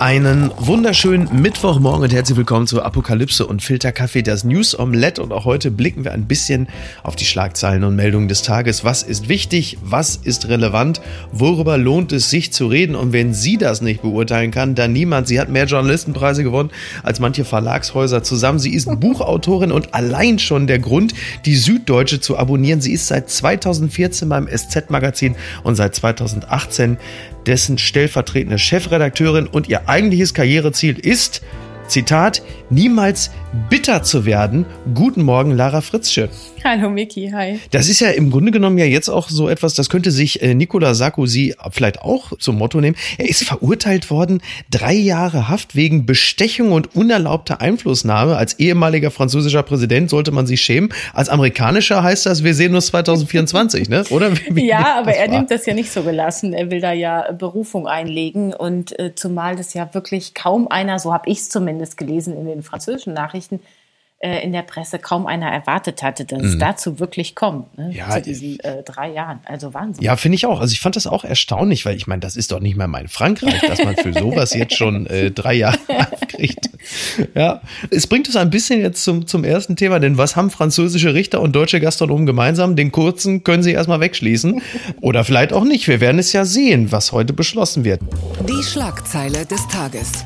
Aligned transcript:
Einen 0.00 0.52
wunderschönen 0.56 1.42
Mittwochmorgen 1.42 2.04
und 2.04 2.12
herzlich 2.12 2.38
willkommen 2.38 2.68
zu 2.68 2.80
Apokalypse 2.84 3.44
und 3.44 3.62
Filterkaffee, 3.62 4.22
das 4.22 4.44
News 4.44 4.78
Omelette. 4.78 5.20
Und 5.20 5.32
auch 5.32 5.44
heute 5.44 5.72
blicken 5.72 6.04
wir 6.04 6.12
ein 6.12 6.28
bisschen 6.28 6.68
auf 7.02 7.16
die 7.16 7.24
Schlagzeilen 7.24 7.82
und 7.82 7.96
Meldungen 7.96 8.28
des 8.28 8.42
Tages. 8.42 8.84
Was 8.84 9.02
ist 9.02 9.28
wichtig? 9.28 9.76
Was 9.82 10.14
ist 10.14 10.46
relevant? 10.48 11.00
Worüber 11.32 11.76
lohnt 11.78 12.12
es 12.12 12.30
sich 12.30 12.52
zu 12.52 12.68
reden? 12.68 12.94
Und 12.94 13.12
wenn 13.12 13.34
sie 13.34 13.58
das 13.58 13.80
nicht 13.80 14.02
beurteilen 14.02 14.52
kann, 14.52 14.76
dann 14.76 14.92
niemand. 14.92 15.26
Sie 15.26 15.40
hat 15.40 15.48
mehr 15.48 15.64
Journalistenpreise 15.64 16.44
gewonnen 16.44 16.70
als 17.02 17.18
manche 17.18 17.44
Verlagshäuser 17.44 18.22
zusammen. 18.22 18.60
Sie 18.60 18.74
ist 18.74 18.88
Buchautorin 19.00 19.72
und 19.72 19.94
allein 19.94 20.38
schon 20.38 20.68
der 20.68 20.78
Grund, 20.78 21.12
die 21.44 21.56
Süddeutsche 21.56 22.20
zu 22.20 22.38
abonnieren. 22.38 22.80
Sie 22.80 22.92
ist 22.92 23.08
seit 23.08 23.30
2014 23.30 24.28
beim 24.28 24.46
SZ-Magazin 24.46 25.34
und 25.64 25.74
seit 25.74 25.96
2018 25.96 26.98
dessen 27.48 27.78
stellvertretende 27.78 28.58
Chefredakteurin 28.58 29.46
und 29.46 29.68
ihr 29.68 29.88
eigentliches 29.88 30.34
Karriereziel 30.34 30.98
ist, 30.98 31.42
Zitat, 31.88 32.42
niemals 32.70 33.30
bitter 33.70 34.02
zu 34.02 34.26
werden. 34.26 34.66
Guten 34.94 35.22
Morgen, 35.22 35.52
Lara 35.52 35.80
Fritzsche. 35.80 36.28
Hallo 36.64 36.90
Miki, 36.90 37.30
hi. 37.30 37.60
Das 37.70 37.88
ist 37.88 38.00
ja 38.00 38.10
im 38.10 38.30
Grunde 38.30 38.50
genommen 38.50 38.76
ja 38.78 38.84
jetzt 38.84 39.08
auch 39.08 39.28
so 39.30 39.48
etwas, 39.48 39.74
das 39.74 39.88
könnte 39.88 40.10
sich 40.10 40.42
äh, 40.42 40.54
Nicolas 40.54 40.98
Sarkozy 40.98 41.54
vielleicht 41.70 42.02
auch 42.02 42.36
zum 42.38 42.58
Motto 42.58 42.80
nehmen. 42.80 42.96
Er 43.16 43.28
ist 43.28 43.44
verurteilt 43.44 44.10
worden, 44.10 44.42
drei 44.70 44.92
Jahre 44.92 45.48
Haft 45.48 45.76
wegen 45.76 46.04
Bestechung 46.04 46.72
und 46.72 46.94
unerlaubter 46.94 47.60
Einflussnahme. 47.60 48.36
Als 48.36 48.58
ehemaliger 48.58 49.10
französischer 49.10 49.62
Präsident 49.62 50.10
sollte 50.10 50.30
man 50.30 50.46
sich 50.46 50.60
schämen. 50.60 50.92
Als 51.14 51.28
amerikanischer 51.28 52.02
heißt 52.02 52.26
das, 52.26 52.44
wir 52.44 52.54
sehen 52.54 52.74
uns 52.74 52.86
2024, 52.86 53.88
ne? 53.88 54.04
Oder? 54.10 54.32
Wie, 54.50 54.66
ja, 54.66 54.98
aber 54.98 55.14
er 55.14 55.28
war? 55.28 55.36
nimmt 55.36 55.50
das 55.50 55.64
ja 55.64 55.74
nicht 55.74 55.90
so 55.90 56.02
gelassen. 56.02 56.52
Er 56.52 56.70
will 56.70 56.80
da 56.80 56.92
ja 56.92 57.32
Berufung 57.32 57.86
einlegen 57.86 58.52
und 58.52 58.98
äh, 58.98 59.14
zumal 59.14 59.56
das 59.56 59.74
ja 59.74 59.88
wirklich 59.94 60.34
kaum 60.34 60.68
einer, 60.68 60.98
so 60.98 61.14
habe 61.14 61.30
ich 61.30 61.38
es 61.38 61.48
zumindest 61.48 61.77
gelesen 61.96 62.36
in 62.36 62.46
den 62.46 62.62
französischen 62.62 63.14
Nachrichten, 63.14 63.60
äh, 64.20 64.42
in 64.42 64.52
der 64.52 64.62
Presse 64.62 64.98
kaum 64.98 65.28
einer 65.28 65.46
erwartet 65.46 66.02
hatte, 66.02 66.24
dass 66.24 66.42
mhm. 66.42 66.48
es 66.48 66.58
dazu 66.58 66.98
wirklich 66.98 67.36
kommt, 67.36 67.78
ne? 67.78 67.92
ja, 67.94 68.10
zu 68.10 68.22
diesen 68.22 68.58
äh, 68.60 68.82
drei 68.82 69.12
Jahren. 69.12 69.38
Also 69.44 69.74
Wahnsinn. 69.74 70.02
Ja, 70.02 70.16
finde 70.16 70.34
ich 70.34 70.44
auch. 70.44 70.60
Also 70.60 70.72
ich 70.72 70.80
fand 70.80 70.96
das 70.96 71.06
auch 71.06 71.22
erstaunlich, 71.22 71.86
weil 71.86 71.94
ich 71.94 72.08
meine, 72.08 72.18
das 72.18 72.34
ist 72.34 72.50
doch 72.50 72.58
nicht 72.58 72.76
mehr 72.76 72.88
mein 72.88 73.06
Frankreich, 73.06 73.60
dass 73.60 73.84
man 73.84 73.96
für 73.96 74.12
sowas 74.12 74.54
jetzt 74.54 74.74
schon 74.74 75.06
äh, 75.10 75.30
drei 75.30 75.54
Jahre 75.54 75.78
kriegt. 76.28 76.68
Ja, 77.36 77.62
es 77.90 78.08
bringt 78.08 78.26
uns 78.26 78.34
ein 78.34 78.50
bisschen 78.50 78.80
jetzt 78.80 79.04
zum, 79.04 79.28
zum 79.28 79.44
ersten 79.44 79.76
Thema, 79.76 80.00
denn 80.00 80.18
was 80.18 80.34
haben 80.34 80.50
französische 80.50 81.14
Richter 81.14 81.40
und 81.40 81.54
deutsche 81.54 81.78
Gastronomen 81.78 82.26
gemeinsam? 82.26 82.74
Den 82.74 82.90
kurzen 82.90 83.44
können 83.44 83.62
sie 83.62 83.70
erstmal 83.70 84.00
wegschließen 84.00 84.60
oder 85.00 85.22
vielleicht 85.22 85.52
auch 85.52 85.64
nicht. 85.64 85.86
Wir 85.86 86.00
werden 86.00 86.18
es 86.18 86.32
ja 86.32 86.44
sehen, 86.44 86.90
was 86.90 87.12
heute 87.12 87.34
beschlossen 87.34 87.84
wird. 87.84 88.00
Die 88.48 88.64
Schlagzeile 88.64 89.46
des 89.46 89.68
Tages 89.68 90.24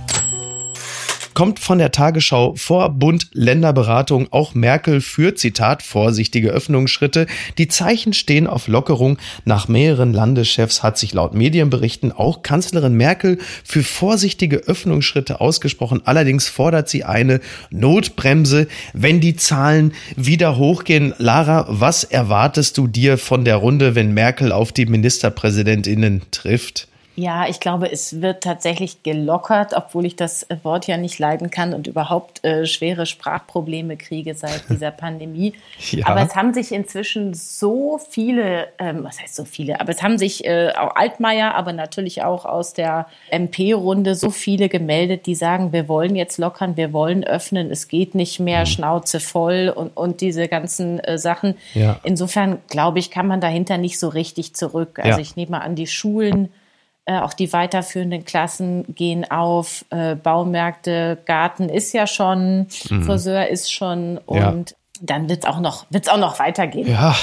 kommt 1.34 1.58
von 1.58 1.78
der 1.78 1.92
Tagesschau 1.92 2.55
vor 2.56 2.91
Bund-Länderberatung. 2.91 4.28
Auch 4.30 4.55
Merkel 4.55 5.00
führt, 5.00 5.38
Zitat, 5.38 5.83
vorsichtige 5.83 6.50
Öffnungsschritte. 6.50 7.27
Die 7.58 7.69
Zeichen 7.69 8.12
stehen 8.12 8.47
auf 8.47 8.69
Lockerung. 8.69 9.19
Nach 9.44 9.69
mehreren 9.69 10.12
Landeschefs 10.12 10.83
hat 10.83 10.98
sich 10.98 11.14
laut 11.14 11.34
Medienberichten 11.34 12.12
auch 12.12 12.42
Kanzlerin 12.42 12.94
Merkel 12.94 13.38
für 13.64 13.83
vorsichtige 13.83 14.58
Öffnungsschritte 14.58 15.41
ausgesprochen. 15.41 16.03
Allerdings 16.05 16.48
fordert 16.48 16.88
sie 16.88 17.05
eine 17.05 17.41
Notbremse, 17.70 18.69
wenn 18.92 19.20
die 19.20 19.36
Zahlen 19.36 19.92
wieder 20.16 20.56
hochgehen. 20.56 21.14
Lara, 21.19 21.66
was 21.69 22.05
erwartest 22.05 22.78
du 22.78 22.86
dir 22.86 23.19
von 23.19 23.44
der 23.44 23.56
Runde, 23.56 23.94
wenn 23.94 24.12
Merkel 24.12 24.53
auf 24.53 24.72
die 24.72 24.86
Ministerpräsidentinnen 24.86 26.22
trifft? 26.31 26.88
Ja, 27.15 27.47
ich 27.47 27.61
glaube, 27.61 27.93
es 27.93 28.23
wird 28.23 28.43
tatsächlich 28.43 29.03
gelockert, 29.03 29.75
obwohl 29.77 30.06
ich 30.06 30.17
das 30.17 30.47
Wort 30.62 30.87
ja 30.87 30.97
nicht 30.97 31.19
leiden 31.19 31.50
kann 31.50 31.75
und 31.75 31.87
überhaupt 31.87 32.43
äh, 32.43 32.65
schwere 32.65 33.05
Sprachprobleme 33.05 33.99
kriege 33.99 34.34
seit 34.34 34.69
dieser 34.71 34.91
Pandemie. 34.91 35.53
Ja. 35.91 36.06
Aber 36.06 36.22
es 36.22 36.34
haben 36.34 36.55
sich 36.55 36.72
inzwischen 36.72 37.34
so 37.34 38.01
viele, 38.11 38.69
ähm, 38.78 39.05
was 39.05 39.21
heißt 39.21 39.34
so 39.34 39.45
viele, 39.45 39.81
aber 39.81 39.91
es 39.91 40.03
haben 40.03 40.17
sich 40.17 40.47
äh, 40.47 40.72
auch 40.77 40.97
Altmaier, 40.97 41.55
aber 41.55 41.75
natürlich 41.75 42.22
auch 42.22 42.47
aus 42.47 42.72
der 42.72 43.06
MP-Runde 43.31 44.15
so 44.15 44.31
viele 44.31 44.71
gemeldet, 44.71 45.27
die 45.27 45.34
sagen, 45.34 45.72
wir 45.72 45.89
wollen 45.89 46.17
jetzt 46.17 46.39
lockern, 46.39 46.78
wir 46.78 46.95
wollen 46.95 47.25
öffnen, 47.25 47.71
es 47.71 47.89
geht 47.89 48.15
nicht 48.15 48.41
mehr, 48.41 48.61
mhm. 48.61 48.67
Schnauze 48.67 49.21
voll 49.21 49.71
und, 49.75 49.95
und 49.97 50.22
diese 50.22 50.49
ganzen 50.49 50.99
äh, 51.01 51.19
Sachen. 51.19 51.56
Ja. 51.75 52.01
Insofern, 52.05 52.59
glaube 52.69 53.01
ich, 53.01 53.11
kann 53.11 53.27
man 53.27 53.43
dahinter 53.43 53.77
nicht 53.77 53.99
so 53.99 54.09
richtig 54.09 54.55
zurück. 54.55 54.99
Also 54.99 55.11
ja. 55.11 55.19
ich 55.19 55.37
nehme 55.37 55.53
mal 55.53 55.59
an, 55.59 55.75
die 55.75 55.87
Schulen 55.87 56.49
äh, 57.05 57.19
auch 57.19 57.35
die 57.35 57.53
weiterführenden 57.53 58.25
Klassen 58.25 58.85
gehen 58.95 59.29
auf, 59.31 59.85
äh, 59.91 60.15
Baumärkte, 60.15 61.19
Garten 61.25 61.69
ist 61.69 61.93
ja 61.93 62.07
schon, 62.07 62.69
mhm. 62.91 63.03
Friseur 63.03 63.49
ist 63.49 63.73
schon 63.73 64.19
und 64.19 64.71
ja. 64.71 64.77
dann 65.01 65.29
wird 65.29 65.45
es 65.45 65.51
auch 65.51 65.61
noch, 65.61 65.87
wird's 65.91 66.09
auch 66.09 66.19
noch 66.19 66.39
weitergehen. 66.39 66.89
Ja. 66.89 67.15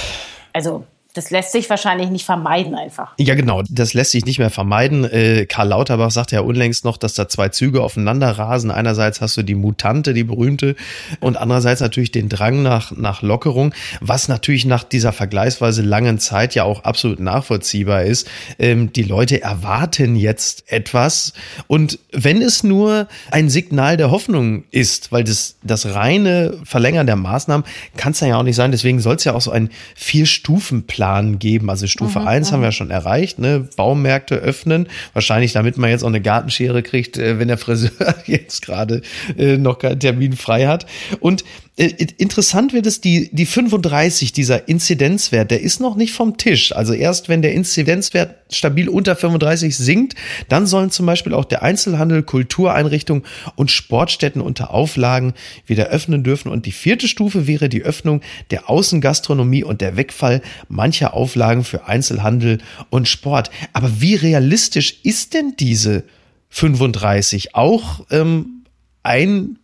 Also 0.52 0.84
das 1.14 1.32
lässt 1.32 1.52
sich 1.52 1.68
wahrscheinlich 1.72 2.12
nicht 2.12 2.24
vermeiden 2.24 2.76
einfach. 2.76 3.14
Ja, 3.18 3.34
genau, 3.34 3.64
das 3.68 3.96
lässt 3.96 4.12
sich 4.12 4.26
nicht 4.26 4.38
mehr 4.38 4.52
vermeiden. 4.52 5.06
Äh, 5.06 5.48
Karl 5.48 5.70
Lauterbach 5.70 6.12
sagt 6.12 6.32
ja 6.32 6.42
unlängst 6.42 6.86
noch, 6.86 6.98
dass 6.98 7.16
da 7.16 7.28
zwei 7.28 7.50
Züge 7.50 7.82
aufeinander 7.82 8.30
rasen. 8.30 8.70
Einerseits 8.70 9.20
hast 9.20 9.36
du 9.36 9.42
die 9.42 9.56
Mutante, 9.56 10.14
die 10.14 10.24
berühmte, 10.24 10.76
und 11.20 11.36
andererseits 11.36 11.82
natürlich 11.82 12.12
den 12.12 12.30
Drang 12.30 12.62
nach, 12.62 12.92
nach 12.92 13.24
Lockerung, 13.24 13.74
was 14.02 14.28
natürlich 14.28 14.66
nach 14.66 14.84
dieser 14.84 15.12
vergleichsweise 15.12 15.82
langen 15.82 16.20
Zeit 16.20 16.54
ja 16.54 16.64
auch 16.64 16.84
absolut 16.84 17.20
nachvollziehbar 17.20 18.04
ist. 18.04 18.30
Ähm, 18.60 18.94
die 18.94 19.04
Leute 19.04 19.42
erwarten 19.42 20.16
jetzt 20.16 20.72
etwas 20.72 21.34
und 21.66 21.98
wenn 22.12 22.40
es 22.44 22.64
nur 22.64 23.08
ein 23.32 23.50
Signal 23.50 23.98
der 23.98 24.12
Hoffnung 24.12 24.64
ist, 24.70 25.12
weil 25.12 25.24
das, 25.24 25.56
das 25.64 25.88
reine 25.96 26.60
Verlängern 26.66 27.08
der 27.08 27.16
Maßnahmen 27.16 27.66
kann 27.98 28.12
es 28.12 28.20
ja 28.20 28.38
auch 28.38 28.44
nicht 28.44 28.56
sein. 28.56 28.72
Deswegen 28.72 29.00
soll 29.00 29.16
es 29.16 29.24
ja 29.24 29.34
auch 29.34 29.42
so 29.42 29.50
ein 29.50 29.70
Vier-Stufen-Plan 29.96 30.99
Plan 31.00 31.40
geben. 31.40 31.70
Also 31.70 31.88
Stufe 31.88 32.20
mhm, 32.20 32.28
1 32.28 32.52
haben 32.52 32.62
wir 32.62 32.74
schon 32.74 32.90
erreicht, 32.90 33.40
ne? 33.40 33.66
Baumärkte 33.78 34.36
öffnen. 34.36 34.90
Wahrscheinlich, 35.14 35.54
damit 35.54 35.78
man 35.78 35.92
jetzt 35.92 36.04
auch 36.04 36.10
eine 36.10 36.20
Gartenschere 36.20 36.84
kriegt, 36.84 37.18
äh, 37.18 37.40
wenn 37.40 37.48
der 37.48 37.58
Friseur 37.58 38.16
jetzt 38.26 38.66
gerade 38.66 39.02
äh, 39.38 39.56
noch 39.56 39.80
keinen 39.80 40.02
Termin 40.02 40.34
frei 40.34 40.68
hat. 40.68 40.86
Und 41.22 41.46
interessant 41.80 42.74
wird 42.74 42.86
es, 42.86 43.00
die, 43.00 43.30
die 43.32 43.46
35, 43.46 44.34
dieser 44.34 44.68
Inzidenzwert, 44.68 45.50
der 45.50 45.62
ist 45.62 45.80
noch 45.80 45.96
nicht 45.96 46.12
vom 46.12 46.36
Tisch. 46.36 46.76
Also 46.76 46.92
erst 46.94 47.30
wenn 47.30 47.42
der 47.42 47.54
Inzidenzwert 47.54 48.36
stabil 48.52 48.90
unter 48.90 49.16
35 49.16 49.78
sinkt, 49.78 50.16
dann 50.50 50.68
sollen 50.68 50.92
zum 50.92 51.06
Beispiel 51.06 51.34
auch 51.34 51.46
der 51.46 51.64
Einzelhandel, 51.64 52.24
Kultureinrichtungen 52.24 53.24
und 53.56 53.72
Sportstätten 53.72 54.42
unter 54.42 54.72
Auflagen 54.72 55.34
wieder 55.66 55.88
öffnen 55.88 56.22
dürfen. 56.22 56.52
Und 56.52 56.66
die 56.66 56.74
vierte 56.74 57.08
Stufe 57.08 57.48
wäre 57.48 57.70
die 57.70 57.84
Öffnung 57.84 58.20
der 58.52 58.70
Außengastronomie 58.70 59.64
und 59.64 59.80
der 59.80 59.96
Wegfall 59.96 60.42
mancher 60.68 61.14
Auflagen 61.14 61.64
für 61.64 61.88
Einzelhandel 61.88 62.58
und 62.90 63.08
Sport. 63.08 63.52
Aber 63.72 64.02
wie 64.02 64.16
realistisch 64.16 65.00
ist 65.04 65.34
denn 65.34 65.54
diese 65.58 66.04
35 66.50 67.56
auch 67.56 68.06
ähm, 68.12 68.64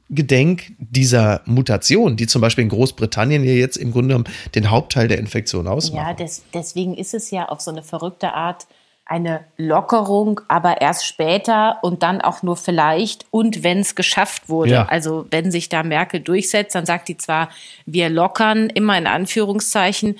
eingedenk 0.09 0.73
dieser 0.77 1.41
Mutation, 1.45 2.15
die 2.15 2.27
zum 2.27 2.41
Beispiel 2.41 2.63
in 2.63 2.69
Großbritannien 2.69 3.43
ja 3.43 3.53
jetzt 3.53 3.77
im 3.77 3.91
Grunde 3.91 4.09
genommen 4.09 4.35
den 4.53 4.69
Hauptteil 4.69 5.07
der 5.07 5.17
Infektion 5.17 5.67
ausmacht. 5.67 6.07
Ja, 6.07 6.13
des, 6.13 6.43
deswegen 6.53 6.95
ist 6.95 7.13
es 7.13 7.31
ja 7.31 7.47
auf 7.47 7.61
so 7.61 7.71
eine 7.71 7.83
verrückte 7.83 8.33
Art 8.33 8.67
eine 9.07 9.45
Lockerung, 9.57 10.41
aber 10.47 10.81
erst 10.81 11.05
später 11.05 11.77
und 11.83 12.01
dann 12.01 12.21
auch 12.21 12.41
nur 12.41 12.57
vielleicht 12.57 13.27
und 13.29 13.63
wenn 13.63 13.79
es 13.79 13.93
geschafft 13.93 14.49
wurde. 14.49 14.71
Ja. 14.71 14.85
Also 14.87 15.27
wenn 15.29 15.51
sich 15.51 15.69
da 15.69 15.83
Merkel 15.83 16.21
durchsetzt, 16.21 16.73
dann 16.73 16.87
sagt 16.87 17.07
die 17.07 17.17
zwar, 17.17 17.49
wir 17.85 18.09
lockern 18.09 18.67
immer 18.71 18.97
in 18.97 19.05
Anführungszeichen 19.05 20.15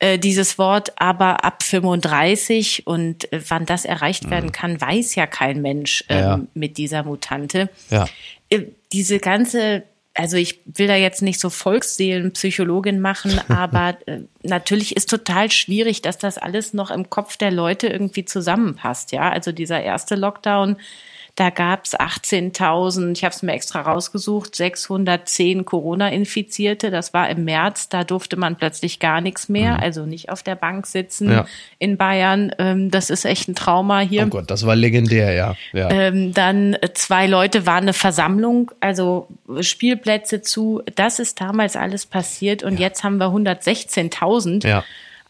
äh, 0.00 0.18
dieses 0.18 0.58
Wort, 0.58 0.92
aber 0.96 1.44
ab 1.44 1.62
35 1.62 2.88
und 2.88 3.32
äh, 3.32 3.40
wann 3.48 3.66
das 3.66 3.84
erreicht 3.84 4.28
werden 4.28 4.46
mhm. 4.46 4.52
kann, 4.52 4.80
weiß 4.80 5.14
ja 5.14 5.28
kein 5.28 5.62
Mensch 5.62 6.04
ähm, 6.08 6.18
ja. 6.18 6.40
mit 6.54 6.76
dieser 6.76 7.04
Mutante. 7.04 7.70
Ja. 7.90 8.06
Diese 8.92 9.18
ganze, 9.18 9.84
also 10.14 10.36
ich 10.36 10.60
will 10.66 10.86
da 10.86 10.96
jetzt 10.96 11.22
nicht 11.22 11.40
so 11.40 11.50
Volksseelenpsychologin 11.50 13.00
machen, 13.00 13.40
aber 13.48 13.96
äh, 14.06 14.20
natürlich 14.42 14.96
ist 14.96 15.10
total 15.10 15.50
schwierig, 15.50 16.02
dass 16.02 16.18
das 16.18 16.38
alles 16.38 16.74
noch 16.74 16.90
im 16.90 17.10
Kopf 17.10 17.36
der 17.36 17.50
Leute 17.50 17.88
irgendwie 17.88 18.24
zusammenpasst. 18.24 19.12
Ja, 19.12 19.30
also 19.30 19.52
dieser 19.52 19.82
erste 19.82 20.14
Lockdown, 20.14 20.76
Da 21.36 21.50
gab 21.50 21.84
es 21.84 21.98
18.000, 21.98 23.16
ich 23.16 23.24
habe 23.24 23.34
es 23.34 23.42
mir 23.42 23.54
extra 23.54 23.80
rausgesucht, 23.80 24.54
610 24.54 25.64
Corona-Infizierte. 25.64 26.92
Das 26.92 27.12
war 27.12 27.28
im 27.28 27.44
März, 27.44 27.88
da 27.88 28.04
durfte 28.04 28.36
man 28.36 28.54
plötzlich 28.54 29.00
gar 29.00 29.20
nichts 29.20 29.48
mehr, 29.48 29.72
mhm. 29.72 29.80
also 29.80 30.06
nicht 30.06 30.28
auf 30.28 30.44
der 30.44 30.54
Bank 30.54 30.86
sitzen 30.86 31.32
ja. 31.32 31.46
in 31.80 31.96
Bayern. 31.96 32.52
Ähm, 32.60 32.88
das 32.92 33.10
ist 33.10 33.24
echt 33.24 33.48
ein 33.48 33.56
Trauma 33.56 33.98
hier. 33.98 34.22
Oh 34.26 34.28
Gott, 34.28 34.48
das 34.48 34.64
war 34.64 34.76
legendär, 34.76 35.32
ja. 35.32 35.56
ja. 35.72 35.90
Ähm, 35.90 36.32
dann 36.32 36.74
äh, 36.74 36.92
zwei 36.94 37.26
Leute 37.26 37.66
waren 37.66 37.82
eine 37.82 37.94
Versammlung, 37.94 38.70
also 38.78 39.26
Spielplätze 39.60 40.40
zu. 40.40 40.82
Das 40.94 41.18
ist 41.18 41.40
damals 41.40 41.74
alles 41.74 42.06
passiert 42.06 42.62
und 42.62 42.74
ja. 42.74 42.86
jetzt 42.86 43.02
haben 43.02 43.16
wir 43.16 43.26
116.000. 43.26 44.68
Ja 44.68 44.84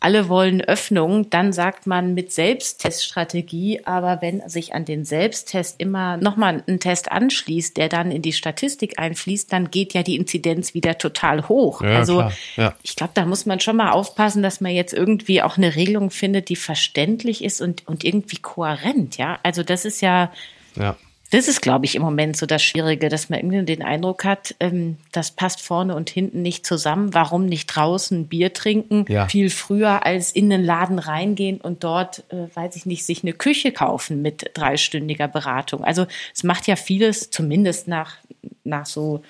alle 0.04 0.28
wollen 0.28 0.60
Öffnung, 0.60 1.30
dann 1.30 1.54
sagt 1.54 1.86
man 1.86 2.12
mit 2.12 2.30
Selbstteststrategie, 2.30 3.80
aber 3.86 4.20
wenn 4.20 4.46
sich 4.46 4.74
an 4.74 4.84
den 4.84 5.06
Selbsttest 5.06 5.80
immer 5.80 6.18
nochmal 6.18 6.62
ein 6.66 6.78
Test 6.78 7.10
anschließt, 7.10 7.74
der 7.78 7.88
dann 7.88 8.10
in 8.10 8.20
die 8.20 8.34
Statistik 8.34 8.98
einfließt, 8.98 9.50
dann 9.50 9.70
geht 9.70 9.94
ja 9.94 10.02
die 10.02 10.16
Inzidenz 10.16 10.74
wieder 10.74 10.98
total 10.98 11.48
hoch. 11.48 11.80
Ja, 11.80 11.96
also 11.96 12.30
ja. 12.56 12.74
ich 12.82 12.96
glaube, 12.96 13.12
da 13.14 13.24
muss 13.24 13.46
man 13.46 13.60
schon 13.60 13.76
mal 13.76 13.92
aufpassen, 13.92 14.42
dass 14.42 14.60
man 14.60 14.72
jetzt 14.72 14.92
irgendwie 14.92 15.40
auch 15.40 15.56
eine 15.56 15.74
Regelung 15.74 16.10
findet, 16.10 16.50
die 16.50 16.56
verständlich 16.56 17.42
ist 17.42 17.62
und, 17.62 17.88
und 17.88 18.04
irgendwie 18.04 18.36
kohärent, 18.36 19.16
ja. 19.16 19.38
Also 19.42 19.62
das 19.62 19.86
ist 19.86 20.02
ja, 20.02 20.30
ja. 20.76 20.96
Das 21.30 21.48
ist, 21.48 21.62
glaube 21.62 21.84
ich, 21.84 21.96
im 21.96 22.02
Moment 22.02 22.36
so 22.36 22.46
das 22.46 22.62
Schwierige, 22.62 23.08
dass 23.08 23.28
man 23.28 23.40
irgendwie 23.40 23.64
den 23.64 23.82
Eindruck 23.82 24.24
hat, 24.24 24.54
ähm, 24.60 24.98
das 25.10 25.30
passt 25.30 25.60
vorne 25.60 25.94
und 25.96 26.10
hinten 26.10 26.42
nicht 26.42 26.66
zusammen. 26.66 27.14
Warum 27.14 27.46
nicht 27.46 27.66
draußen 27.66 28.28
Bier 28.28 28.52
trinken? 28.52 29.04
Ja. 29.08 29.26
Viel 29.26 29.50
früher 29.50 30.06
als 30.06 30.30
in 30.30 30.50
den 30.50 30.62
Laden 30.62 30.98
reingehen 30.98 31.60
und 31.60 31.82
dort, 31.82 32.24
äh, 32.30 32.54
weiß 32.54 32.76
ich 32.76 32.86
nicht, 32.86 33.04
sich 33.04 33.22
eine 33.22 33.32
Küche 33.32 33.72
kaufen 33.72 34.22
mit 34.22 34.50
dreistündiger 34.54 35.28
Beratung. 35.28 35.82
Also 35.82 36.06
es 36.34 36.44
macht 36.44 36.66
ja 36.66 36.76
vieles, 36.76 37.30
zumindest 37.30 37.88
nach, 37.88 38.16
nach 38.62 38.86
so 38.86 39.22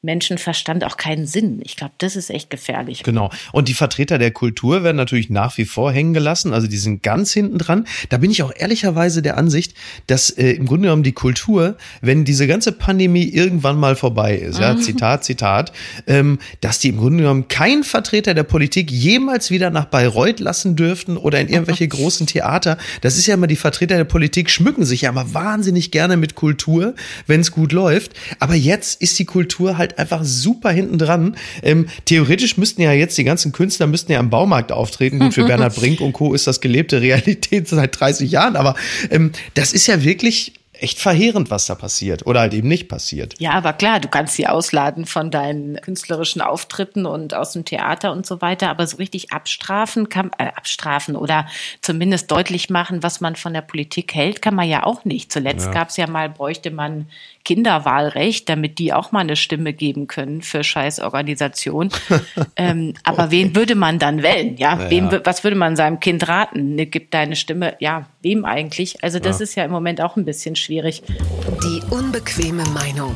Menschenverstand 0.00 0.84
auch 0.84 0.96
keinen 0.96 1.26
Sinn. 1.26 1.60
Ich 1.64 1.74
glaube, 1.74 1.94
das 1.98 2.14
ist 2.14 2.30
echt 2.30 2.50
gefährlich. 2.50 3.02
Genau. 3.02 3.30
Und 3.50 3.66
die 3.66 3.74
Vertreter 3.74 4.18
der 4.18 4.30
Kultur 4.30 4.84
werden 4.84 4.96
natürlich 4.96 5.28
nach 5.28 5.58
wie 5.58 5.64
vor 5.64 5.90
hängen 5.90 6.14
gelassen. 6.14 6.52
Also 6.52 6.68
die 6.68 6.76
sind 6.76 7.02
ganz 7.02 7.32
hinten 7.32 7.58
dran. 7.58 7.84
Da 8.08 8.18
bin 8.18 8.30
ich 8.30 8.44
auch 8.44 8.52
ehrlicherweise 8.54 9.22
der 9.22 9.36
Ansicht, 9.36 9.74
dass 10.06 10.30
äh, 10.30 10.52
im 10.52 10.66
Grunde 10.66 10.82
genommen 10.82 11.02
die 11.02 11.12
Kultur, 11.12 11.76
wenn 12.00 12.24
diese 12.24 12.46
ganze 12.46 12.70
Pandemie 12.70 13.24
irgendwann 13.24 13.76
mal 13.76 13.96
vorbei 13.96 14.36
ist, 14.36 14.60
ja, 14.60 14.74
mhm. 14.74 14.82
Zitat, 14.82 15.24
Zitat, 15.24 15.72
ähm, 16.06 16.38
dass 16.60 16.78
die 16.78 16.90
im 16.90 16.98
Grunde 16.98 17.24
genommen 17.24 17.48
kein 17.48 17.82
Vertreter 17.82 18.34
der 18.34 18.44
Politik 18.44 18.92
jemals 18.92 19.50
wieder 19.50 19.70
nach 19.70 19.86
Bayreuth 19.86 20.38
lassen 20.38 20.76
dürften 20.76 21.16
oder 21.16 21.40
in 21.40 21.48
irgendwelche 21.48 21.88
großen 21.88 22.28
Theater. 22.28 22.78
Das 23.00 23.18
ist 23.18 23.26
ja 23.26 23.34
immer 23.34 23.48
die 23.48 23.56
Vertreter 23.56 23.96
der 23.96 24.04
Politik 24.04 24.48
schmücken 24.48 24.84
sich 24.84 25.02
ja 25.02 25.10
immer 25.10 25.34
wahnsinnig 25.34 25.90
gerne 25.90 26.16
mit 26.16 26.36
Kultur, 26.36 26.94
wenn 27.26 27.40
es 27.40 27.50
gut 27.50 27.72
läuft. 27.72 28.12
Aber 28.38 28.54
jetzt 28.54 29.02
ist 29.02 29.18
die 29.18 29.24
Kultur 29.24 29.76
halt 29.76 29.87
halt 29.88 29.98
einfach 29.98 30.24
super 30.24 30.70
hinten 30.70 30.98
dran. 30.98 31.36
Ähm, 31.62 31.86
theoretisch 32.04 32.56
müssten 32.56 32.82
ja 32.82 32.92
jetzt 32.92 33.16
die 33.18 33.24
ganzen 33.24 33.52
Künstler 33.52 33.86
müssten 33.86 34.12
ja 34.12 34.18
am 34.18 34.30
Baumarkt 34.30 34.72
auftreten. 34.72 35.18
Gut, 35.18 35.34
für 35.34 35.44
Bernhard 35.44 35.74
Brink 35.76 36.00
und 36.00 36.12
Co. 36.12 36.34
ist 36.34 36.46
das 36.46 36.60
gelebte 36.60 37.00
Realität 37.00 37.68
seit 37.68 37.98
30 37.98 38.30
Jahren, 38.30 38.56
aber 38.56 38.74
ähm, 39.10 39.32
das 39.54 39.72
ist 39.72 39.86
ja 39.86 40.02
wirklich 40.04 40.54
echt 40.80 40.98
verheerend, 40.98 41.50
was 41.50 41.66
da 41.66 41.74
passiert 41.74 42.26
oder 42.26 42.40
halt 42.40 42.54
eben 42.54 42.68
nicht 42.68 42.88
passiert. 42.88 43.34
Ja, 43.38 43.52
aber 43.52 43.72
klar, 43.72 44.00
du 44.00 44.08
kannst 44.08 44.34
sie 44.34 44.46
ausladen 44.46 45.06
von 45.06 45.30
deinen 45.30 45.80
künstlerischen 45.80 46.40
Auftritten 46.40 47.06
und 47.06 47.34
aus 47.34 47.52
dem 47.52 47.64
Theater 47.64 48.12
und 48.12 48.26
so 48.26 48.40
weiter, 48.40 48.70
aber 48.70 48.86
so 48.86 48.96
richtig 48.96 49.32
abstrafen 49.32 50.08
kann 50.08 50.30
äh, 50.38 50.48
abstrafen 50.54 51.16
oder 51.16 51.46
zumindest 51.82 52.30
deutlich 52.30 52.70
machen, 52.70 53.02
was 53.02 53.20
man 53.20 53.36
von 53.36 53.52
der 53.52 53.62
Politik 53.62 54.14
hält, 54.14 54.40
kann 54.40 54.54
man 54.54 54.68
ja 54.68 54.84
auch 54.84 55.04
nicht. 55.04 55.32
Zuletzt 55.32 55.66
ja. 55.66 55.72
gab 55.72 55.88
es 55.88 55.96
ja 55.96 56.06
mal, 56.06 56.28
bräuchte 56.28 56.70
man 56.70 57.06
Kinderwahlrecht, 57.44 58.48
damit 58.48 58.78
die 58.78 58.92
auch 58.92 59.12
mal 59.12 59.20
eine 59.20 59.36
Stimme 59.36 59.72
geben 59.72 60.06
können 60.06 60.42
für 60.42 60.62
Scheißorganisation. 60.62 61.90
ähm, 62.56 62.94
aber 63.04 63.24
okay. 63.24 63.30
wen 63.30 63.56
würde 63.56 63.74
man 63.74 63.98
dann 63.98 64.22
wählen? 64.22 64.56
Ja, 64.56 64.78
ja. 64.78 64.90
Wem, 64.90 65.10
was 65.24 65.44
würde 65.44 65.56
man 65.56 65.76
seinem 65.76 66.00
Kind 66.00 66.28
raten? 66.28 66.74
Ne, 66.74 66.86
gib 66.86 67.10
deine 67.10 67.36
Stimme, 67.36 67.74
ja, 67.80 68.06
wem 68.22 68.44
eigentlich? 68.44 69.02
Also 69.02 69.18
das 69.18 69.38
ja. 69.38 69.44
ist 69.44 69.54
ja 69.54 69.64
im 69.64 69.70
Moment 69.70 70.00
auch 70.00 70.16
ein 70.16 70.24
bisschen 70.24 70.56
schwierig. 70.56 70.67
Die 70.68 71.80
unbequeme 71.88 72.62
Meinung. 72.74 73.14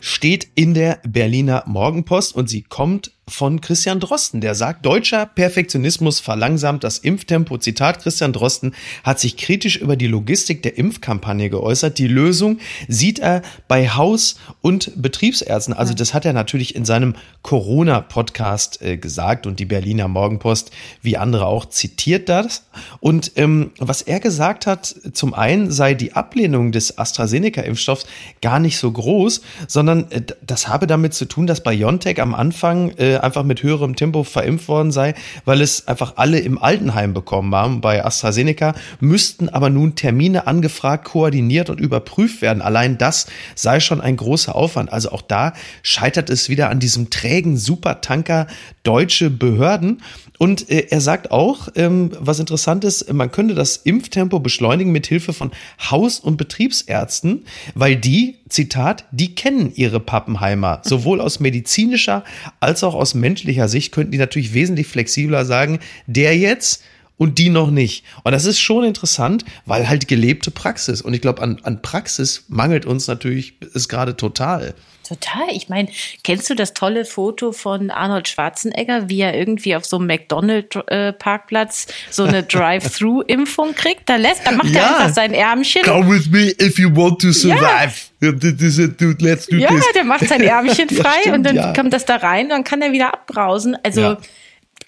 Steht 0.00 0.48
in 0.56 0.74
der 0.74 0.98
Berliner 1.06 1.62
Morgenpost 1.68 2.34
und 2.34 2.50
sie 2.50 2.62
kommt 2.62 3.12
von 3.32 3.60
Christian 3.60 4.00
Drosten, 4.00 4.40
der 4.40 4.54
sagt, 4.54 4.84
deutscher 4.84 5.26
Perfektionismus 5.26 6.20
verlangsamt 6.20 6.84
das 6.84 6.98
Impftempo. 6.98 7.58
Zitat, 7.58 8.00
Christian 8.00 8.32
Drosten 8.32 8.74
hat 9.04 9.20
sich 9.20 9.36
kritisch 9.36 9.76
über 9.76 9.96
die 9.96 10.06
Logistik 10.06 10.62
der 10.62 10.76
Impfkampagne 10.76 11.48
geäußert. 11.50 11.98
Die 11.98 12.08
Lösung 12.08 12.58
sieht 12.88 13.18
er 13.18 13.42
bei 13.68 13.88
Haus- 13.88 14.36
und 14.60 14.92
Betriebsärzten. 15.00 15.74
Also 15.74 15.94
das 15.94 16.14
hat 16.14 16.24
er 16.24 16.32
natürlich 16.32 16.74
in 16.74 16.84
seinem 16.84 17.14
Corona-Podcast 17.42 18.82
äh, 18.82 18.96
gesagt 18.98 19.46
und 19.46 19.58
die 19.58 19.64
Berliner 19.64 20.08
Morgenpost, 20.08 20.70
wie 21.00 21.16
andere 21.16 21.46
auch, 21.46 21.66
zitiert 21.66 22.28
das. 22.28 22.64
Und 23.00 23.32
ähm, 23.36 23.72
was 23.78 24.02
er 24.02 24.20
gesagt 24.20 24.66
hat, 24.66 24.94
zum 25.12 25.34
einen 25.34 25.70
sei 25.70 25.94
die 25.94 26.12
Ablehnung 26.12 26.72
des 26.72 26.98
AstraZeneca-Impfstoffs 26.98 28.06
gar 28.40 28.58
nicht 28.58 28.78
so 28.78 28.92
groß, 28.92 29.40
sondern 29.66 30.10
äh, 30.10 30.22
das 30.44 30.68
habe 30.68 30.86
damit 30.86 31.14
zu 31.14 31.24
tun, 31.24 31.46
dass 31.46 31.62
BioNTech 31.62 32.20
am 32.20 32.34
Anfang 32.34 32.90
äh, 32.98 33.21
einfach 33.22 33.44
mit 33.44 33.62
höherem 33.62 33.96
Tempo 33.96 34.24
verimpft 34.24 34.68
worden 34.68 34.92
sei, 34.92 35.14
weil 35.44 35.60
es 35.60 35.88
einfach 35.88 36.14
alle 36.16 36.38
im 36.40 36.58
Altenheim 36.58 37.14
bekommen 37.14 37.54
haben 37.54 37.80
bei 37.80 38.04
AstraZeneca, 38.04 38.74
müssten 39.00 39.48
aber 39.48 39.70
nun 39.70 39.94
Termine 39.94 40.46
angefragt, 40.46 41.04
koordiniert 41.04 41.70
und 41.70 41.80
überprüft 41.80 42.42
werden. 42.42 42.62
Allein 42.62 42.98
das 42.98 43.26
sei 43.54 43.80
schon 43.80 44.00
ein 44.00 44.16
großer 44.16 44.54
Aufwand. 44.54 44.92
Also 44.92 45.12
auch 45.12 45.22
da 45.22 45.52
scheitert 45.82 46.30
es 46.30 46.48
wieder 46.48 46.70
an 46.70 46.80
diesem 46.80 47.10
trägen 47.10 47.56
Supertanker 47.56 48.46
deutsche 48.82 49.30
Behörden. 49.30 50.02
Und 50.42 50.68
äh, 50.70 50.88
er 50.90 51.00
sagt 51.00 51.30
auch, 51.30 51.68
ähm, 51.76 52.10
was 52.18 52.40
interessant 52.40 52.82
ist, 52.82 53.12
man 53.12 53.30
könnte 53.30 53.54
das 53.54 53.76
Impftempo 53.76 54.40
beschleunigen 54.40 54.90
mit 54.90 55.06
Hilfe 55.06 55.32
von 55.32 55.52
Haus- 55.78 56.18
und 56.18 56.36
Betriebsärzten, 56.36 57.44
weil 57.76 57.94
die, 57.94 58.38
Zitat, 58.48 59.04
die 59.12 59.36
kennen 59.36 59.70
ihre 59.72 60.00
Pappenheimer. 60.00 60.80
Sowohl 60.84 61.20
aus 61.20 61.38
medizinischer 61.38 62.24
als 62.58 62.82
auch 62.82 62.96
aus 62.96 63.14
menschlicher 63.14 63.68
Sicht 63.68 63.92
könnten 63.92 64.10
die 64.10 64.18
natürlich 64.18 64.52
wesentlich 64.52 64.88
flexibler 64.88 65.44
sagen, 65.44 65.78
der 66.08 66.36
jetzt 66.36 66.82
und 67.18 67.38
die 67.38 67.48
noch 67.48 67.70
nicht. 67.70 68.02
Und 68.24 68.32
das 68.32 68.44
ist 68.44 68.58
schon 68.58 68.82
interessant, 68.82 69.44
weil 69.64 69.88
halt 69.88 70.08
gelebte 70.08 70.50
Praxis. 70.50 71.02
Und 71.02 71.14
ich 71.14 71.20
glaube, 71.20 71.40
an, 71.40 71.60
an 71.62 71.82
Praxis 71.82 72.46
mangelt 72.48 72.84
uns 72.84 73.06
natürlich 73.06 73.62
ist 73.74 73.88
gerade 73.88 74.16
total. 74.16 74.74
Total. 75.12 75.54
Ich 75.54 75.68
meine, 75.68 75.88
kennst 76.24 76.48
du 76.48 76.54
das 76.54 76.72
tolle 76.72 77.04
Foto 77.04 77.52
von 77.52 77.90
Arnold 77.90 78.28
Schwarzenegger, 78.28 79.08
wie 79.08 79.20
er 79.20 79.34
irgendwie 79.34 79.76
auf 79.76 79.84
so 79.84 79.98
einem 79.98 80.06
McDonald-Parkplatz 80.06 81.86
so 82.10 82.24
eine 82.24 82.42
Drive-Thru-Impfung 82.42 83.74
kriegt? 83.74 84.08
Da 84.08 84.16
lässt, 84.16 84.46
da 84.46 84.52
macht 84.52 84.70
ja. 84.70 84.80
er 84.80 84.96
einfach 84.96 85.14
sein 85.14 85.34
Ärmchen. 85.34 85.82
Come 85.82 86.08
with 86.08 86.30
me 86.30 86.54
if 86.60 86.78
you 86.78 86.94
want 86.94 87.20
to 87.20 87.32
survive. 87.32 87.92
Ja, 88.20 88.30
let's 88.30 89.46
do 89.46 89.56
ja 89.56 89.68
this. 89.68 89.84
der 89.94 90.04
macht 90.04 90.26
sein 90.28 90.40
Ärmchen 90.42 90.88
frei 90.88 91.02
ja, 91.02 91.20
stimmt, 91.20 91.36
und 91.48 91.56
dann 91.56 91.74
kommt 91.74 91.92
das 91.92 92.04
da 92.04 92.16
rein, 92.16 92.48
dann 92.48 92.64
kann 92.64 92.80
er 92.80 92.92
wieder 92.92 93.12
abbrausen. 93.12 93.76
Also 93.82 94.16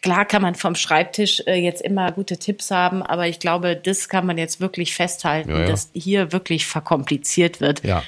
Klar 0.04 0.26
kann 0.26 0.42
man 0.42 0.54
vom 0.54 0.74
Schreibtisch 0.74 1.42
äh, 1.46 1.54
jetzt 1.54 1.80
immer 1.80 2.12
gute 2.12 2.36
Tipps 2.36 2.70
haben, 2.70 3.02
aber 3.02 3.26
ich 3.26 3.38
glaube, 3.38 3.74
das 3.74 4.10
kann 4.10 4.26
man 4.26 4.36
jetzt 4.36 4.60
wirklich 4.60 4.94
festhalten, 4.94 5.48
ja, 5.48 5.60
ja. 5.60 5.66
dass 5.66 5.88
hier 5.94 6.30
wirklich 6.30 6.66
verkompliziert 6.66 7.62
wird. 7.62 7.82
Ja. 7.84 8.02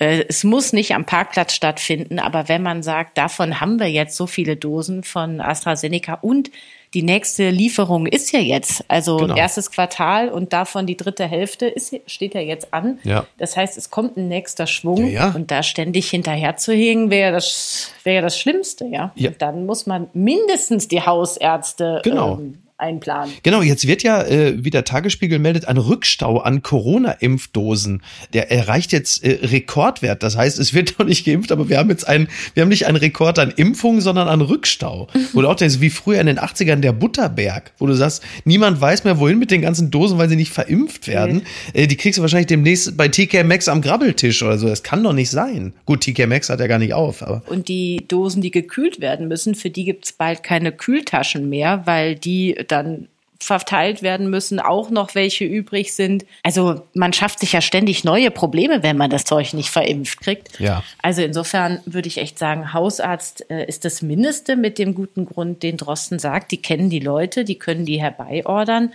Äh, 0.00 0.24
es 0.28 0.42
muss 0.42 0.72
nicht 0.72 0.94
am 0.94 1.04
Parkplatz 1.04 1.54
stattfinden, 1.54 2.18
aber 2.18 2.48
wenn 2.48 2.62
man 2.62 2.82
sagt, 2.82 3.18
davon 3.18 3.60
haben 3.60 3.78
wir 3.78 3.88
jetzt 3.88 4.16
so 4.16 4.26
viele 4.26 4.56
Dosen 4.56 5.04
von 5.04 5.40
AstraZeneca 5.40 6.14
und 6.14 6.50
die 6.92 7.02
nächste 7.02 7.50
Lieferung 7.50 8.06
ist 8.06 8.32
ja 8.32 8.40
jetzt, 8.40 8.84
also 8.88 9.18
genau. 9.18 9.36
erstes 9.36 9.70
Quartal 9.70 10.28
und 10.28 10.52
davon 10.52 10.86
die 10.86 10.96
dritte 10.96 11.24
Hälfte 11.24 11.66
ist, 11.66 11.94
steht 12.06 12.34
ja 12.34 12.40
jetzt 12.40 12.74
an. 12.74 12.98
Ja. 13.04 13.26
Das 13.38 13.56
heißt, 13.56 13.78
es 13.78 13.90
kommt 13.90 14.16
ein 14.16 14.26
nächster 14.26 14.66
Schwung 14.66 15.06
ja, 15.06 15.28
ja. 15.28 15.32
und 15.32 15.52
da 15.52 15.62
ständig 15.62 16.10
hinterher 16.10 16.56
zu 16.56 16.72
hängen, 16.72 17.10
wäre 17.10 17.32
das, 17.32 17.92
wäre 18.02 18.22
das 18.22 18.36
Schlimmste, 18.36 18.86
ja. 18.86 19.12
ja. 19.14 19.28
Und 19.28 19.40
dann 19.40 19.66
muss 19.66 19.86
man 19.86 20.08
mindestens 20.14 20.88
die 20.88 21.02
Hausärzte 21.02 22.00
genau. 22.02 22.38
ähm, 22.38 22.58
einplanen. 22.80 23.32
Genau, 23.42 23.62
jetzt 23.62 23.86
wird 23.86 24.02
ja, 24.02 24.22
äh, 24.22 24.64
wie 24.64 24.70
der 24.70 24.84
Tagesspiegel 24.84 25.38
meldet, 25.38 25.66
ein 25.66 25.76
Rückstau 25.76 26.38
an 26.38 26.62
Corona-Impfdosen. 26.62 28.02
Der 28.32 28.50
erreicht 28.50 28.92
jetzt 28.92 29.22
äh, 29.22 29.38
Rekordwert. 29.42 30.22
Das 30.22 30.36
heißt, 30.36 30.58
es 30.58 30.74
wird 30.74 30.94
noch 30.98 31.06
nicht 31.06 31.24
geimpft, 31.24 31.52
aber 31.52 31.68
wir 31.68 31.78
haben 31.78 31.90
jetzt 31.90 32.06
einen, 32.08 32.28
wir 32.54 32.62
haben 32.62 32.68
nicht 32.68 32.86
einen 32.86 32.96
Rekord 32.96 33.38
an 33.38 33.50
Impfungen, 33.50 34.00
sondern 34.00 34.28
an 34.28 34.40
Rückstau. 34.40 35.08
Du 35.40 35.48
auch 35.48 35.54
denkst, 35.54 35.80
wie 35.80 35.88
früher 35.88 36.20
in 36.20 36.26
den 36.26 36.38
80ern 36.38 36.76
der 36.76 36.92
Butterberg, 36.92 37.72
wo 37.78 37.86
du 37.86 37.94
sagst, 37.94 38.22
niemand 38.44 38.78
weiß 38.78 39.04
mehr, 39.04 39.18
wohin 39.18 39.38
mit 39.38 39.50
den 39.50 39.62
ganzen 39.62 39.90
Dosen, 39.90 40.18
weil 40.18 40.28
sie 40.28 40.36
nicht 40.36 40.52
verimpft 40.52 41.08
werden. 41.08 41.42
Nee. 41.72 41.84
Äh, 41.84 41.86
die 41.86 41.96
kriegst 41.96 42.18
du 42.18 42.22
wahrscheinlich 42.22 42.48
demnächst 42.48 42.94
bei 42.94 43.08
TK 43.08 43.42
Max 43.44 43.66
am 43.66 43.80
Grabbeltisch 43.80 44.42
oder 44.42 44.58
so. 44.58 44.68
Das 44.68 44.82
kann 44.82 45.02
doch 45.02 45.14
nicht 45.14 45.30
sein. 45.30 45.72
Gut, 45.86 46.02
TK 46.02 46.26
Max 46.26 46.50
hat 46.50 46.60
ja 46.60 46.66
gar 46.66 46.78
nicht 46.78 46.92
auf, 46.92 47.22
aber. 47.22 47.42
Und 47.46 47.68
die 47.68 48.04
Dosen, 48.06 48.42
die 48.42 48.50
gekühlt 48.50 49.00
werden 49.00 49.28
müssen, 49.28 49.54
für 49.54 49.70
die 49.70 49.84
gibt's 49.84 50.12
bald 50.12 50.42
keine 50.42 50.72
Kühltaschen 50.72 51.48
mehr, 51.48 51.82
weil 51.86 52.16
die 52.16 52.56
dann 52.70 53.08
verteilt 53.42 54.02
werden 54.02 54.28
müssen, 54.28 54.60
auch 54.60 54.90
noch 54.90 55.14
welche 55.14 55.44
übrig 55.44 55.94
sind. 55.94 56.26
Also 56.42 56.82
man 56.94 57.12
schafft 57.12 57.40
sich 57.40 57.52
ja 57.52 57.62
ständig 57.62 58.04
neue 58.04 58.30
Probleme, 58.30 58.82
wenn 58.82 58.98
man 58.98 59.08
das 59.08 59.24
Zeug 59.24 59.54
nicht 59.54 59.70
verimpft 59.70 60.20
kriegt. 60.20 60.60
Ja. 60.60 60.84
Also 61.02 61.22
insofern 61.22 61.80
würde 61.86 62.08
ich 62.08 62.18
echt 62.18 62.38
sagen, 62.38 62.74
Hausarzt 62.74 63.50
äh, 63.50 63.64
ist 63.66 63.86
das 63.86 64.02
Mindeste 64.02 64.56
mit 64.56 64.78
dem 64.78 64.94
guten 64.94 65.24
Grund, 65.24 65.62
den 65.62 65.78
Drosten 65.78 66.18
sagt. 66.18 66.52
Die 66.52 66.60
kennen 66.60 66.90
die 66.90 67.00
Leute, 67.00 67.44
die 67.44 67.58
können 67.58 67.86
die 67.86 68.00
herbeiordern. 68.00 68.92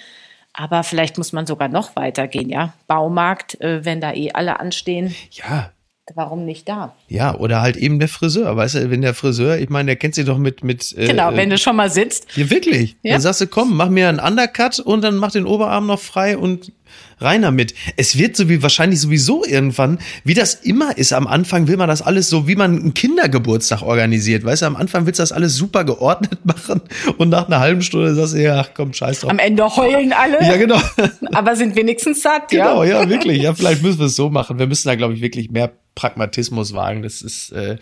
Aber 0.53 0.84
vielleicht 0.84 1.17
muss 1.17 1.34
man 1.34 1.48
sogar 1.48 1.67
noch 1.67 1.96
weitergehen, 1.96 2.50
ja. 2.50 2.74
Baumarkt, 2.88 3.60
äh, 3.62 3.84
wenn 3.84 4.00
da 4.00 4.13
eh 4.13 4.32
alle 4.32 4.60
anstehen. 4.60 5.13
Ja, 5.32 5.72
warum 6.14 6.46
nicht 6.46 6.70
da? 6.70 6.96
Ja, 7.08 7.36
oder 7.36 7.62
halt 7.62 7.78
eben 7.78 8.00
der 8.00 8.08
Friseur. 8.08 8.56
Weißt 8.56 8.76
du, 8.76 8.92
wenn 8.92 9.02
der 9.02 9.14
Friseur, 9.14 9.58
ich 9.58 9.70
meine, 9.70 9.88
der 9.88 9.96
kennt 9.96 10.14
sich 10.16 10.26
doch 10.26 10.38
mit. 10.38 10.64
mit 10.64 10.94
äh, 10.98 11.08
genau, 11.08 11.36
wenn 11.36 11.50
du 11.50 11.58
schon 11.58 11.76
mal 11.76 11.90
sitzt. 11.90 12.28
Ja, 12.36 12.50
wirklich. 12.50 12.96
Ja. 13.02 13.14
Dann 13.14 13.22
sagst 13.22 13.42
du, 13.42 13.48
komm, 13.48 13.76
mach 13.76 13.90
mir 13.90 14.10
einen 14.10 14.20
Undercut 14.20 14.80
und 14.80 15.02
dann 15.02 15.16
mach 15.16 15.32
den 15.32 15.46
Oberarm 15.46 15.88
noch 15.88 16.00
frei 16.00 16.38
und 16.38 16.72
reiner 17.20 17.52
mit. 17.52 17.74
Es 17.98 18.18
wird 18.18 18.36
so 18.36 18.50
wie 18.50 18.62
wahrscheinlich 18.62 19.00
sowieso 19.00 19.46
irgendwann, 19.46 20.00
wie 20.24 20.34
das 20.34 20.56
immer 20.56 20.98
ist. 20.98 21.14
Am 21.14 21.28
Anfang 21.28 21.68
will 21.68 21.78
man 21.78 21.88
das 21.88 22.02
alles 22.02 22.30
so, 22.30 22.48
wie 22.48 22.56
man 22.56 22.80
einen 22.80 22.94
Kindergeburtstag 22.94 23.82
organisiert. 23.82 24.44
Weißt 24.44 24.62
du, 24.62 24.66
am 24.68 24.76
Anfang 24.76 25.06
willst 25.06 25.20
du 25.20 25.24
das 25.24 25.32
alles 25.32 25.56
super 25.56 25.84
geordnet 25.84 26.40
machen 26.46 26.82
und 27.18 27.30
nach 27.30 27.48
einer 27.48 27.60
halben 27.60 27.82
Stunde 27.82 28.16
sagst 28.16 28.34
du, 28.34 28.42
ja, 28.42 28.66
komm, 28.74 28.94
scheiß 28.94 29.22
drauf. 29.22 29.32
Am 29.32 29.40
Ende 29.40 29.64
heulen 29.64 30.14
alle. 30.14 30.42
Ja, 30.42 30.58
genau. 30.58 30.80
Aber 31.34 31.56
sind 31.56 31.76
wenigstens 31.76 32.22
satt, 32.22 32.52
ja. 32.52 32.68
Genau, 32.68 32.84
ja, 32.84 33.10
wirklich. 33.10 33.42
Ja, 33.42 33.54
vielleicht 33.56 33.82
müssen 33.82 34.00
wir 34.00 34.08
es 34.08 34.16
so 34.16 34.30
machen. 34.30 34.60
Wir 34.60 34.68
müssen 34.68 34.88
da, 34.88 34.96
glaube 34.96 35.14
ich, 35.14 35.22
wirklich 35.22 35.52
mehr 35.52 35.72
Pragmatismus 35.96 36.74
wagen. 36.74 37.02
Das 37.02 37.22
ist, 37.22 37.52
äh, 37.52 37.78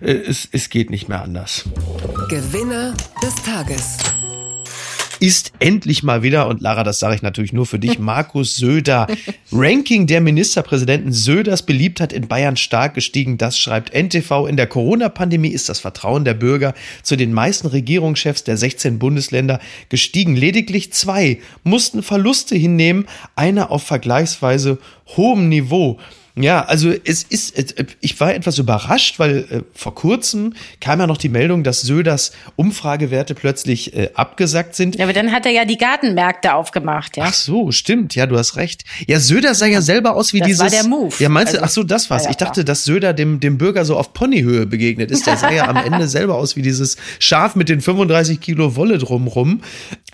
äh, 0.00 0.12
es, 0.12 0.48
es 0.50 0.70
geht 0.70 0.90
nicht 0.90 1.08
mehr 1.08 1.22
anders. 1.22 1.64
Gewinner 2.28 2.94
des 3.22 3.34
Tages 3.44 3.98
ist 5.22 5.52
endlich 5.60 6.02
mal 6.02 6.24
wieder, 6.24 6.48
und 6.48 6.60
Lara, 6.60 6.82
das 6.82 6.98
sage 6.98 7.14
ich 7.14 7.22
natürlich 7.22 7.52
nur 7.52 7.64
für 7.64 7.78
dich, 7.78 7.98
Markus 8.00 8.56
Söder. 8.56 9.06
Ranking 9.52 10.08
der 10.08 10.20
Ministerpräsidenten 10.20 11.12
Söders 11.12 11.64
Beliebtheit 11.64 12.12
in 12.12 12.26
Bayern 12.26 12.56
stark 12.56 12.94
gestiegen. 12.94 13.38
Das 13.38 13.56
schreibt 13.56 13.94
NTV. 13.94 14.48
In 14.48 14.56
der 14.56 14.66
Corona-Pandemie 14.66 15.50
ist 15.50 15.68
das 15.68 15.78
Vertrauen 15.78 16.24
der 16.24 16.34
Bürger 16.34 16.74
zu 17.04 17.14
den 17.14 17.32
meisten 17.32 17.68
Regierungschefs 17.68 18.42
der 18.42 18.56
16 18.56 18.98
Bundesländer 18.98 19.60
gestiegen. 19.88 20.34
Lediglich 20.34 20.92
zwei 20.92 21.38
mussten 21.62 22.02
Verluste 22.02 22.56
hinnehmen, 22.56 23.06
einer 23.36 23.70
auf 23.70 23.84
vergleichsweise 23.84 24.78
hohem 25.16 25.48
Niveau. 25.48 26.00
Ja, 26.34 26.64
also 26.64 26.90
es 26.90 27.24
ist, 27.24 27.54
ich 28.00 28.18
war 28.18 28.34
etwas 28.34 28.58
überrascht, 28.58 29.18
weil 29.18 29.38
äh, 29.50 29.60
vor 29.74 29.94
kurzem 29.94 30.54
kam 30.80 30.98
ja 30.98 31.06
noch 31.06 31.18
die 31.18 31.28
Meldung, 31.28 31.62
dass 31.62 31.82
Söders 31.82 32.32
Umfragewerte 32.56 33.34
plötzlich 33.34 33.94
äh, 33.94 34.08
abgesackt 34.14 34.74
sind. 34.74 34.96
Ja, 34.96 35.04
aber 35.04 35.12
dann 35.12 35.30
hat 35.30 35.44
er 35.44 35.52
ja 35.52 35.66
die 35.66 35.76
Gartenmärkte 35.76 36.54
aufgemacht, 36.54 37.18
ja. 37.18 37.24
Ach 37.26 37.34
so, 37.34 37.70
stimmt, 37.70 38.14
ja, 38.14 38.26
du 38.26 38.38
hast 38.38 38.56
recht. 38.56 38.84
Ja, 39.06 39.20
Söder 39.20 39.54
sah 39.54 39.66
ja 39.66 39.82
selber 39.82 40.16
aus 40.16 40.32
wie 40.32 40.38
das 40.38 40.46
dieses. 40.46 40.62
Das 40.64 40.72
war 40.72 40.82
der 40.82 40.88
Move. 40.88 41.14
Ja, 41.18 41.28
meinst 41.28 41.52
du, 41.52 41.58
also, 41.58 41.66
ach 41.66 41.70
so, 41.70 41.82
das 41.82 42.08
war's. 42.08 42.24
Ja, 42.24 42.30
ich 42.30 42.36
dachte, 42.36 42.64
dass 42.64 42.84
Söder 42.84 43.12
dem, 43.12 43.38
dem 43.38 43.58
Bürger 43.58 43.84
so 43.84 43.98
auf 43.98 44.14
Ponyhöhe 44.14 44.64
begegnet 44.64 45.10
ist. 45.10 45.26
Der 45.26 45.36
sah 45.36 45.50
ja 45.50 45.68
am 45.68 45.76
Ende 45.84 46.08
selber 46.08 46.36
aus 46.36 46.56
wie 46.56 46.62
dieses 46.62 46.96
Schaf 47.18 47.56
mit 47.56 47.68
den 47.68 47.82
35 47.82 48.40
Kilo 48.40 48.74
Wolle 48.74 48.96
drumrum. 48.96 49.60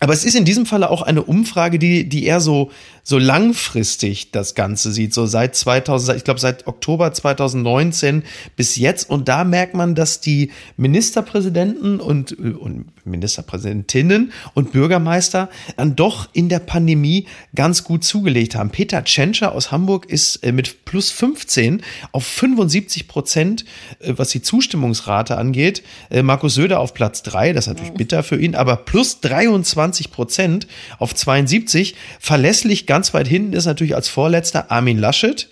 Aber 0.01 0.13
es 0.13 0.25
ist 0.25 0.37
in 0.37 0.45
diesem 0.45 0.65
Falle 0.65 0.91
auch 0.91 1.03
eine 1.03 1.23
Umfrage, 1.23 1.79
die, 1.79 2.09
die 2.09 2.25
eher 2.25 2.41
so, 2.41 2.71
so 3.03 3.19
langfristig 3.19 4.31
das 4.31 4.55
Ganze 4.55 4.93
sieht, 4.93 5.13
so 5.13 5.27
seit 5.27 5.57
2000, 5.57 6.17
ich 6.19 6.25
glaube 6.25 6.39
seit 6.39 6.69
Oktober 6.69 7.13
2019 7.13 8.23
bis 8.55 8.77
jetzt. 8.77 9.11
Und 9.11 9.29
da 9.29 9.43
merkt 9.43 9.75
man, 9.75 9.97
dass 9.97 10.21
die 10.21 10.53
Ministerpräsidenten 10.77 11.99
und, 11.99 12.33
und 12.33 12.87
Ministerpräsidentinnen 13.09 14.33
und 14.55 14.73
Bürgermeister 14.73 15.49
dann 15.77 15.97
doch 15.97 16.29
in 16.33 16.49
der 16.49 16.59
Pandemie 16.59 17.27
ganz 17.55 17.85
gut 17.85 18.05
zugelegt 18.05 18.55
haben. 18.55 18.71
Peter 18.71 19.03
Tschentscher 19.05 19.53
aus 19.53 19.73
Hamburg 19.73 20.07
ist 20.07 20.37
äh, 20.37 20.53
mit 20.53 20.85
plus 20.85 21.11
15 21.11 21.83
auf 22.13 22.27
75 22.27 23.09
Prozent, 23.09 23.65
äh, 24.01 24.15
was 24.17 24.31
die 24.31 24.43
Zustimmungsrate 24.43 25.37
angeht. 25.37 25.83
Äh, 26.11 26.23
Markus 26.23 26.55
Söder 26.55 26.81
auf 26.81 26.95
Platz 26.95 27.23
3, 27.23 27.53
das 27.53 27.67
ist 27.67 27.75
natürlich 27.75 27.95
bitter 27.95 28.23
für 28.23 28.41
ihn, 28.41 28.55
aber 28.55 28.77
plus 28.77 29.21
23 29.21 30.11
Prozent 30.11 30.67
auf 30.99 31.15
72. 31.15 31.95
Verlässlich 32.21 32.87
ganz 32.87 33.15
weit 33.15 33.29
hinten 33.29 33.53
ist 33.53 33.67
natürlich 33.67 33.95
als 33.95 34.09
Vorletzter 34.09 34.71
Armin 34.71 34.99
Laschet 34.99 35.49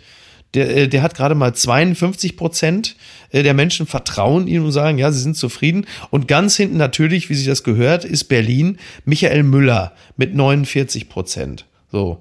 der, 0.57 0.77
äh, 0.77 0.89
der 0.89 1.03
hat 1.03 1.15
gerade 1.15 1.35
mal 1.35 1.55
52 1.55 2.37
Prozent 2.37 2.97
äh, 3.31 3.43
der 3.43 3.55
Menschen 3.55 3.87
vertrauen 3.87 4.49
ihm 4.49 4.65
und 4.65 4.73
sagen, 4.73 4.99
ja, 4.99 5.13
sie 5.13 5.21
sind 5.21 5.37
zufrieden. 5.37 5.87
Und 6.11 6.27
ganz 6.27 6.57
hinten 6.57 6.79
natürlich, 6.79 7.29
wie 7.31 7.35
sich 7.35 7.47
das 7.47 7.63
gehört, 7.63 8.05
ist 8.05 8.25
Berlin 8.25 8.79
Michael 9.05 9.43
Müller 9.43 9.93
mit 10.17 10.35
49 10.35 11.09
Prozent. 11.09 11.67
So. 11.93 12.21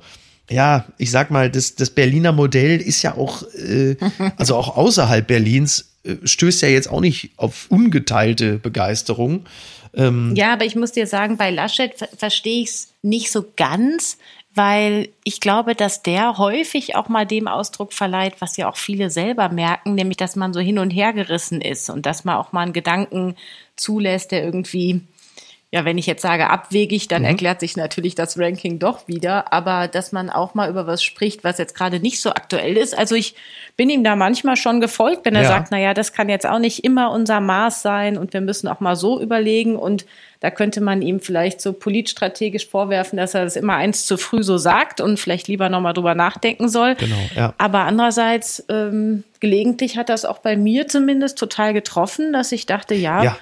Ja, 0.49 0.85
ich 0.97 1.09
sag 1.09 1.31
mal, 1.31 1.49
das, 1.49 1.75
das 1.75 1.89
Berliner 1.89 2.31
Modell 2.31 2.79
ist 2.79 3.01
ja 3.01 3.17
auch, 3.17 3.43
äh, 3.53 3.95
also 4.37 4.55
auch 4.55 4.77
außerhalb 4.77 5.25
Berlins, 5.25 5.93
äh, 6.03 6.15
stößt 6.23 6.61
ja 6.61 6.67
jetzt 6.67 6.89
auch 6.89 7.01
nicht 7.01 7.31
auf 7.37 7.65
ungeteilte 7.69 8.59
Begeisterung. 8.59 9.45
Ähm 9.95 10.33
ja, 10.35 10.53
aber 10.53 10.65
ich 10.65 10.75
muss 10.75 10.91
dir 10.91 11.07
sagen, 11.07 11.37
bei 11.37 11.49
Laschet 11.49 11.93
verstehe 12.17 12.61
ich 12.61 12.69
es 12.69 12.87
nicht 13.01 13.31
so 13.31 13.45
ganz, 13.55 14.17
weil 14.55 15.09
ich 15.25 15.41
glaube, 15.41 15.75
dass 15.75 16.01
der 16.01 16.37
häufig 16.37 16.95
auch 16.95 17.09
mal 17.09 17.25
dem 17.25 17.47
Ausdruck 17.47 17.91
verleiht, 17.93 18.35
was 18.39 18.55
ja 18.55 18.69
auch 18.69 18.77
viele 18.77 19.09
selber 19.09 19.49
merken, 19.49 19.95
nämlich 19.95 20.17
dass 20.17 20.35
man 20.37 20.53
so 20.53 20.61
hin 20.61 20.79
und 20.79 20.91
her 20.91 21.13
gerissen 21.13 21.61
ist 21.61 21.89
und 21.89 22.05
dass 22.05 22.23
man 22.23 22.37
auch 22.37 22.53
mal 22.53 22.61
einen 22.61 22.73
Gedanken 22.73 23.35
zulässt, 23.75 24.31
der 24.31 24.43
irgendwie 24.43 25.01
ja, 25.75 25.83
wenn 25.83 25.97
ich 25.97 26.05
jetzt 26.05 26.21
sage 26.21 26.49
abwegig, 26.49 27.09
dann 27.09 27.23
mhm. 27.23 27.27
erklärt 27.27 27.59
sich 27.59 27.75
natürlich 27.75 28.15
das 28.15 28.39
Ranking 28.39 28.79
doch 28.79 29.09
wieder, 29.09 29.51
aber 29.51 29.89
dass 29.89 30.13
man 30.13 30.29
auch 30.29 30.53
mal 30.53 30.69
über 30.69 30.87
was 30.87 31.03
spricht, 31.03 31.43
was 31.43 31.57
jetzt 31.57 31.75
gerade 31.75 31.99
nicht 31.99 32.21
so 32.21 32.29
aktuell 32.29 32.77
ist. 32.77 32.97
Also 32.97 33.13
ich 33.13 33.35
bin 33.75 33.89
ihm 33.89 34.01
da 34.01 34.15
manchmal 34.15 34.55
schon 34.55 34.79
gefolgt, 34.79 35.25
wenn 35.25 35.35
er 35.35 35.41
ja. 35.41 35.49
sagt, 35.49 35.71
na 35.71 35.77
ja, 35.77 35.93
das 35.93 36.13
kann 36.13 36.29
jetzt 36.29 36.45
auch 36.45 36.59
nicht 36.59 36.85
immer 36.85 37.11
unser 37.11 37.41
Maß 37.41 37.81
sein 37.81 38.17
und 38.17 38.31
wir 38.31 38.39
müssen 38.39 38.69
auch 38.69 38.79
mal 38.79 38.95
so 38.95 39.19
überlegen 39.19 39.75
und 39.75 40.05
da 40.39 40.49
könnte 40.49 40.79
man 40.79 41.01
ihm 41.01 41.19
vielleicht 41.19 41.59
so 41.59 41.73
politstrategisch 41.73 42.69
vorwerfen, 42.69 43.17
dass 43.17 43.33
er 43.33 43.43
das 43.43 43.57
immer 43.57 43.75
eins 43.75 44.05
zu 44.05 44.17
früh 44.17 44.43
so 44.43 44.57
sagt 44.57 45.01
und 45.01 45.19
vielleicht 45.19 45.49
lieber 45.49 45.67
nochmal 45.67 45.93
drüber 45.93 46.15
nachdenken 46.15 46.69
soll. 46.69 46.95
Genau, 46.95 47.15
ja. 47.35 47.53
Aber 47.57 47.79
andererseits, 47.79 48.63
ähm, 48.69 49.25
gelegentlich 49.41 49.97
hat 49.97 50.07
das 50.07 50.23
auch 50.23 50.37
bei 50.37 50.55
mir 50.55 50.87
zumindest 50.87 51.37
total 51.37 51.73
getroffen, 51.73 52.31
dass 52.31 52.53
ich 52.53 52.65
dachte, 52.65 52.95
ja, 52.95 53.23
ja 53.23 53.37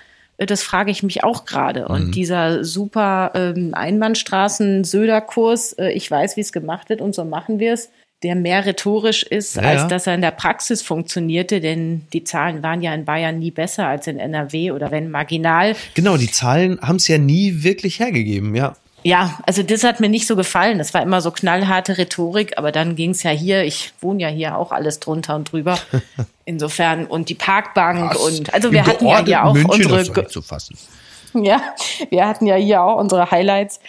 das 0.46 0.64
frage 0.64 0.92
ich 0.92 1.04
mich 1.04 1.24
auch 1.24 1.46
gerade. 1.46 1.88
Und 1.88 2.08
mhm. 2.08 2.12
dieser 2.12 2.64
super 2.64 3.32
ähm, 3.36 3.74
Einbahnstraßen-Söder-Kurs, 3.74 5.74
äh, 5.74 5.92
ich 5.92 6.10
weiß, 6.10 6.38
wie 6.38 6.42
es 6.42 6.52
gemacht 6.52 6.90
wird 6.90 7.02
und 7.02 7.16
so 7.16 7.26
machen 7.26 7.60
wir 7.60 7.74
es, 7.74 7.90
der 8.24 8.36
mehr 8.36 8.66
rhetorisch 8.66 9.24
ist, 9.24 9.58
ja, 9.58 9.64
als 9.64 9.82
ja. 9.82 9.88
dass 9.88 10.08
er 10.08 10.16
in 10.16 10.22
der 10.22 10.32
Praxis 10.32 10.82
funktionierte, 10.82 11.60
denn 11.60 12.08
die 12.14 12.24
Zahlen 12.24 12.64
waren 12.64 12.82
ja 12.82 12.94
in 12.94 13.06
Bayern 13.06 13.40
nie 13.40 13.52
besser 13.52 13.88
als 13.88 14.08
in 14.08 14.18
NRW 14.18 14.72
oder 14.72 14.92
wenn 14.92 15.12
marginal. 15.12 15.76
Genau, 15.94 16.18
die 16.18 16.32
Zahlen 16.32 16.80
haben 16.82 16.96
es 16.96 17.08
ja 17.08 17.18
nie 17.18 17.64
wirklich 17.64 18.00
hergegeben, 18.00 18.56
ja. 18.56 18.76
Ja, 19.06 19.38
also 19.46 19.64
das 19.64 19.84
hat 19.84 20.00
mir 20.00 20.08
nicht 20.08 20.28
so 20.28 20.38
gefallen. 20.38 20.78
Das 20.78 20.94
war 20.94 21.04
immer 21.04 21.20
so 21.20 21.32
knallharte 21.32 21.98
Rhetorik, 21.98 22.58
aber 22.58 22.72
dann 22.72 22.96
ging 22.96 23.10
es 23.10 23.24
ja 23.24 23.32
hier, 23.32 23.66
ich 23.66 23.92
wohne 24.00 24.24
ja 24.24 24.30
hier 24.30 24.58
auch 24.58 24.72
alles 24.72 25.02
drunter 25.02 25.36
und 25.36 25.52
drüber. 25.52 25.78
Insofern 26.46 27.06
und 27.06 27.30
die 27.30 27.36
Parkbank 27.36 28.16
Was? 28.16 28.18
und 28.18 28.54
also 28.54 28.72
wir 28.72 28.86
hatten 28.86 29.08
ja 29.08 29.24
hier 29.24 29.46
auch 29.46 29.54
München 29.54 29.92
unsere 29.92 30.28
zu 30.28 30.42
fassen. 30.42 30.78
Ja, 31.34 31.62
wir 32.10 32.28
hatten 32.28 32.46
ja 32.46 32.56
hier 32.56 32.84
auch 32.84 33.00
unsere 33.00 33.32
Highlights 33.32 33.80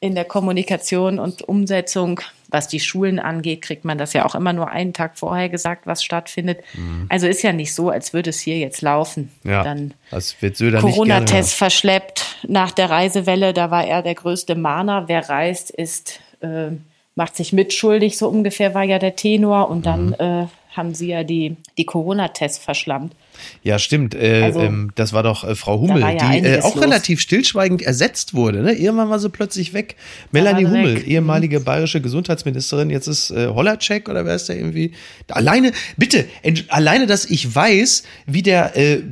in 0.00 0.14
der 0.14 0.24
Kommunikation 0.24 1.18
und 1.18 1.42
Umsetzung. 1.42 2.20
Was 2.48 2.68
die 2.68 2.80
Schulen 2.80 3.18
angeht, 3.18 3.62
kriegt 3.62 3.86
man 3.86 3.96
das 3.96 4.12
ja 4.12 4.26
auch 4.26 4.34
immer 4.34 4.52
nur 4.52 4.68
einen 4.68 4.92
Tag 4.92 5.16
vorher 5.16 5.48
gesagt, 5.48 5.86
was 5.86 6.04
stattfindet. 6.04 6.58
Mhm. 6.74 7.06
Also 7.08 7.26
ist 7.26 7.42
ja 7.42 7.52
nicht 7.52 7.74
so, 7.74 7.88
als 7.88 8.12
würde 8.12 8.28
es 8.28 8.40
hier 8.40 8.58
jetzt 8.58 8.82
laufen. 8.82 9.32
Ja, 9.42 9.62
Dann 9.62 9.94
das 10.10 10.36
wird 10.42 10.58
Söder 10.58 10.80
Corona-Test 10.80 11.54
verschleppt 11.54 12.36
nach 12.46 12.72
der 12.72 12.90
Reisewelle. 12.90 13.54
Da 13.54 13.70
war 13.70 13.86
er 13.86 14.02
der 14.02 14.14
größte 14.14 14.54
Mahner. 14.54 15.04
Wer 15.06 15.30
reist, 15.30 15.70
ist 15.70 16.20
äh, 16.40 16.72
macht 17.14 17.36
sich 17.36 17.52
mitschuldig, 17.52 18.18
so 18.18 18.28
ungefähr 18.28 18.74
war 18.74 18.82
ja 18.82 18.98
der 18.98 19.16
Tenor. 19.16 19.70
Und 19.70 19.86
dann 19.86 20.08
mhm. 20.08 20.14
äh, 20.18 20.46
haben 20.72 20.94
sie 20.94 21.08
ja 21.08 21.24
die, 21.24 21.56
die 21.78 21.84
Corona-Tests 21.84 22.58
verschlammt. 22.58 23.14
Ja, 23.62 23.78
stimmt. 23.78 24.14
Äh, 24.14 24.42
also, 24.42 24.60
ähm, 24.60 24.90
das 24.94 25.12
war 25.12 25.22
doch 25.22 25.44
äh, 25.44 25.54
Frau 25.54 25.80
Hummel, 25.80 26.00
ja 26.00 26.14
die 26.14 26.46
äh, 26.46 26.60
auch 26.60 26.74
los. 26.74 26.84
relativ 26.84 27.20
stillschweigend 27.20 27.82
ersetzt 27.82 28.34
wurde. 28.34 28.62
Ne? 28.62 28.72
Irgendwann 28.72 29.10
war 29.10 29.18
sie 29.18 29.30
plötzlich 29.30 29.72
weg. 29.72 29.96
Melanie 30.32 30.66
Hummel, 30.66 30.96
weg. 30.96 31.06
ehemalige 31.06 31.60
mhm. 31.60 31.64
bayerische 31.64 32.00
Gesundheitsministerin, 32.00 32.90
jetzt 32.90 33.06
ist 33.06 33.30
äh, 33.30 33.48
Hollercheck 33.48 34.08
oder 34.08 34.24
wer 34.24 34.34
ist 34.34 34.48
der 34.48 34.56
irgendwie? 34.56 34.92
Alleine, 35.28 35.72
bitte, 35.96 36.26
alleine, 36.68 37.06
dass 37.06 37.24
ich 37.24 37.54
weiß, 37.54 38.02
wie 38.26 38.42
der, 38.42 38.76
äh, 38.76 39.02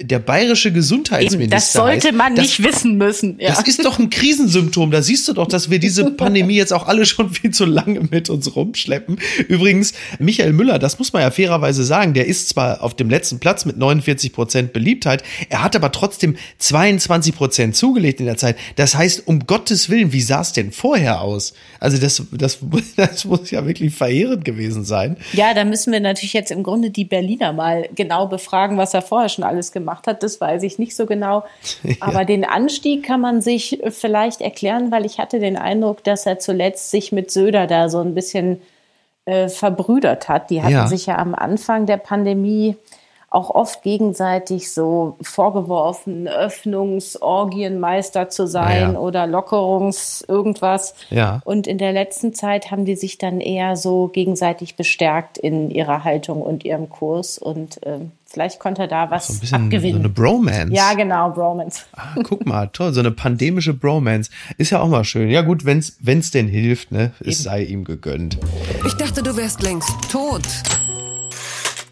der 0.00 0.18
bayerische 0.18 0.72
Gesundheitsminister 0.72 1.40
Eben, 1.42 1.50
Das 1.50 1.72
sollte 1.72 2.08
heißt, 2.08 2.16
man 2.16 2.34
nicht 2.34 2.62
wissen 2.62 2.96
müssen. 2.96 3.38
Ja. 3.38 3.50
Das 3.50 3.66
ist 3.66 3.84
doch 3.84 3.98
ein 3.98 4.10
Krisensymptom. 4.10 4.90
Da 4.90 5.02
siehst 5.02 5.28
du 5.28 5.32
doch, 5.32 5.46
dass 5.46 5.70
wir 5.70 5.78
diese 5.78 6.10
Pandemie 6.10 6.56
jetzt 6.56 6.72
auch 6.72 6.86
alle 6.86 7.06
schon 7.06 7.30
viel 7.30 7.50
zu 7.50 7.64
lange 7.64 8.00
mit 8.10 8.30
uns 8.30 8.54
rumschleppen. 8.54 9.18
Übrigens, 9.48 9.94
Michael 10.18 10.52
Müller, 10.52 10.78
das 10.78 10.98
muss 10.98 11.09
muss 11.10 11.14
man 11.14 11.22
ja 11.22 11.32
fairerweise 11.32 11.82
sagen, 11.82 12.14
der 12.14 12.26
ist 12.28 12.50
zwar 12.50 12.84
auf 12.84 12.94
dem 12.94 13.10
letzten 13.10 13.40
Platz 13.40 13.64
mit 13.64 13.76
49 13.76 14.32
Prozent 14.32 14.72
Beliebtheit, 14.72 15.24
er 15.48 15.64
hat 15.64 15.74
aber 15.74 15.90
trotzdem 15.90 16.36
22 16.58 17.34
Prozent 17.34 17.74
zugelegt 17.74 18.20
in 18.20 18.26
der 18.26 18.36
Zeit. 18.36 18.56
Das 18.76 18.94
heißt, 18.94 19.26
um 19.26 19.44
Gottes 19.44 19.90
Willen, 19.90 20.12
wie 20.12 20.20
sah 20.20 20.42
es 20.42 20.52
denn 20.52 20.70
vorher 20.70 21.20
aus? 21.20 21.52
Also 21.80 21.98
das, 21.98 22.22
das, 22.30 22.58
das 22.96 23.24
muss 23.24 23.50
ja 23.50 23.66
wirklich 23.66 23.92
verheerend 23.92 24.44
gewesen 24.44 24.84
sein. 24.84 25.16
Ja, 25.32 25.52
da 25.52 25.64
müssen 25.64 25.92
wir 25.92 25.98
natürlich 25.98 26.32
jetzt 26.32 26.52
im 26.52 26.62
Grunde 26.62 26.90
die 26.90 27.04
Berliner 27.04 27.52
mal 27.52 27.88
genau 27.96 28.28
befragen, 28.28 28.78
was 28.78 28.94
er 28.94 29.02
vorher 29.02 29.28
schon 29.28 29.42
alles 29.42 29.72
gemacht 29.72 30.06
hat. 30.06 30.22
Das 30.22 30.40
weiß 30.40 30.62
ich 30.62 30.78
nicht 30.78 30.94
so 30.94 31.06
genau. 31.06 31.44
Ja. 31.82 31.94
Aber 32.00 32.24
den 32.24 32.44
Anstieg 32.44 33.04
kann 33.04 33.20
man 33.20 33.40
sich 33.40 33.80
vielleicht 33.88 34.42
erklären, 34.42 34.92
weil 34.92 35.06
ich 35.06 35.18
hatte 35.18 35.40
den 35.40 35.56
Eindruck, 35.56 36.04
dass 36.04 36.26
er 36.26 36.38
zuletzt 36.38 36.90
sich 36.90 37.10
mit 37.10 37.30
Söder 37.30 37.66
da 37.66 37.88
so 37.88 38.00
ein 38.00 38.14
bisschen 38.14 38.60
äh, 39.30 39.48
verbrüdert 39.48 40.28
hat. 40.28 40.50
Die 40.50 40.62
hatten 40.62 40.72
ja. 40.72 40.86
sich 40.86 41.06
ja 41.06 41.18
am 41.18 41.34
Anfang 41.34 41.86
der 41.86 41.96
Pandemie 41.96 42.76
auch 43.30 43.50
oft 43.50 43.82
gegenseitig 43.82 44.72
so 44.72 45.16
vorgeworfen, 45.22 46.26
Öffnungsorgienmeister 46.26 48.28
zu 48.28 48.48
sein 48.48 48.94
ja. 48.94 48.98
oder 48.98 49.28
Lockerungs 49.28 50.24
irgendwas. 50.26 50.96
Ja. 51.10 51.40
Und 51.44 51.68
in 51.68 51.78
der 51.78 51.92
letzten 51.92 52.34
Zeit 52.34 52.72
haben 52.72 52.84
die 52.84 52.96
sich 52.96 53.18
dann 53.18 53.40
eher 53.40 53.76
so 53.76 54.08
gegenseitig 54.08 54.74
bestärkt 54.74 55.38
in 55.38 55.70
ihrer 55.70 56.02
Haltung 56.02 56.42
und 56.42 56.64
ihrem 56.64 56.90
Kurs 56.90 57.38
und 57.38 57.80
äh, 57.86 58.00
vielleicht 58.26 58.58
konnte 58.58 58.82
er 58.82 58.88
da 58.88 59.12
was 59.12 59.28
so 59.28 59.34
ein 59.34 59.40
bisschen 59.40 59.64
abgewinnen. 59.64 60.02
So 60.02 60.08
eine 60.08 60.08
Bromance. 60.08 60.74
Ja, 60.74 60.94
genau, 60.94 61.30
Bromance. 61.30 61.84
Ah, 61.92 62.16
guck 62.24 62.44
mal, 62.46 62.66
toll, 62.66 62.92
so 62.92 62.98
eine 62.98 63.12
pandemische 63.12 63.74
Bromance. 63.74 64.32
Ist 64.58 64.70
ja 64.70 64.80
auch 64.80 64.88
mal 64.88 65.04
schön. 65.04 65.30
Ja 65.30 65.42
gut, 65.42 65.64
wenn's, 65.64 65.96
wenn's 66.00 66.32
denn 66.32 66.48
hilft, 66.48 66.90
ne, 66.90 67.12
es 67.20 67.44
sei 67.44 67.62
ihm 67.62 67.84
gegönnt. 67.84 68.38
Ich 68.84 68.94
dachte, 68.94 69.22
du 69.22 69.36
wärst 69.36 69.62
längst 69.62 69.92
tot. 70.10 70.42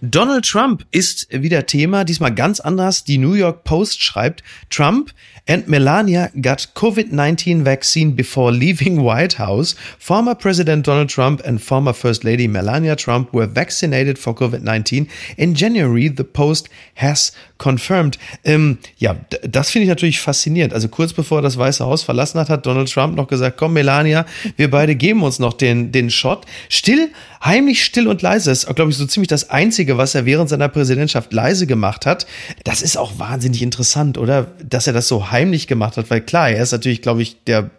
Donald 0.00 0.44
Trump 0.44 0.84
ist 0.90 1.26
wieder 1.30 1.66
Thema, 1.66 2.04
diesmal 2.04 2.34
ganz 2.34 2.60
anders. 2.60 3.04
Die 3.04 3.18
New 3.18 3.32
York 3.32 3.64
Post 3.64 4.02
schreibt, 4.02 4.42
Trump 4.70 5.12
and 5.48 5.66
Melania 5.66 6.30
got 6.40 6.68
COVID-19 6.74 7.64
vaccine 7.64 8.12
before 8.12 8.52
leaving 8.52 9.02
White 9.02 9.38
House. 9.38 9.74
Former 9.98 10.34
President 10.34 10.86
Donald 10.86 11.10
Trump 11.10 11.42
and 11.44 11.60
former 11.60 11.94
First 11.94 12.22
Lady 12.22 12.46
Melania 12.46 12.94
Trump 12.94 13.32
were 13.32 13.48
vaccinated 13.48 14.18
for 14.18 14.34
COVID-19 14.34 15.08
in 15.36 15.54
January, 15.54 16.12
the 16.14 16.24
Post 16.24 16.68
has 16.96 17.32
confirmed. 17.56 18.18
Ähm, 18.44 18.78
ja, 18.98 19.16
das 19.42 19.70
finde 19.70 19.84
ich 19.84 19.88
natürlich 19.88 20.20
faszinierend. 20.20 20.74
Also 20.74 20.88
kurz 20.88 21.12
bevor 21.12 21.42
das 21.42 21.58
Weiße 21.58 21.84
Haus 21.84 22.02
verlassen 22.02 22.38
hat, 22.38 22.50
hat 22.50 22.66
Donald 22.66 22.92
Trump 22.92 23.16
noch 23.16 23.26
gesagt, 23.26 23.56
komm 23.56 23.72
Melania, 23.72 24.26
wir 24.56 24.70
beide 24.70 24.94
geben 24.94 25.22
uns 25.22 25.38
noch 25.38 25.54
den, 25.54 25.90
den 25.90 26.10
Shot. 26.10 26.44
Still, 26.68 27.10
heimlich 27.44 27.84
still 27.84 28.08
und 28.08 28.22
leise. 28.22 28.50
Das 28.50 28.64
ist, 28.64 28.74
glaube 28.74 28.90
ich, 28.90 28.96
so 28.96 29.06
ziemlich 29.06 29.28
das 29.28 29.50
Einzige, 29.50 29.98
was 29.98 30.14
er 30.14 30.24
während 30.24 30.48
seiner 30.48 30.68
Präsidentschaft 30.68 31.32
leise 31.32 31.66
gemacht 31.66 32.06
hat. 32.06 32.26
Das 32.64 32.82
ist 32.82 32.96
auch 32.96 33.18
wahnsinnig 33.18 33.62
interessant, 33.62 34.18
oder? 34.18 34.48
Dass 34.62 34.86
er 34.86 34.92
das 34.92 35.08
so 35.08 35.30
heimlich 35.30 35.66
gemacht 35.66 35.96
hat, 35.96 36.10
weil 36.10 36.20
klar, 36.20 36.50
er 36.50 36.62
ist 36.62 36.72
natürlich, 36.72 37.02
glaube 37.02 37.22
ich, 37.22 37.44
der 37.44 37.70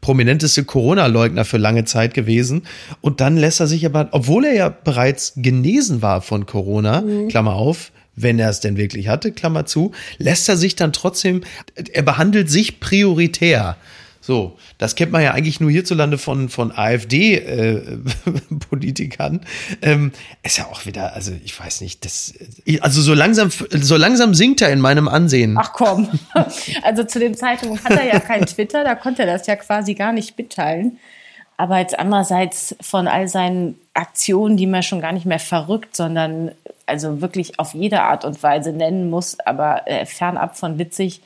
prominenteste 0.00 0.64
Corona-Leugner 0.64 1.44
für 1.44 1.58
lange 1.58 1.84
Zeit 1.84 2.12
gewesen. 2.12 2.62
Und 3.00 3.20
dann 3.20 3.36
lässt 3.36 3.60
er 3.60 3.66
sich 3.66 3.86
aber, 3.86 4.08
obwohl 4.10 4.44
er 4.44 4.54
ja 4.54 4.68
bereits 4.68 5.34
genesen 5.36 6.02
war 6.02 6.22
von 6.22 6.46
Corona, 6.46 7.00
mhm. 7.00 7.28
Klammer 7.28 7.54
auf, 7.54 7.92
wenn 8.14 8.38
er 8.38 8.50
es 8.50 8.60
denn 8.60 8.76
wirklich 8.76 9.08
hatte, 9.08 9.32
Klammer 9.32 9.64
zu, 9.64 9.92
lässt 10.18 10.48
er 10.48 10.56
sich 10.56 10.76
dann 10.76 10.92
trotzdem, 10.92 11.42
er 11.92 12.02
behandelt 12.02 12.50
sich 12.50 12.80
prioritär. 12.80 13.76
So, 14.24 14.56
das 14.78 14.94
kennt 14.94 15.10
man 15.10 15.20
ja 15.20 15.32
eigentlich 15.32 15.58
nur 15.58 15.68
hierzulande 15.68 16.16
von, 16.16 16.48
von 16.48 16.70
AfD-Politikern. 16.70 19.40
Äh, 19.80 19.82
ähm, 19.90 20.12
ist 20.44 20.58
ja 20.58 20.66
auch 20.66 20.86
wieder, 20.86 21.14
also 21.14 21.32
ich 21.44 21.58
weiß 21.58 21.80
nicht, 21.80 22.04
das, 22.04 22.32
also 22.82 23.02
so 23.02 23.14
langsam, 23.14 23.50
so 23.50 23.96
langsam 23.96 24.32
sinkt 24.34 24.62
er 24.62 24.70
in 24.70 24.78
meinem 24.78 25.08
Ansehen. 25.08 25.56
Ach 25.58 25.72
komm, 25.72 26.08
also 26.82 27.02
zu 27.02 27.18
dem 27.18 27.36
Zeitpunkt 27.36 27.84
hat 27.84 27.98
er 27.98 28.06
ja 28.06 28.20
kein 28.20 28.46
Twitter, 28.46 28.84
da 28.84 28.94
konnte 28.94 29.22
er 29.22 29.36
das 29.36 29.48
ja 29.48 29.56
quasi 29.56 29.94
gar 29.94 30.12
nicht 30.12 30.38
mitteilen. 30.38 31.00
Aber 31.56 31.78
jetzt 31.78 31.98
andererseits 31.98 32.76
von 32.80 33.08
all 33.08 33.26
seinen 33.26 33.76
Aktionen, 33.92 34.56
die 34.56 34.68
man 34.68 34.84
schon 34.84 35.00
gar 35.00 35.10
nicht 35.10 35.26
mehr 35.26 35.40
verrückt, 35.40 35.96
sondern 35.96 36.52
also 36.86 37.20
wirklich 37.20 37.58
auf 37.58 37.74
jede 37.74 38.02
Art 38.02 38.24
und 38.24 38.40
Weise 38.44 38.70
nennen 38.72 39.10
muss, 39.10 39.40
aber 39.40 39.82
äh, 39.86 40.06
fernab 40.06 40.56
von 40.56 40.78
witzig, 40.78 41.22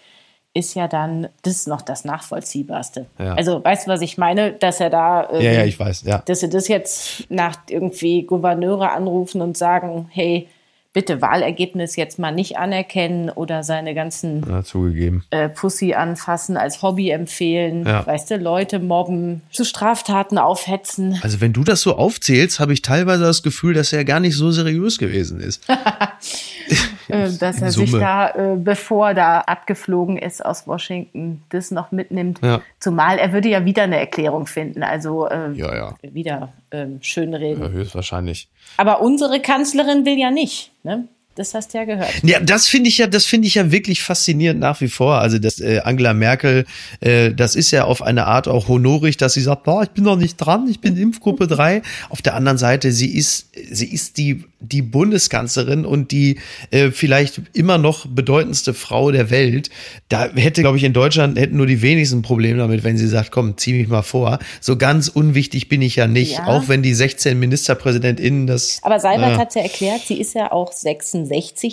ist 0.57 0.75
ja 0.75 0.89
dann 0.89 1.29
das 1.43 1.67
noch 1.67 1.83
das 1.83 2.05
Nachvollziehbarste. 2.05 3.07
Ja. 3.19 3.35
Also 3.35 3.63
weißt 3.63 3.87
du, 3.87 3.91
was 3.91 4.01
ich 4.01 4.17
meine? 4.17 4.53
Dass 4.53 4.81
er 4.81 4.91
da, 4.91 5.29
ähm, 5.31 5.43
ja, 5.43 5.53
ja, 5.53 5.65
ich 5.65 5.79
weiß, 5.79 6.03
ja. 6.05 6.23
dass 6.25 6.41
sie 6.41 6.49
das 6.49 6.69
jetzt 6.69 7.31
nach 7.31 7.57
irgendwie 7.69 8.23
Gouverneure 8.23 8.91
anrufen 8.93 9.43
und 9.43 9.57
sagen, 9.57 10.09
hey, 10.11 10.49
bitte 10.95 11.21
Wahlergebnis 11.21 11.95
jetzt 11.97 12.19
mal 12.19 12.33
nicht 12.33 12.57
anerkennen 12.57 13.29
oder 13.29 13.63
seine 13.63 13.95
ganzen 13.95 14.43
ja, 14.49 14.63
zugegeben. 14.63 15.25
Äh, 15.29 15.51
Pussy 15.51 15.93
anfassen, 15.93 16.57
als 16.57 16.81
Hobby 16.81 17.11
empfehlen, 17.11 17.85
ja. 17.85 18.07
weißt 18.07 18.31
du, 18.31 18.39
Leute 18.39 18.79
mobben, 18.79 19.43
zu 19.51 19.67
Straftaten 19.67 20.39
aufhetzen. 20.39 21.21
Also 21.21 21.43
wenn 21.43 21.53
du 21.53 21.65
das 21.65 21.83
so 21.83 21.97
aufzählst, 21.97 22.61
habe 22.61 22.73
ich 22.73 22.81
teilweise 22.81 23.25
das 23.25 23.43
Gefühl, 23.43 23.75
dass 23.75 23.93
er 23.93 24.07
gar 24.07 24.21
nicht 24.21 24.37
so 24.37 24.51
seriös 24.51 24.97
gewesen 24.97 25.39
ist. 25.39 25.67
Äh, 27.09 27.31
dass 27.39 27.63
er 27.63 27.71
sich 27.71 27.93
da, 27.93 28.31
äh, 28.31 28.57
bevor 28.57 29.15
da 29.15 29.41
abgeflogen 29.41 30.17
ist 30.17 30.45
aus 30.45 30.67
Washington, 30.67 31.43
das 31.51 31.71
noch 31.71 31.93
mitnimmt. 31.93 32.41
Ja. 32.43 32.61
Zumal 32.81 33.19
er 33.19 33.33
würde 33.33 33.49
ja 33.49 33.65
wieder 33.65 33.85
eine 33.85 33.99
Erklärung 33.99 34.47
finden, 34.47 34.83
also 34.83 35.27
äh, 35.29 35.53
ja, 35.53 35.75
ja. 35.75 35.95
wieder 36.03 36.53
ähm, 36.71 36.99
schön 37.01 37.35
reden. 37.35 37.63
Ja, 37.63 37.69
höchstwahrscheinlich. 37.69 38.49
Aber 38.77 39.01
unsere 39.01 39.41
Kanzlerin 39.41 40.05
will 40.05 40.19
ja 40.19 40.31
nicht. 40.31 40.73
Ne? 40.83 41.09
Das 41.37 41.53
hast 41.53 41.75
du 41.75 41.79
ja 41.79 41.85
gehört. 41.85 42.11
Ja, 42.23 42.41
das 42.41 42.67
finde 42.67 42.89
ich 42.89 42.97
ja, 42.97 43.07
das 43.07 43.27
finde 43.27 43.47
ich 43.47 43.57
ja 43.57 43.71
wirklich 43.71 44.03
faszinierend 44.03 44.59
nach 44.59 44.81
wie 44.81 44.89
vor. 44.89 45.19
Also 45.19 45.39
dass 45.39 45.61
äh, 45.61 45.81
Angela 45.85 46.15
Merkel, 46.15 46.65
äh, 47.01 47.33
das 47.33 47.57
ist 47.57 47.71
ja 47.71 47.85
auf 47.85 48.01
eine 48.01 48.27
Art 48.27 48.49
auch 48.49 48.69
honorig, 48.69 49.19
dass 49.19 49.35
sie 49.35 49.43
sagt, 49.43 49.65
boah, 49.65 49.83
ich 49.83 49.91
bin 49.91 50.05
noch 50.05 50.17
nicht 50.17 50.39
dran, 50.39 50.67
ich 50.69 50.81
bin 50.81 50.97
Impfgruppe 50.97 51.47
3. 51.47 51.83
Auf 52.09 52.23
der 52.23 52.35
anderen 52.35 52.57
Seite, 52.57 52.91
sie 52.91 53.15
ist, 53.15 53.51
sie 53.71 53.93
ist 53.93 54.17
die 54.17 54.45
die 54.61 54.83
Bundeskanzlerin 54.83 55.85
und 55.85 56.11
die 56.13 56.39
äh, 56.71 56.91
vielleicht 56.91 57.43
immer 57.53 57.77
noch 57.77 58.07
bedeutendste 58.07 58.73
Frau 58.73 59.11
der 59.11 59.31
Welt. 59.31 59.71
Da 60.09 60.31
hätte, 60.35 60.63
glaube 60.63 60.79
ich, 60.79 60.85
in 60.85 60.95
Deutschland 60.95 61.39
hätten 61.39 61.57
nur 61.57 61.67
die 61.67 61.83
wenigsten 61.83 62.23
Probleme 62.23 62.59
damit, 62.59 62.83
wenn 62.83 62.97
sie 62.97 63.07
sagt, 63.07 63.31
komm, 63.31 63.59
zieh 63.59 63.75
mich 63.75 63.89
mal 63.89 64.03
vor. 64.03 64.39
So 64.61 64.77
ganz 64.77 65.09
unwichtig 65.09 65.69
bin 65.69 65.83
ich 65.83 65.97
ja 65.97 66.07
nicht, 66.07 66.39
ja. 66.39 66.47
auch 66.47 66.69
wenn 66.69 66.83
die 66.83 66.95
16 66.95 67.39
MinisterpräsidentInnen 67.39 68.47
das. 68.47 68.81
Aber 68.83 68.99
Seibert 68.99 69.35
äh, 69.35 69.37
hat 69.37 69.55
ja 69.55 69.63
erklärt, 69.63 70.03
sie 70.07 70.19
ist 70.21 70.35
ja 70.35 70.51
auch 70.51 70.73
66 70.73 71.26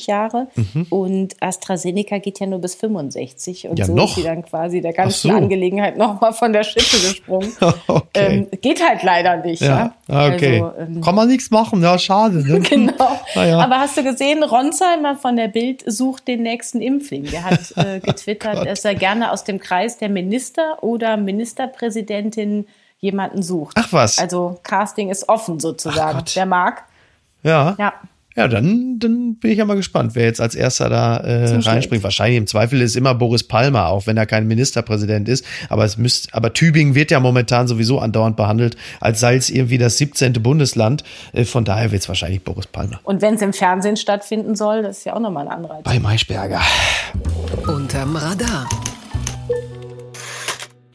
Jahre 0.05 0.47
mhm. 0.55 0.87
und 0.89 1.35
AstraZeneca 1.39 2.17
geht 2.17 2.39
ja 2.39 2.47
nur 2.47 2.59
bis 2.59 2.75
65 2.75 3.67
und 3.69 3.79
ja, 3.79 3.85
so 3.85 3.93
noch? 3.93 4.09
ist 4.09 4.15
sie 4.15 4.23
dann 4.23 4.43
quasi 4.43 4.81
der 4.81 4.93
ganzen 4.93 5.31
so. 5.31 5.35
Angelegenheit 5.35 5.97
nochmal 5.97 6.33
von 6.33 6.53
der 6.53 6.63
Schippe 6.63 6.99
gesprungen. 6.99 7.51
okay. 7.87 8.03
ähm, 8.15 8.47
geht 8.61 8.85
halt 8.87 9.03
leider 9.03 9.37
nicht. 9.37 9.61
Ja, 9.61 9.95
ja? 10.07 10.27
okay. 10.33 10.61
Also, 10.61 10.79
ähm, 10.79 11.01
Kann 11.01 11.15
man 11.15 11.27
nichts 11.27 11.51
machen, 11.51 11.81
ja, 11.81 11.97
schade. 11.97 12.45
Ne? 12.47 12.59
genau. 12.69 13.19
Ja. 13.35 13.59
Aber 13.59 13.79
hast 13.79 13.97
du 13.97 14.03
gesehen, 14.03 14.43
Ronsheimer 14.43 15.15
von 15.15 15.35
der 15.35 15.47
Bild 15.47 15.83
sucht 15.85 16.27
den 16.27 16.43
nächsten 16.43 16.81
Impfling. 16.81 17.25
Der 17.25 17.43
hat 17.43 17.73
äh, 17.77 17.99
getwittert, 18.03 18.59
oh 18.61 18.63
dass 18.63 18.85
er 18.85 18.95
gerne 18.95 19.31
aus 19.31 19.43
dem 19.43 19.59
Kreis 19.59 19.97
der 19.97 20.09
Minister 20.09 20.83
oder 20.83 21.17
Ministerpräsidentin 21.17 22.65
jemanden 22.99 23.43
sucht. 23.43 23.75
Ach 23.77 23.91
was. 23.91 24.17
Also 24.17 24.59
Casting 24.63 25.09
ist 25.09 25.27
offen 25.27 25.59
sozusagen. 25.59 26.23
Wer 26.33 26.45
mag. 26.45 26.85
Ja. 27.43 27.75
Ja. 27.77 27.93
Ja, 28.35 28.47
dann, 28.47 28.97
dann 28.99 29.35
bin 29.35 29.51
ich 29.51 29.57
ja 29.59 29.65
mal 29.65 29.75
gespannt, 29.75 30.15
wer 30.15 30.25
jetzt 30.25 30.41
als 30.41 30.55
erster 30.55 30.89
da 30.89 31.17
äh, 31.17 31.55
reinspringt. 31.55 32.03
Wahrscheinlich 32.03 32.37
im 32.37 32.47
Zweifel 32.47 32.81
ist 32.81 32.95
immer 32.95 33.13
Boris 33.13 33.43
Palmer, 33.43 33.87
auch 33.87 34.07
wenn 34.07 34.17
er 34.17 34.25
kein 34.25 34.47
Ministerpräsident 34.47 35.29
ist. 35.29 35.45
Aber 35.69 35.85
es 35.85 35.97
müsste, 35.97 36.33
aber 36.33 36.53
Tübingen 36.53 36.95
wird 36.95 37.11
ja 37.11 37.19
momentan 37.19 37.67
sowieso 37.67 37.99
andauernd 37.99 38.35
behandelt, 38.35 38.75
als 38.99 39.19
sei 39.19 39.35
es 39.35 39.49
irgendwie 39.49 39.77
das 39.77 39.97
17. 39.97 40.33
Bundesland. 40.33 41.03
Äh, 41.33 41.45
von 41.45 41.63
daher 41.63 41.91
wird 41.91 42.01
es 42.01 42.07
wahrscheinlich 42.07 42.43
Boris 42.43 42.67
Palmer. 42.67 42.99
Und 43.03 43.21
wenn 43.21 43.35
es 43.35 43.41
im 43.41 43.53
Fernsehen 43.53 43.97
stattfinden 43.97 44.55
soll, 44.55 44.81
das 44.81 44.99
ist 44.99 45.05
ja 45.05 45.15
auch 45.15 45.19
nochmal 45.19 45.47
ein 45.47 45.53
Anreiz. 45.53 45.83
Bei 45.83 45.99
Maischberger. 45.99 46.61
Unterm 47.67 48.15
Radar. 48.15 48.67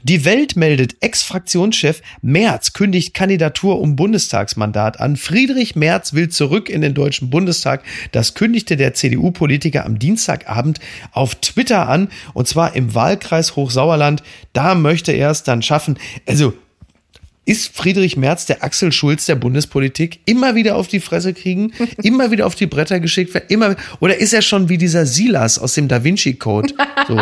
Die 0.05 0.25
Welt 0.25 0.55
meldet 0.55 0.97
Ex-Fraktionschef 1.01 2.03
Merz 2.23 2.73
kündigt 2.73 3.15
Kandidatur 3.15 3.81
um 3.81 3.97
Bundestagsmandat 3.97 5.01
an. 5.01 5.17
Friedrich 5.17 5.75
Merz 5.75 6.13
will 6.13 6.29
zurück 6.29 6.69
in 6.69 6.83
den 6.83 6.95
Deutschen 6.95 7.31
Bundestag. 7.31 7.83
Das 8.13 8.35
kündigte 8.35 8.77
der 8.77 8.95
CDU-Politiker 8.95 9.85
am 9.85 9.99
Dienstagabend 9.99 10.79
auf 11.11 11.35
Twitter 11.37 11.89
an 11.89 12.11
und 12.33 12.47
zwar 12.47 12.77
im 12.77 12.95
Wahlkreis 12.95 13.57
Hochsauerland. 13.57 14.23
Da 14.53 14.77
möchte 14.77 15.11
er 15.11 15.31
es 15.31 15.43
dann 15.43 15.63
schaffen. 15.63 15.99
Also 16.27 16.55
ist 17.49 17.75
Friedrich 17.75 18.19
Merz 18.19 18.45
der 18.45 18.63
Axel 18.63 18.93
Schulz 18.93 19.25
der 19.25 19.35
Bundespolitik? 19.35 20.21
Immer 20.27 20.55
wieder 20.55 20.77
auf 20.77 20.87
die 20.87 21.01
Fresse 21.01 21.33
kriegen, 21.33 21.73
immer 22.03 22.31
wieder 22.31 22.47
auf 22.47 22.55
die 22.55 22.67
Bretter 22.67 23.01
geschickt 23.01 23.33
werden, 23.33 23.47
immer, 23.49 23.75
oder 24.01 24.19
ist 24.19 24.35
er 24.35 24.43
schon 24.43 24.69
wie 24.69 24.77
dieser 24.77 25.07
Silas 25.07 25.59
aus 25.59 25.73
dem 25.73 25.89
Da 25.89 26.05
Vinci 26.05 26.35
Code? 26.35 26.75
So, 27.09 27.19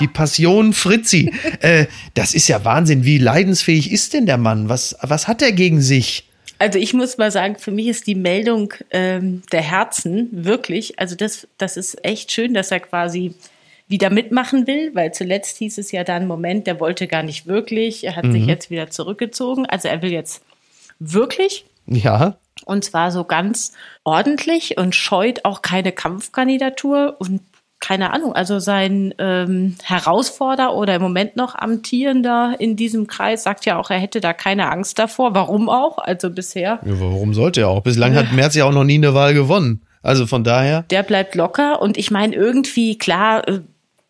die 0.00 0.08
Passion 0.08 0.72
Fritzi. 0.72 1.32
Äh, 1.60 1.86
das 2.14 2.34
ist 2.34 2.48
ja 2.48 2.64
Wahnsinn. 2.64 3.04
Wie 3.04 3.18
leidensfähig 3.18 3.92
ist 3.92 4.14
denn 4.14 4.26
der 4.26 4.36
Mann? 4.36 4.68
Was, 4.68 4.96
was 5.02 5.28
hat 5.28 5.42
er 5.42 5.52
gegen 5.52 5.80
sich? 5.80 6.28
Also 6.58 6.80
ich 6.80 6.92
muss 6.92 7.16
mal 7.16 7.30
sagen, 7.30 7.54
für 7.56 7.70
mich 7.70 7.86
ist 7.86 8.08
die 8.08 8.16
Meldung 8.16 8.74
ähm, 8.90 9.42
der 9.52 9.62
Herzen 9.62 10.28
wirklich, 10.32 10.98
also 10.98 11.14
das, 11.14 11.46
das 11.56 11.76
ist 11.76 12.04
echt 12.04 12.32
schön, 12.32 12.52
dass 12.52 12.72
er 12.72 12.80
quasi 12.80 13.34
wieder 13.88 14.10
mitmachen 14.10 14.66
will, 14.66 14.94
weil 14.94 15.12
zuletzt 15.12 15.56
hieß 15.58 15.78
es 15.78 15.92
ja 15.92 16.04
dann, 16.04 16.26
Moment, 16.26 16.66
der 16.66 16.78
wollte 16.78 17.06
gar 17.06 17.22
nicht 17.22 17.46
wirklich, 17.46 18.04
er 18.04 18.16
hat 18.16 18.24
mhm. 18.24 18.32
sich 18.32 18.46
jetzt 18.46 18.70
wieder 18.70 18.90
zurückgezogen. 18.90 19.66
Also 19.66 19.88
er 19.88 20.02
will 20.02 20.12
jetzt 20.12 20.42
wirklich. 20.98 21.64
Ja. 21.86 22.36
Und 22.64 22.84
zwar 22.84 23.10
so 23.10 23.24
ganz 23.24 23.72
ordentlich 24.04 24.76
und 24.76 24.94
scheut 24.94 25.44
auch 25.44 25.62
keine 25.62 25.92
Kampfkandidatur 25.92 27.16
und 27.18 27.40
keine 27.80 28.12
Ahnung, 28.12 28.32
also 28.32 28.58
sein 28.58 29.14
ähm, 29.18 29.76
Herausforderer 29.84 30.74
oder 30.74 30.96
im 30.96 31.02
Moment 31.02 31.36
noch 31.36 31.54
amtierender 31.54 32.56
in 32.58 32.74
diesem 32.74 33.06
Kreis 33.06 33.44
sagt 33.44 33.66
ja 33.66 33.78
auch, 33.78 33.90
er 33.90 33.98
hätte 33.98 34.20
da 34.20 34.32
keine 34.32 34.70
Angst 34.70 34.98
davor. 34.98 35.34
Warum 35.34 35.68
auch? 35.68 35.98
Also 35.98 36.30
bisher. 36.30 36.80
Ja, 36.84 37.00
warum 37.00 37.34
sollte 37.34 37.60
er 37.60 37.68
auch? 37.68 37.82
Bislang 37.82 38.16
hat 38.16 38.32
Merz 38.32 38.56
ja 38.56 38.64
auch 38.64 38.72
noch 38.72 38.84
nie 38.84 38.96
eine 38.96 39.14
Wahl 39.14 39.32
gewonnen. 39.32 39.82
Also 40.02 40.26
von 40.26 40.42
daher. 40.42 40.82
Der 40.90 41.02
bleibt 41.02 41.34
locker 41.34 41.80
und 41.80 41.96
ich 41.96 42.10
meine 42.10 42.34
irgendwie, 42.34 42.98
klar, 42.98 43.46
äh, 43.46 43.60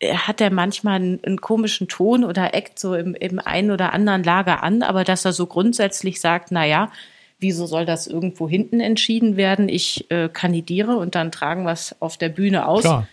hat 0.01 0.41
er 0.41 0.51
manchmal 0.51 0.95
einen, 0.95 1.23
einen, 1.23 1.41
komischen 1.41 1.87
Ton 1.87 2.23
oder 2.23 2.53
eckt 2.53 2.79
so 2.79 2.95
im, 2.95 3.15
im 3.15 3.39
einen 3.39 3.71
oder 3.71 3.93
anderen 3.93 4.23
Lager 4.23 4.63
an, 4.63 4.81
aber 4.81 5.03
dass 5.03 5.25
er 5.25 5.33
so 5.33 5.45
grundsätzlich 5.45 6.21
sagt, 6.21 6.51
na 6.51 6.65
ja, 6.65 6.91
wieso 7.39 7.65
soll 7.65 7.85
das 7.85 8.07
irgendwo 8.07 8.47
hinten 8.47 8.79
entschieden 8.79 9.35
werden? 9.35 9.67
Ich 9.69 10.09
äh, 10.09 10.29
kandidiere 10.29 10.95
und 10.95 11.15
dann 11.15 11.31
tragen 11.31 11.63
wir 11.63 11.71
es 11.71 11.95
auf 11.99 12.17
der 12.17 12.29
Bühne 12.29 12.67
aus. 12.67 12.81
Klar 12.81 13.07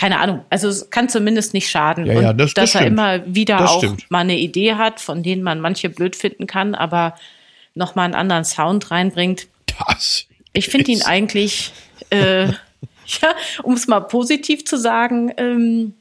keine 0.00 0.18
Ahnung. 0.18 0.46
Also 0.48 0.68
es 0.68 0.88
kann 0.88 1.10
zumindest 1.10 1.52
nicht 1.52 1.68
schaden. 1.68 2.06
Ja, 2.06 2.14
ja, 2.14 2.32
das, 2.32 2.54
dass 2.54 2.72
das 2.72 2.80
er 2.80 2.86
immer 2.86 3.20
wieder 3.26 3.58
das 3.58 3.70
auch 3.70 3.78
stimmt. 3.80 4.10
mal 4.10 4.20
eine 4.20 4.38
Idee 4.38 4.76
hat, 4.76 4.98
von 4.98 5.22
denen 5.22 5.42
man 5.42 5.60
manche 5.60 5.90
blöd 5.90 6.16
finden 6.16 6.46
kann, 6.46 6.74
aber 6.74 7.16
noch 7.74 7.96
mal 7.96 8.04
einen 8.04 8.14
anderen 8.14 8.46
Sound 8.46 8.90
reinbringt. 8.90 9.48
Das 9.66 10.26
ich 10.54 10.68
finde 10.68 10.90
ihn 10.92 11.02
eigentlich, 11.02 11.72
äh, 12.08 12.46
ja, 12.46 13.34
um 13.62 13.74
es 13.74 13.88
mal 13.88 14.00
positiv 14.00 14.64
zu 14.64 14.78
sagen, 14.78 15.34
ähm, 15.36 15.92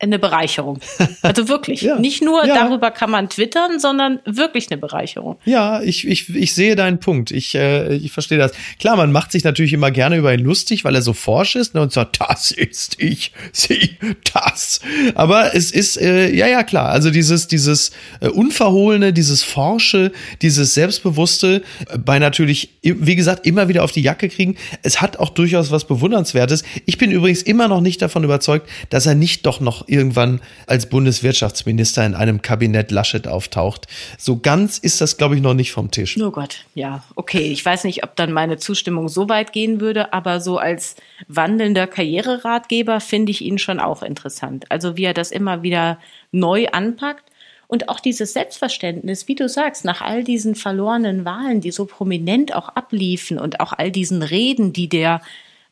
eine 0.00 0.18
Bereicherung. 0.18 0.80
Also 1.22 1.48
wirklich. 1.48 1.80
ja, 1.82 1.98
Nicht 1.98 2.22
nur 2.22 2.44
ja. 2.44 2.54
darüber 2.54 2.90
kann 2.90 3.10
man 3.10 3.28
twittern, 3.28 3.78
sondern 3.78 4.20
wirklich 4.24 4.70
eine 4.70 4.78
Bereicherung. 4.78 5.38
Ja, 5.44 5.80
ich, 5.82 6.06
ich, 6.06 6.34
ich 6.34 6.54
sehe 6.54 6.76
deinen 6.76 6.98
Punkt. 6.98 7.30
Ich, 7.30 7.54
äh, 7.54 7.94
ich 7.94 8.12
verstehe 8.12 8.38
das. 8.38 8.52
Klar, 8.78 8.96
man 8.96 9.12
macht 9.12 9.32
sich 9.32 9.44
natürlich 9.44 9.72
immer 9.72 9.90
gerne 9.90 10.16
über 10.16 10.34
ihn 10.34 10.40
lustig, 10.40 10.84
weil 10.84 10.94
er 10.94 11.02
so 11.02 11.12
forsch 11.12 11.56
ist 11.56 11.74
ne, 11.74 11.80
und 11.80 11.92
sagt, 11.92 12.20
das 12.20 12.50
ist 12.50 13.00
ich, 13.00 13.32
sie, 13.52 13.96
das. 14.32 14.80
Aber 15.14 15.54
es 15.54 15.70
ist, 15.70 15.96
äh, 16.00 16.34
ja, 16.34 16.46
ja, 16.46 16.64
klar. 16.64 16.90
Also 16.90 17.10
dieses, 17.10 17.46
dieses 17.46 17.92
äh, 18.20 18.28
Unverhohlene, 18.28 19.12
dieses 19.12 19.42
Forsche, 19.42 20.12
dieses 20.42 20.74
Selbstbewusste, 20.74 21.62
äh, 21.88 21.98
bei 21.98 22.18
natürlich, 22.18 22.70
wie 22.82 23.16
gesagt, 23.16 23.46
immer 23.46 23.68
wieder 23.68 23.84
auf 23.84 23.92
die 23.92 24.02
Jacke 24.02 24.28
kriegen. 24.28 24.56
Es 24.82 25.00
hat 25.00 25.18
auch 25.18 25.30
durchaus 25.30 25.70
was 25.70 25.86
Bewundernswertes. 25.86 26.64
Ich 26.84 26.98
bin 26.98 27.10
übrigens 27.10 27.42
immer 27.42 27.68
noch 27.68 27.80
nicht 27.80 28.02
davon 28.02 28.24
überzeugt, 28.24 28.68
dass 28.90 29.06
er 29.06 29.14
nicht 29.14 29.46
doch 29.46 29.60
noch 29.60 29.83
irgendwann 29.86 30.40
als 30.66 30.88
Bundeswirtschaftsminister 30.88 32.04
in 32.04 32.14
einem 32.14 32.42
Kabinett 32.42 32.90
Laschet 32.90 33.26
auftaucht. 33.26 33.86
So 34.18 34.38
ganz 34.38 34.78
ist 34.78 35.00
das, 35.00 35.16
glaube 35.16 35.36
ich, 35.36 35.42
noch 35.42 35.54
nicht 35.54 35.72
vom 35.72 35.90
Tisch. 35.90 36.16
Oh 36.20 36.30
Gott, 36.30 36.64
ja, 36.74 37.04
okay. 37.14 37.52
Ich 37.52 37.64
weiß 37.64 37.84
nicht, 37.84 38.04
ob 38.04 38.16
dann 38.16 38.32
meine 38.32 38.56
Zustimmung 38.56 39.08
so 39.08 39.28
weit 39.28 39.52
gehen 39.52 39.80
würde, 39.80 40.12
aber 40.12 40.40
so 40.40 40.58
als 40.58 40.96
wandelnder 41.28 41.86
Karriereratgeber 41.86 43.00
finde 43.00 43.32
ich 43.32 43.42
ihn 43.42 43.58
schon 43.58 43.80
auch 43.80 44.02
interessant. 44.02 44.70
Also 44.70 44.96
wie 44.96 45.04
er 45.04 45.14
das 45.14 45.30
immer 45.30 45.62
wieder 45.62 45.98
neu 46.32 46.66
anpackt. 46.68 47.24
Und 47.66 47.88
auch 47.88 47.98
dieses 47.98 48.34
Selbstverständnis, 48.34 49.26
wie 49.26 49.34
du 49.34 49.48
sagst, 49.48 49.84
nach 49.84 50.02
all 50.02 50.22
diesen 50.22 50.54
verlorenen 50.54 51.24
Wahlen, 51.24 51.60
die 51.60 51.70
so 51.70 51.86
prominent 51.86 52.54
auch 52.54 52.68
abliefen 52.68 53.38
und 53.38 53.58
auch 53.60 53.72
all 53.72 53.90
diesen 53.90 54.22
Reden, 54.22 54.72
die 54.72 54.88
der 54.88 55.22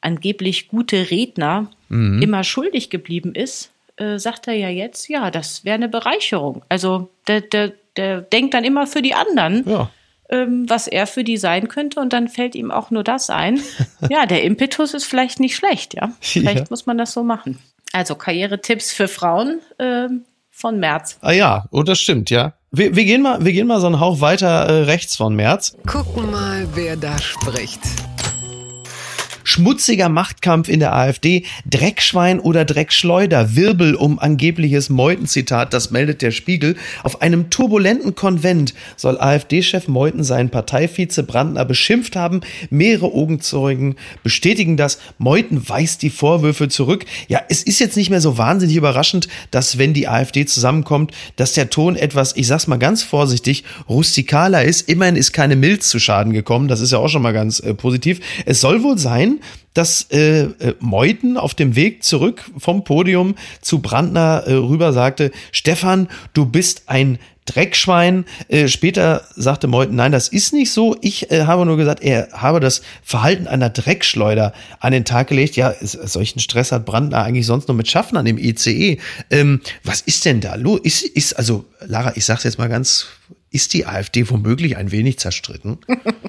angeblich 0.00 0.68
gute 0.68 1.10
Redner 1.10 1.70
mhm. 1.88 2.20
immer 2.22 2.44
schuldig 2.44 2.90
geblieben 2.90 3.34
ist, 3.34 3.71
äh, 4.02 4.18
sagt 4.18 4.48
er 4.48 4.54
ja 4.54 4.68
jetzt, 4.68 5.08
ja, 5.08 5.30
das 5.30 5.64
wäre 5.64 5.74
eine 5.74 5.88
Bereicherung. 5.88 6.62
Also 6.68 7.08
der, 7.28 7.40
der, 7.40 7.72
der 7.96 8.20
denkt 8.20 8.54
dann 8.54 8.64
immer 8.64 8.86
für 8.86 9.02
die 9.02 9.14
anderen. 9.14 9.68
Ja. 9.68 9.90
Ähm, 10.28 10.64
was 10.68 10.86
er 10.86 11.06
für 11.06 11.24
die 11.24 11.36
sein 11.36 11.68
könnte 11.68 12.00
und 12.00 12.14
dann 12.14 12.28
fällt 12.28 12.54
ihm 12.54 12.70
auch 12.70 12.90
nur 12.90 13.04
das 13.04 13.28
ein. 13.28 13.60
ja, 14.08 14.24
der 14.24 14.44
Impetus 14.44 14.94
ist 14.94 15.04
vielleicht 15.04 15.40
nicht 15.40 15.56
schlecht, 15.56 15.92
ja. 15.94 16.12
Vielleicht 16.20 16.58
ja. 16.58 16.66
muss 16.70 16.86
man 16.86 16.96
das 16.96 17.12
so 17.12 17.22
machen. 17.22 17.58
Also 17.92 18.14
Karrieretipps 18.14 18.92
für 18.92 19.08
Frauen 19.08 19.60
äh, 19.76 20.08
von 20.50 20.80
März. 20.80 21.18
Ah 21.20 21.32
ja, 21.32 21.66
oh, 21.70 21.82
das 21.82 22.00
stimmt, 22.00 22.30
ja. 22.30 22.54
Wir, 22.70 22.96
wir, 22.96 23.04
gehen 23.04 23.20
mal, 23.20 23.44
wir 23.44 23.52
gehen 23.52 23.66
mal 23.66 23.80
so 23.80 23.86
einen 23.88 24.00
Hauch 24.00 24.22
weiter 24.22 24.48
äh, 24.48 24.82
rechts 24.84 25.16
von 25.16 25.34
März. 25.34 25.76
Gucken 25.86 26.30
mal, 26.30 26.66
wer 26.72 26.96
da 26.96 27.18
spricht. 27.18 27.80
Schmutziger 29.52 30.08
Machtkampf 30.08 30.70
in 30.70 30.80
der 30.80 30.94
AfD, 30.94 31.44
Dreckschwein 31.68 32.40
oder 32.40 32.64
Dreckschleuder, 32.64 33.54
Wirbel 33.54 33.94
um 33.94 34.18
angebliches 34.18 34.88
Meuthen-Zitat, 34.88 35.74
das 35.74 35.90
meldet 35.90 36.22
der 36.22 36.30
Spiegel. 36.30 36.74
Auf 37.02 37.20
einem 37.20 37.50
turbulenten 37.50 38.14
Konvent 38.14 38.72
soll 38.96 39.20
AfD-Chef 39.20 39.88
Meuthen 39.88 40.24
seinen 40.24 40.48
Parteivize 40.48 41.22
Brandner 41.22 41.66
beschimpft 41.66 42.16
haben. 42.16 42.40
Mehrere 42.70 43.12
Augenzeugen 43.12 43.96
bestätigen 44.22 44.78
das. 44.78 44.98
Meuthen 45.18 45.68
weist 45.68 46.00
die 46.00 46.08
Vorwürfe 46.08 46.68
zurück. 46.68 47.04
Ja, 47.28 47.42
es 47.50 47.62
ist 47.62 47.78
jetzt 47.78 47.98
nicht 47.98 48.08
mehr 48.08 48.22
so 48.22 48.38
wahnsinnig 48.38 48.76
überraschend, 48.76 49.28
dass 49.50 49.76
wenn 49.76 49.92
die 49.92 50.08
AfD 50.08 50.46
zusammenkommt, 50.46 51.12
dass 51.36 51.52
der 51.52 51.68
Ton 51.68 51.96
etwas, 51.96 52.34
ich 52.36 52.46
sag's 52.46 52.68
mal 52.68 52.78
ganz 52.78 53.02
vorsichtig, 53.02 53.64
rustikaler 53.86 54.64
ist. 54.64 54.88
Immerhin 54.88 55.16
ist 55.16 55.32
keine 55.34 55.56
Milz 55.56 55.90
zu 55.90 55.98
Schaden 55.98 56.32
gekommen. 56.32 56.68
Das 56.68 56.80
ist 56.80 56.92
ja 56.92 56.96
auch 56.96 57.08
schon 57.08 57.20
mal 57.20 57.34
ganz 57.34 57.60
äh, 57.60 57.74
positiv. 57.74 58.20
Es 58.46 58.62
soll 58.62 58.82
wohl 58.82 58.96
sein, 58.96 59.40
dass 59.74 60.06
äh, 60.10 60.42
äh, 60.42 60.74
Meuthen 60.80 61.36
auf 61.36 61.54
dem 61.54 61.76
Weg 61.76 62.04
zurück 62.04 62.44
vom 62.58 62.84
Podium 62.84 63.34
zu 63.60 63.80
Brandner 63.80 64.44
äh, 64.46 64.52
rüber 64.54 64.92
sagte, 64.92 65.30
Stefan, 65.50 66.08
du 66.34 66.46
bist 66.46 66.84
ein 66.86 67.18
Dreckschwein. 67.44 68.24
Äh, 68.48 68.68
später 68.68 69.26
sagte 69.34 69.66
Meuthen, 69.66 69.96
nein, 69.96 70.12
das 70.12 70.28
ist 70.28 70.52
nicht 70.52 70.70
so. 70.72 70.96
Ich 71.00 71.30
äh, 71.30 71.44
habe 71.44 71.66
nur 71.66 71.76
gesagt, 71.76 72.02
er 72.02 72.28
habe 72.32 72.60
das 72.60 72.82
Verhalten 73.02 73.48
einer 73.48 73.70
Dreckschleuder 73.70 74.52
an 74.78 74.92
den 74.92 75.04
Tag 75.04 75.28
gelegt. 75.28 75.56
Ja, 75.56 75.74
solchen 75.80 76.38
Stress 76.38 76.70
hat 76.70 76.84
Brandner 76.84 77.22
eigentlich 77.24 77.46
sonst 77.46 77.68
nur 77.68 77.76
mit 77.76 77.90
Schaffen 77.90 78.16
an 78.16 78.24
dem 78.24 78.38
ICE. 78.38 78.98
Ähm, 79.30 79.60
was 79.82 80.02
ist 80.02 80.24
denn 80.24 80.40
da 80.40 80.54
los? 80.54 80.80
Ist, 80.82 81.02
ist, 81.02 81.32
also, 81.34 81.64
Lara, 81.80 82.12
ich 82.14 82.24
sag's 82.24 82.44
jetzt 82.44 82.58
mal 82.58 82.68
ganz 82.68 83.06
ist 83.52 83.74
die 83.74 83.86
AfD 83.86 84.28
womöglich 84.28 84.76
ein 84.76 84.90
wenig 84.90 85.18
zerstritten? 85.18 85.78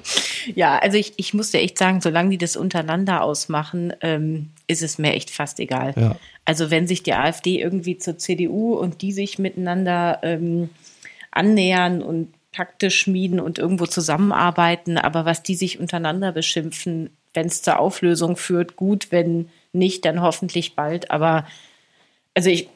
ja, 0.54 0.78
also 0.78 0.98
ich, 0.98 1.14
ich 1.16 1.32
muss 1.32 1.50
dir 1.50 1.60
echt 1.60 1.78
sagen, 1.78 2.00
solange 2.00 2.30
die 2.30 2.38
das 2.38 2.56
untereinander 2.56 3.22
ausmachen, 3.22 3.94
ähm, 4.02 4.50
ist 4.66 4.82
es 4.82 4.98
mir 4.98 5.14
echt 5.14 5.30
fast 5.30 5.58
egal. 5.58 5.94
Ja. 5.96 6.16
Also 6.44 6.70
wenn 6.70 6.86
sich 6.86 7.02
die 7.02 7.14
AfD 7.14 7.60
irgendwie 7.60 7.96
zur 7.96 8.18
CDU 8.18 8.74
und 8.74 9.00
die 9.00 9.12
sich 9.12 9.38
miteinander 9.38 10.20
ähm, 10.22 10.68
annähern 11.30 12.02
und 12.02 12.28
Pakte 12.52 12.90
schmieden 12.90 13.40
und 13.40 13.58
irgendwo 13.58 13.86
zusammenarbeiten, 13.86 14.98
aber 14.98 15.24
was 15.24 15.42
die 15.42 15.56
sich 15.56 15.80
untereinander 15.80 16.30
beschimpfen, 16.30 17.10
wenn 17.32 17.46
es 17.46 17.62
zur 17.62 17.80
Auflösung 17.80 18.36
führt, 18.36 18.76
gut, 18.76 19.10
wenn 19.10 19.48
nicht, 19.72 20.04
dann 20.04 20.20
hoffentlich 20.20 20.76
bald. 20.76 21.10
Aber 21.10 21.46
also 22.34 22.50
ich 22.50 22.68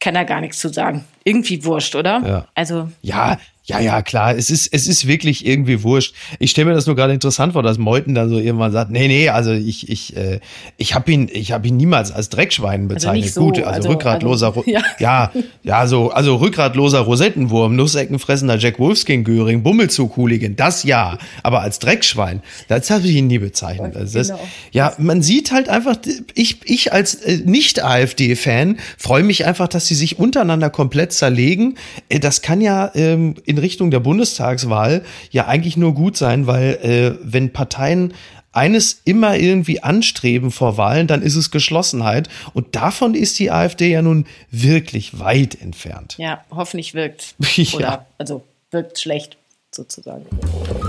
kann 0.00 0.14
da 0.14 0.24
gar 0.24 0.40
nichts 0.40 0.58
zu 0.60 0.68
sagen. 0.68 1.04
Irgendwie 1.28 1.64
wurscht, 1.64 1.94
oder? 1.94 2.22
Ja. 2.26 2.48
Also 2.54 2.88
ja, 3.02 3.38
ja, 3.68 3.80
ja, 3.80 4.00
klar, 4.00 4.34
es 4.34 4.50
ist, 4.50 4.66
es 4.72 4.88
ist 4.88 5.06
wirklich 5.06 5.46
irgendwie 5.46 5.82
wurscht. 5.82 6.14
Ich 6.38 6.52
stelle 6.52 6.70
mir 6.70 6.74
das 6.74 6.86
nur 6.86 6.96
gerade 6.96 7.12
interessant 7.12 7.52
vor, 7.52 7.62
dass 7.62 7.76
Meuthen 7.76 8.14
dann 8.14 8.30
so 8.30 8.38
irgendwann 8.38 8.72
sagt, 8.72 8.90
nee, 8.90 9.08
nee, 9.08 9.28
also 9.28 9.52
ich, 9.52 9.90
ich, 9.90 10.16
äh, 10.16 10.40
ich 10.78 10.94
habe 10.94 11.12
ihn, 11.12 11.28
ich 11.30 11.52
habe 11.52 11.68
ihn 11.68 11.76
niemals 11.76 12.10
als 12.10 12.30
Dreckschwein 12.30 12.84
also 12.84 12.94
bezeichnet. 12.94 13.24
Also 13.24 13.40
so, 13.40 13.46
Gut, 13.46 13.58
also, 13.58 13.68
also 13.68 13.88
rückgratloser, 13.90 14.46
also, 14.46 14.64
ja. 14.66 14.80
ja, 14.98 15.32
ja, 15.64 15.86
so, 15.86 16.10
also 16.10 16.36
rückgratloser 16.36 17.00
Rosettenwurm, 17.00 17.76
Nusseckenfressender 17.76 18.56
Jack 18.56 18.78
Wolfskin 18.78 19.22
Göring, 19.22 19.62
Bummelzug-Hooligan, 19.62 20.56
das 20.56 20.84
ja, 20.84 21.18
aber 21.42 21.60
als 21.60 21.78
Dreckschwein, 21.78 22.42
das 22.68 22.88
habe 22.88 23.06
ich 23.06 23.16
ihn 23.16 23.26
nie 23.26 23.38
bezeichnet. 23.38 23.96
Also 23.96 24.16
das, 24.18 24.28
genau. 24.28 24.40
Ja, 24.72 24.94
man 24.96 25.20
sieht 25.20 25.52
halt 25.52 25.68
einfach, 25.68 25.96
ich, 26.32 26.60
ich 26.64 26.94
als 26.94 27.16
äh, 27.16 27.42
Nicht-AfD-Fan 27.44 28.78
freue 28.96 29.24
mich 29.24 29.44
einfach, 29.44 29.68
dass 29.68 29.88
sie 29.88 29.94
sich 29.94 30.18
untereinander 30.18 30.70
komplett 30.70 31.12
zerlegen. 31.18 31.76
Äh, 32.08 32.20
das 32.20 32.42
kann 32.42 32.60
ja 32.60 32.90
ähm, 32.94 33.34
in 33.44 33.58
Richtung 33.58 33.90
der 33.90 34.00
Bundestagswahl 34.00 35.04
ja 35.30 35.46
eigentlich 35.46 35.76
nur 35.76 35.94
gut 35.94 36.16
sein, 36.16 36.46
weil 36.46 36.78
äh, 36.82 37.18
wenn 37.22 37.52
Parteien 37.52 38.14
eines 38.52 39.02
immer 39.04 39.36
irgendwie 39.36 39.82
anstreben 39.82 40.50
vor 40.50 40.76
Wahlen, 40.76 41.06
dann 41.06 41.22
ist 41.22 41.36
es 41.36 41.50
Geschlossenheit. 41.50 42.28
Und 42.54 42.74
davon 42.74 43.14
ist 43.14 43.38
die 43.38 43.50
AfD 43.50 43.90
ja 43.90 44.02
nun 44.02 44.26
wirklich 44.50 45.18
weit 45.18 45.60
entfernt. 45.60 46.16
Ja, 46.18 46.44
hoffentlich 46.50 46.94
wirkt. 46.94 47.34
ja. 47.56 47.74
Oder 47.74 48.06
also 48.16 48.44
wirkt 48.70 48.98
schlecht 48.98 49.36
sozusagen. 49.70 50.26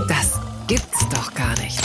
Das 0.08 0.40
gibt's 0.66 1.08
doch 1.14 1.34
gar 1.34 1.58
nicht. 1.60 1.78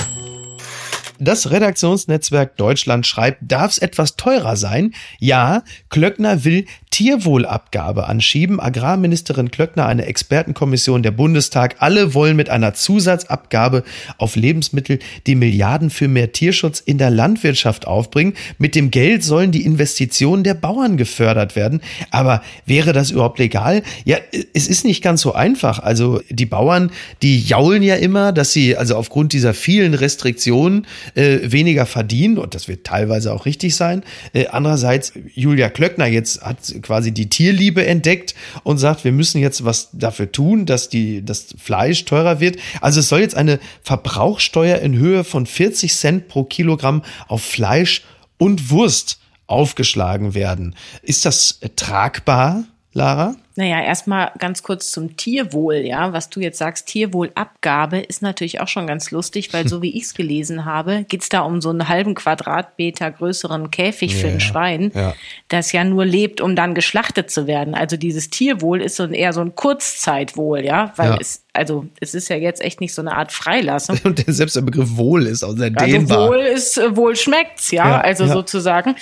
Das 1.19 1.49
Redaktionsnetzwerk 1.49 2.57
Deutschland 2.57 3.07
schreibt, 3.07 3.39
darf 3.41 3.71
es 3.71 3.77
etwas 3.77 4.17
teurer 4.17 4.57
sein? 4.57 4.93
Ja, 5.19 5.63
Klöckner 5.89 6.43
will 6.43 6.65
Tierwohlabgabe 6.95 8.07
anschieben. 8.07 8.61
Agrarministerin 8.61 9.51
Klöckner, 9.51 9.85
eine 9.85 10.05
Expertenkommission 10.05 11.03
der 11.03 11.11
Bundestag. 11.11 11.75
Alle 11.79 12.13
wollen 12.13 12.37
mit 12.37 12.49
einer 12.49 12.73
Zusatzabgabe 12.73 13.83
auf 14.17 14.37
Lebensmittel 14.37 14.99
die 15.27 15.35
Milliarden 15.35 15.89
für 15.89 16.07
mehr 16.07 16.31
Tierschutz 16.31 16.79
in 16.79 16.97
der 16.97 17.09
Landwirtschaft 17.09 17.85
aufbringen. 17.85 18.31
Mit 18.59 18.75
dem 18.75 18.91
Geld 18.91 19.25
sollen 19.25 19.51
die 19.51 19.65
Investitionen 19.65 20.45
der 20.45 20.53
Bauern 20.53 20.95
gefördert 20.95 21.57
werden. 21.57 21.81
Aber 22.11 22.41
wäre 22.65 22.93
das 22.93 23.11
überhaupt 23.11 23.39
legal? 23.39 23.83
Ja, 24.05 24.15
es 24.53 24.69
ist 24.69 24.85
nicht 24.85 25.03
ganz 25.03 25.19
so 25.19 25.33
einfach. 25.33 25.79
Also 25.79 26.21
die 26.29 26.45
Bauern, 26.45 26.93
die 27.21 27.41
jaulen 27.41 27.83
ja 27.83 27.95
immer, 27.95 28.31
dass 28.31 28.53
sie 28.53 28.77
also 28.77 28.95
aufgrund 28.95 29.33
dieser 29.33 29.53
vielen 29.53 29.95
Restriktionen 29.95 30.87
äh, 31.15 31.39
weniger 31.43 31.85
verdienen. 31.87 32.37
Und 32.37 32.55
das 32.55 32.69
wird 32.69 32.85
teilweise 32.85 33.33
auch 33.33 33.45
richtig 33.45 33.75
sein. 33.75 34.01
Äh, 34.31 34.47
andererseits, 34.47 35.11
Julia 35.33 35.69
Klöckner 35.69 36.05
jetzt 36.05 36.41
hat 36.41 36.63
quasi 36.85 37.11
die 37.11 37.29
Tierliebe 37.29 37.85
entdeckt 37.85 38.35
und 38.63 38.77
sagt, 38.77 39.03
wir 39.03 39.11
müssen 39.11 39.41
jetzt 39.41 39.65
was 39.65 39.89
dafür 39.91 40.31
tun, 40.31 40.65
dass 40.65 40.87
die, 40.87 41.25
das 41.25 41.47
Fleisch 41.57 42.05
teurer 42.05 42.39
wird. 42.39 42.57
Also 42.79 42.99
es 42.99 43.09
soll 43.09 43.21
jetzt 43.21 43.35
eine 43.35 43.59
Verbrauchsteuer 43.81 44.77
in 44.79 44.95
Höhe 44.95 45.23
von 45.23 45.47
40 45.47 45.93
Cent 45.93 46.27
pro 46.27 46.43
Kilogramm 46.43 47.03
auf 47.27 47.41
Fleisch 47.41 48.03
und 48.37 48.69
Wurst 48.69 49.19
aufgeschlagen 49.47 50.33
werden. 50.35 50.75
Ist 51.01 51.25
das 51.25 51.59
tragbar, 51.75 52.65
Lara? 52.95 53.35
Naja, 53.57 53.81
erstmal 53.81 54.31
ganz 54.37 54.63
kurz 54.63 54.89
zum 54.89 55.17
Tierwohl, 55.17 55.75
ja. 55.75 56.13
Was 56.13 56.29
du 56.29 56.39
jetzt 56.39 56.57
sagst, 56.57 56.87
Tierwohlabgabe 56.87 57.99
ist 57.99 58.21
natürlich 58.21 58.61
auch 58.61 58.69
schon 58.69 58.87
ganz 58.87 59.11
lustig, 59.11 59.53
weil 59.53 59.67
so 59.67 59.81
wie 59.81 59.97
ich 59.97 60.03
es 60.03 60.13
gelesen 60.13 60.63
habe, 60.63 61.05
geht's 61.07 61.27
da 61.27 61.41
um 61.41 61.59
so 61.59 61.71
einen 61.71 61.89
halben 61.89 62.15
Quadratmeter 62.15 63.11
größeren 63.11 63.69
Käfig 63.69 64.13
ja, 64.13 64.19
für 64.19 64.27
ein 64.29 64.39
Schwein, 64.39 64.91
ja. 64.95 65.13
das 65.49 65.73
ja 65.73 65.83
nur 65.83 66.05
lebt, 66.05 66.39
um 66.39 66.55
dann 66.55 66.73
geschlachtet 66.73 67.29
zu 67.29 67.47
werden. 67.47 67.75
Also 67.75 67.97
dieses 67.97 68.29
Tierwohl 68.29 68.81
ist 68.81 68.95
so 68.95 69.03
ein, 69.03 69.13
eher 69.13 69.33
so 69.33 69.41
ein 69.41 69.55
Kurzzeitwohl, 69.55 70.63
ja, 70.63 70.93
weil 70.95 71.11
ja. 71.11 71.17
es 71.19 71.43
also 71.51 71.85
es 72.01 72.13
ist 72.13 72.29
ja 72.29 72.35
jetzt 72.35 72.61
echt 72.61 72.81
nicht 72.81 72.93
so 72.93 73.01
eine 73.01 73.15
Art 73.15 73.31
Freilassung. 73.31 73.97
Und 74.03 74.23
selbst 74.27 74.55
der 74.55 74.61
Begriff 74.61 74.97
Wohl 74.97 75.27
ist 75.27 75.43
auch 75.43 75.53
sehr 75.53 75.71
also 75.73 75.85
dehnbar. 75.85 76.17
Also 76.17 76.29
Wohl 76.29 76.39
ist, 76.39 76.77
äh, 76.77 76.95
wohl 76.95 77.15
schmeckt's, 77.15 77.71
ja 77.71 77.99
also 78.01 78.27
sozusagen 78.27 78.95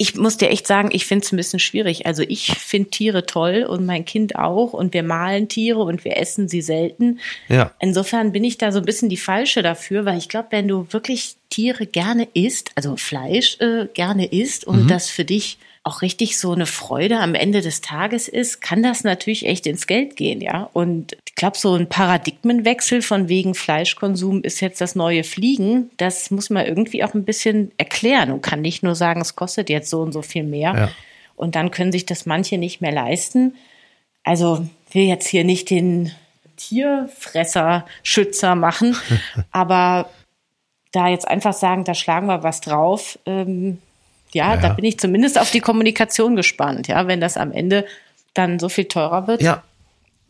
ich 0.00 0.14
muss 0.14 0.36
dir 0.36 0.48
echt 0.50 0.68
sagen, 0.68 0.90
ich 0.92 1.06
finde 1.06 1.24
es 1.24 1.32
ein 1.32 1.36
bisschen 1.36 1.58
schwierig. 1.58 2.06
Also 2.06 2.22
ich 2.22 2.52
finde 2.52 2.88
Tiere 2.90 3.26
toll 3.26 3.66
und 3.68 3.84
mein 3.84 4.04
Kind 4.04 4.36
auch 4.36 4.72
und 4.72 4.94
wir 4.94 5.02
malen 5.02 5.48
Tiere 5.48 5.80
und 5.80 6.04
wir 6.04 6.16
essen 6.16 6.48
sie 6.48 6.62
selten. 6.62 7.18
Ja. 7.48 7.72
Insofern 7.80 8.30
bin 8.30 8.44
ich 8.44 8.58
da 8.58 8.70
so 8.70 8.78
ein 8.78 8.84
bisschen 8.84 9.08
die 9.08 9.16
falsche 9.16 9.60
dafür, 9.60 10.04
weil 10.04 10.16
ich 10.16 10.28
glaube, 10.28 10.48
wenn 10.50 10.68
du 10.68 10.86
wirklich 10.92 11.34
Tiere 11.50 11.84
gerne 11.84 12.28
isst, 12.32 12.70
also 12.76 12.96
Fleisch 12.96 13.58
äh, 13.60 13.88
gerne 13.92 14.26
isst 14.26 14.64
und 14.64 14.84
mhm. 14.84 14.88
das 14.88 15.10
für 15.10 15.24
dich 15.24 15.58
auch 15.88 16.02
richtig 16.02 16.38
so 16.38 16.52
eine 16.52 16.66
Freude 16.66 17.18
am 17.18 17.34
Ende 17.34 17.62
des 17.62 17.80
Tages 17.80 18.28
ist, 18.28 18.60
kann 18.60 18.82
das 18.82 19.04
natürlich 19.04 19.46
echt 19.46 19.66
ins 19.66 19.86
Geld 19.86 20.16
gehen, 20.16 20.42
ja. 20.42 20.68
Und 20.74 21.16
ich 21.26 21.34
glaube, 21.34 21.56
so 21.56 21.74
ein 21.74 21.88
Paradigmenwechsel 21.88 23.00
von 23.00 23.30
wegen 23.30 23.54
Fleischkonsum 23.54 24.42
ist 24.42 24.60
jetzt 24.60 24.82
das 24.82 24.94
neue 24.94 25.24
Fliegen, 25.24 25.90
das 25.96 26.30
muss 26.30 26.50
man 26.50 26.66
irgendwie 26.66 27.02
auch 27.04 27.14
ein 27.14 27.24
bisschen 27.24 27.72
erklären 27.78 28.30
und 28.30 28.42
kann 28.42 28.60
nicht 28.60 28.82
nur 28.82 28.94
sagen, 28.94 29.22
es 29.22 29.34
kostet 29.34 29.70
jetzt 29.70 29.88
so 29.88 30.02
und 30.02 30.12
so 30.12 30.20
viel 30.20 30.44
mehr. 30.44 30.74
Ja. 30.74 30.90
Und 31.36 31.54
dann 31.54 31.70
können 31.70 31.92
sich 31.92 32.04
das 32.04 32.26
manche 32.26 32.58
nicht 32.58 32.82
mehr 32.82 32.92
leisten. 32.92 33.54
Also 34.24 34.68
will 34.92 35.04
jetzt 35.04 35.26
hier 35.26 35.44
nicht 35.44 35.70
den 35.70 36.12
Tierfresser-Schützer 36.56 38.54
machen, 38.56 38.94
aber 39.52 40.10
da 40.92 41.08
jetzt 41.08 41.26
einfach 41.26 41.54
sagen, 41.54 41.84
da 41.84 41.94
schlagen 41.94 42.26
wir 42.26 42.42
was 42.42 42.60
drauf, 42.60 43.18
ähm, 43.24 43.78
ja, 44.32 44.54
ja, 44.54 44.60
da 44.60 44.68
bin 44.70 44.84
ich 44.84 44.98
zumindest 44.98 45.38
auf 45.38 45.50
die 45.50 45.60
Kommunikation 45.60 46.36
gespannt, 46.36 46.88
ja, 46.88 47.06
wenn 47.06 47.20
das 47.20 47.36
am 47.36 47.52
Ende 47.52 47.84
dann 48.34 48.58
so 48.58 48.68
viel 48.68 48.84
teurer 48.84 49.26
wird. 49.26 49.42
Ja, 49.42 49.62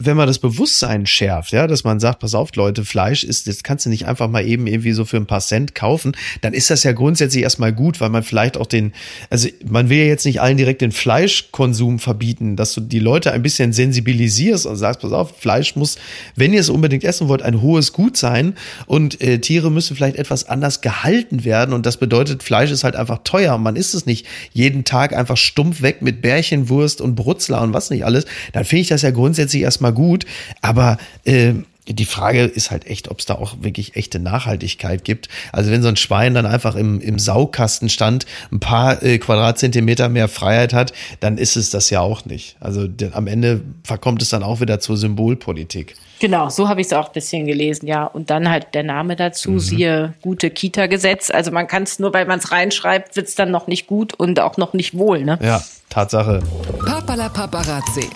wenn 0.01 0.17
man 0.17 0.29
das 0.29 0.39
Bewusstsein 0.39 1.07
schärft, 1.07 1.51
ja, 1.51 1.67
dass 1.67 1.83
man 1.83 1.99
sagt, 1.99 2.21
pass 2.21 2.33
auf, 2.33 2.55
Leute, 2.55 2.85
Fleisch 2.85 3.25
ist, 3.25 3.49
das 3.49 3.65
kannst 3.65 3.85
du 3.85 3.91
nicht 3.91 4.07
einfach 4.07 4.29
mal 4.29 4.47
eben 4.47 4.69
irgendwie 4.69 4.93
so 4.93 5.05
für 5.05 5.17
ein 5.17 5.27
paar 5.27 5.41
Cent 5.41 5.75
kaufen, 5.75 6.17
dann 6.41 6.55
ist 6.55 6.71
das 6.71 6.85
ja 6.85 6.93
grundsätzlich 6.93 7.43
erstmal 7.43 7.73
gut, 7.73 8.01
weil 8.01 8.09
man 8.09 8.23
vielleicht 8.23 8.57
auch 8.57 8.67
den, 8.67 8.93
also 9.29 9.49
man 9.67 9.89
will 9.89 9.99
ja 9.99 10.05
jetzt 10.05 10.25
nicht 10.25 10.41
allen 10.41 10.57
direkt 10.57 10.83
den 10.83 10.93
Fleischkonsum 10.93 11.99
verbieten, 11.99 12.55
dass 12.55 12.75
du 12.75 12.81
die 12.81 13.01
Leute 13.01 13.33
ein 13.33 13.43
bisschen 13.43 13.73
sensibilisierst 13.73 14.67
und 14.67 14.77
sagst, 14.77 15.01
pass 15.01 15.11
auf, 15.11 15.37
Fleisch 15.37 15.75
muss, 15.75 15.99
wenn 16.37 16.53
ihr 16.53 16.61
es 16.61 16.69
unbedingt 16.69 17.03
essen 17.03 17.27
wollt, 17.27 17.43
ein 17.43 17.61
hohes 17.61 17.93
Gut 17.93 18.17
sein 18.17 18.55
und 18.87 19.21
äh, 19.21 19.41
Tiere 19.41 19.69
müssen 19.73 19.97
vielleicht 19.97 20.17
etwas 20.17 20.49
anders 20.49 20.81
gehalten 20.81 21.45
werden 21.45 21.75
und 21.75 21.87
das 21.87 21.97
bedeutet, 21.97 22.45
Fleisch 22.45 22.71
ist 22.71 22.85
halt 22.85 22.95
einfach 22.95 23.19
teuer 23.25 23.57
und 23.57 23.65
man 23.65 23.75
isst 23.75 23.97
es 23.97 24.07
nicht 24.07 24.27
jeden 24.53 24.85
Tag 24.85 25.13
einfach 25.13 25.37
stumpf 25.37 25.83
weg 25.83 26.03
mit 26.03 26.23
Bärchenwurst 26.23 27.01
und 27.01 27.17
Brutzler 27.17 27.63
und 27.63 27.73
was 27.73 27.91
nicht 27.91 28.05
alles, 28.05 28.27
dann 28.53 28.65
finde 28.65 28.83
ich 28.83 28.89
das 28.89 29.03
ja 29.03 29.11
grundsätzlich 29.11 29.63
erstmal 29.65 29.88
erstmal 29.88 29.92
gut, 29.92 30.27
aber 30.62 30.98
äh, 31.24 31.55
die 31.90 32.05
Frage 32.05 32.42
ist 32.42 32.70
halt 32.70 32.87
echt, 32.87 33.11
ob 33.11 33.20
es 33.20 33.24
da 33.24 33.37
auch 33.37 33.57
wirklich 33.62 33.96
echte 33.96 34.18
Nachhaltigkeit 34.18 35.05
gibt. 35.05 35.31
Also 35.53 35.70
wenn 35.70 35.81
so 35.81 35.88
ein 35.88 35.96
Schwein 35.96 36.35
dann 36.35 36.44
einfach 36.44 36.77
im, 36.77 37.01
im 37.01 37.18
Saukasten 37.18 37.88
stand, 37.88 38.27
ein 38.53 38.61
paar 38.61 39.03
äh, 39.03 39.16
Quadratzentimeter 39.16 40.11
mehr 40.11 40.29
Freiheit 40.29 40.74
hat, 40.74 40.92
dann 41.20 41.38
ist 41.38 41.57
es 41.57 41.70
das 41.70 41.88
ja 41.88 42.01
auch 42.01 42.27
nicht. 42.27 42.57
Also 42.61 42.87
der, 42.87 43.16
am 43.16 43.27
Ende 43.27 43.62
verkommt 43.85 44.20
es 44.20 44.29
dann 44.29 44.42
auch 44.42 44.61
wieder 44.61 44.81
zur 44.81 44.98
Symbolpolitik. 44.98 45.94
Genau, 46.20 46.51
so 46.51 46.68
habe 46.68 46.83
ich 46.83 46.88
es 46.88 46.92
auch 46.92 47.07
ein 47.07 47.12
bisschen 47.14 47.46
gelesen, 47.46 47.87
ja. 47.87 48.05
Und 48.05 48.29
dann 48.29 48.51
halt 48.51 48.74
der 48.74 48.83
Name 48.83 49.16
dazu, 49.16 49.53
mhm. 49.53 49.61
siehe 49.61 50.14
gute 50.20 50.51
Kita-Gesetz. 50.51 51.31
Also 51.31 51.53
man 51.53 51.68
kann 51.68 51.85
es 51.85 51.98
nur, 51.98 52.12
weil 52.12 52.27
man 52.27 52.38
es 52.38 52.53
reinschreibt, 52.53 53.16
wird 53.16 53.29
es 53.29 53.35
dann 53.35 53.51
noch 53.51 53.66
nicht 53.66 53.87
gut 53.87 54.12
und 54.12 54.40
auch 54.40 54.59
noch 54.59 54.74
nicht 54.74 54.98
wohl, 54.98 55.24
ne? 55.24 55.38
Ja, 55.40 55.62
Tatsache. 55.88 56.42
Papala 56.85 57.31
Paparazzi. 57.31 58.11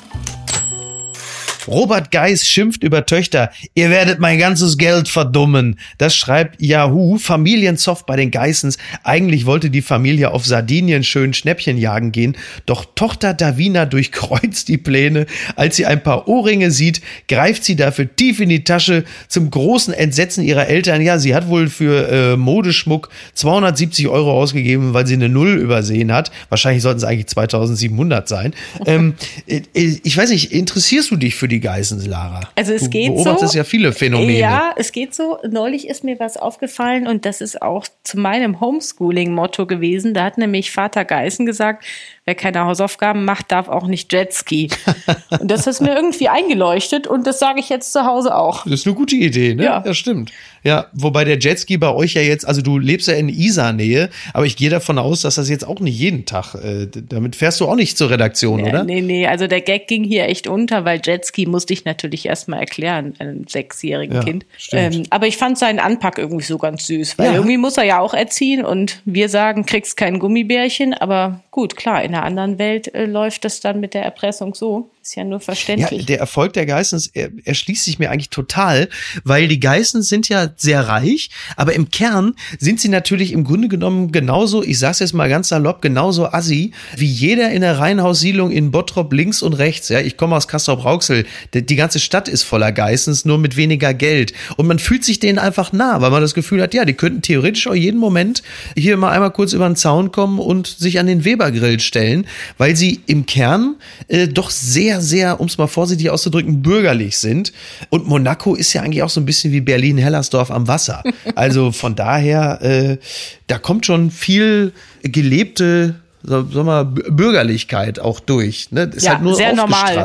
Robert 1.68 2.11
Geis 2.11 2.46
schimpft 2.46 2.83
über 2.83 3.07
Töchter. 3.07 3.51
Ihr 3.75 3.90
werdet 3.90 4.20
mein 4.20 4.38
ganzes 4.38 4.79
Geld 4.79 5.09
verdummen. 5.09 5.79
Das 5.98 6.14
schreibt 6.16 6.61
Yahoo. 6.61 7.18
Familiensoft 7.18 8.07
bei 8.07 8.16
den 8.16 8.31
Geissens. 8.31 8.79
Eigentlich 9.05 9.46
wollte 9.46 9.70
die 9.70 9.83
Familie 9.83 10.31
auf 10.31 10.46
Sardinien 10.46 11.05
schön 11.05 11.35
Schnäppchen 11.35 11.79
jagen 11.79 12.12
gehen. 12.12 12.37
Doch 12.66 12.85
Tochter 12.94 13.35
Davina 13.35 13.87
durchkreuzt 13.87 14.68
die 14.68 14.79
Pläne. 14.79 15.27
Als 15.57 15.77
sie 15.77 15.87
ein 15.87 16.03
paar 16.03 16.29
Ohrringe 16.29 16.70
sieht, 16.70 17.01
greift 17.29 17.64
sie 17.64 17.77
dafür 17.77 18.14
tief 18.14 18.40
in 18.40 18.48
die 18.48 18.64
Tasche. 18.64 19.05
Zum 19.29 19.51
großen 19.51 19.94
Entsetzen 19.94 20.44
ihrer 20.44 20.66
Eltern. 20.66 21.03
Ja, 21.03 21.18
sie 21.18 21.35
hat 21.35 21.48
wohl 21.48 21.68
für 21.68 22.09
äh, 22.09 22.37
Modeschmuck 22.37 23.09
270 23.35 24.09
Euro 24.09 24.33
ausgegeben, 24.33 24.94
weil 24.94 25.07
sie 25.07 25.14
eine 25.14 25.29
Null 25.29 25.59
übersehen 25.59 26.12
hat. 26.12 26.31
Wahrscheinlich 26.48 26.83
sollten 26.83 26.98
es 26.98 27.05
eigentlich 27.05 27.27
2700 27.27 28.29
sein. 28.29 28.55
ähm, 28.87 29.14
äh, 29.46 29.62
ich 29.75 30.16
weiß 30.16 30.31
nicht, 30.31 30.53
interessierst 30.53 31.11
du 31.11 31.16
dich 31.16 31.35
für 31.35 31.48
die 31.52 31.60
Geissens, 31.60 32.06
Lara? 32.06 32.40
Also 32.56 32.72
es 32.72 32.84
du 32.84 32.90
geht 32.90 33.14
beobachtest 33.14 33.52
so. 33.52 33.58
ja 33.58 33.64
viele 33.64 33.92
Phänomene. 33.92 34.38
Ja, 34.38 34.74
es 34.76 34.90
geht 34.90 35.14
so. 35.14 35.38
Neulich 35.48 35.88
ist 35.88 36.02
mir 36.02 36.18
was 36.18 36.36
aufgefallen 36.36 37.06
und 37.06 37.24
das 37.24 37.40
ist 37.40 37.62
auch 37.62 37.86
zu 38.02 38.18
meinem 38.18 38.60
Homeschooling-Motto 38.60 39.66
gewesen. 39.66 40.14
Da 40.14 40.24
hat 40.24 40.38
nämlich 40.38 40.70
Vater 40.72 41.04
Geißen 41.04 41.46
gesagt, 41.46 41.84
wer 42.24 42.35
keine 42.37 42.64
Hausaufgaben 42.64 43.24
macht, 43.24 43.50
darf 43.50 43.68
auch 43.68 43.88
nicht 43.88 44.12
Jetski. 44.12 44.68
und 45.40 45.50
das 45.50 45.66
ist 45.66 45.80
mir 45.80 45.94
irgendwie 45.94 46.28
eingeleuchtet 46.28 47.06
und 47.06 47.26
das 47.26 47.40
sage 47.40 47.58
ich 47.58 47.68
jetzt 47.68 47.92
zu 47.92 48.04
Hause 48.04 48.37
auch. 48.37 48.64
Das 48.64 48.74
ist 48.74 48.87
eine 48.87 48.94
gute 48.94 49.16
Idee, 49.16 49.54
ne? 49.54 49.64
Ja, 49.64 49.82
ja 49.85 49.92
stimmt. 49.92 50.30
Ja, 50.64 50.87
wobei 50.92 51.24
der 51.24 51.38
Jetski 51.38 51.76
bei 51.76 51.92
euch 51.92 52.14
ja 52.14 52.22
jetzt, 52.22 52.46
also 52.46 52.62
du 52.62 52.78
lebst 52.78 53.08
ja 53.08 53.14
in 53.14 53.28
Isar-Nähe, 53.28 54.11
aber 54.32 54.46
ich 54.46 54.56
gehe 54.56 54.70
davon 54.70 54.98
aus, 54.98 55.22
dass 55.22 55.35
das 55.35 55.48
jetzt 55.48 55.66
auch 55.66 55.80
nicht 55.80 55.98
jeden 55.98 56.24
Tag, 56.24 56.54
äh, 56.54 56.87
damit 56.87 57.35
fährst 57.35 57.61
du 57.61 57.66
auch 57.66 57.74
nicht 57.74 57.98
zur 57.98 58.11
Redaktion, 58.11 58.61
ja, 58.61 58.66
oder? 58.66 58.85
Nee, 58.85 59.00
nee, 59.00 59.26
also 59.26 59.48
der 59.48 59.61
Gag 59.61 59.88
ging 59.88 60.04
hier 60.04 60.28
echt 60.28 60.46
unter, 60.46 60.85
weil 60.85 61.00
Jetski 61.04 61.46
musste 61.46 61.72
ich 61.72 61.85
natürlich 61.85 62.26
erstmal 62.26 62.61
erklären, 62.61 63.14
einem 63.18 63.48
sechsjährigen 63.48 64.14
ja, 64.14 64.22
Kind. 64.22 64.46
Ähm, 64.70 65.02
aber 65.11 65.26
ich 65.26 65.37
fand 65.37 65.58
seinen 65.58 65.80
Anpack 65.80 66.18
irgendwie 66.18 66.44
so 66.44 66.58
ganz 66.58 66.87
süß, 66.87 67.18
weil 67.18 67.26
ja. 67.26 67.35
irgendwie 67.35 67.56
muss 67.56 67.76
er 67.76 67.85
ja 67.85 67.98
auch 67.98 68.14
erziehen 68.14 68.64
und 68.64 69.02
wir 69.04 69.28
sagen, 69.28 69.66
kriegst 69.66 69.96
kein 69.96 70.20
Gummibärchen, 70.20 70.94
aber 70.94 71.40
gut, 71.50 71.76
klar, 71.76 72.04
in 72.12 72.16
einer 72.18 72.27
anderen 72.27 72.59
Welt 72.59 72.94
äh, 72.94 73.07
läuft 73.07 73.46
das 73.46 73.61
dann 73.61 73.81
mit 73.81 73.94
der 73.94 74.05
Erpressung 74.05 74.55
so. 74.55 74.90
Ist 75.02 75.16
ja 75.16 75.24
nur 75.24 75.40
verständlich. 75.40 76.02
Ja, 76.02 76.06
der 76.06 76.20
Erfolg 76.20 76.52
der 76.52 76.64
Geissens 76.64 77.08
er, 77.08 77.30
erschließt 77.44 77.84
sich 77.84 77.98
mir 77.98 78.12
eigentlich 78.12 78.30
total, 78.30 78.88
weil 79.24 79.48
die 79.48 79.58
Geissens 79.58 80.08
sind 80.08 80.28
ja 80.28 80.50
sehr 80.56 80.86
reich, 80.86 81.30
aber 81.56 81.72
im 81.72 81.90
Kern 81.90 82.34
sind 82.60 82.80
sie 82.80 82.88
natürlich 82.88 83.32
im 83.32 83.42
Grunde 83.42 83.66
genommen 83.66 84.12
genauso, 84.12 84.62
ich 84.62 84.78
sag's 84.78 85.00
jetzt 85.00 85.12
mal 85.12 85.28
ganz 85.28 85.48
salopp, 85.48 85.82
genauso 85.82 86.26
assi, 86.28 86.70
wie 86.96 87.06
jeder 87.06 87.50
in 87.50 87.62
der 87.62 87.80
Reihenhaussiedlung 87.80 88.52
in 88.52 88.70
Bottrop 88.70 89.12
links 89.12 89.42
und 89.42 89.54
rechts. 89.54 89.88
Ja, 89.88 89.98
ich 89.98 90.16
komme 90.16 90.36
aus 90.36 90.46
Castrop-Rauxel. 90.46 91.26
Die, 91.52 91.66
die 91.66 91.76
ganze 91.76 91.98
Stadt 91.98 92.28
ist 92.28 92.44
voller 92.44 92.70
Geissens, 92.70 93.24
nur 93.24 93.38
mit 93.38 93.56
weniger 93.56 93.94
Geld. 93.94 94.32
Und 94.56 94.68
man 94.68 94.78
fühlt 94.78 95.04
sich 95.04 95.18
denen 95.18 95.40
einfach 95.40 95.72
nah, 95.72 96.00
weil 96.00 96.12
man 96.12 96.22
das 96.22 96.34
Gefühl 96.34 96.62
hat, 96.62 96.74
ja, 96.74 96.84
die 96.84 96.94
könnten 96.94 97.22
theoretisch 97.22 97.66
auch 97.66 97.74
jeden 97.74 97.98
Moment 97.98 98.44
hier 98.76 98.96
mal 98.96 99.10
einmal 99.10 99.32
kurz 99.32 99.52
über 99.52 99.66
den 99.66 99.74
Zaun 99.74 100.12
kommen 100.12 100.38
und 100.38 100.68
sich 100.68 101.00
an 101.00 101.08
den 101.08 101.24
Webergrill 101.24 101.80
stellen, 101.80 102.28
weil 102.56 102.76
sie 102.76 103.00
im 103.06 103.26
Kern 103.26 103.74
äh, 104.06 104.28
doch 104.28 104.50
sehr 104.50 104.91
sehr, 105.00 105.22
sehr, 105.22 105.40
um 105.40 105.46
es 105.46 105.59
mal 105.59 105.66
vorsichtig 105.66 106.11
auszudrücken, 106.11 106.62
bürgerlich 106.62 107.18
sind. 107.18 107.52
Und 107.90 108.07
Monaco 108.07 108.55
ist 108.55 108.72
ja 108.72 108.83
eigentlich 108.83 109.02
auch 109.02 109.11
so 109.11 109.20
ein 109.20 109.26
bisschen 109.26 109.52
wie 109.52 109.61
Berlin-Hellersdorf 109.61 110.50
am 110.50 110.68
Wasser. 110.68 111.02
Also 111.35 111.72
von 111.72 111.94
daher, 111.94 112.61
äh, 112.62 112.98
da 113.46 113.59
kommt 113.59 113.87
schon 113.87 114.11
viel 114.11 114.72
gelebte 115.02 115.94
so, 116.22 116.46
sag 116.52 116.64
mal, 116.64 116.85
Bürgerlichkeit 116.85 117.98
auch 117.98 118.20
durch. 118.20 118.70
Ne? 118.70 118.83
Ist 118.94 119.05
ja, 119.05 119.12
halt 119.12 119.22
nur 119.22 119.35
sehr 119.35 119.55
normal. 119.55 120.05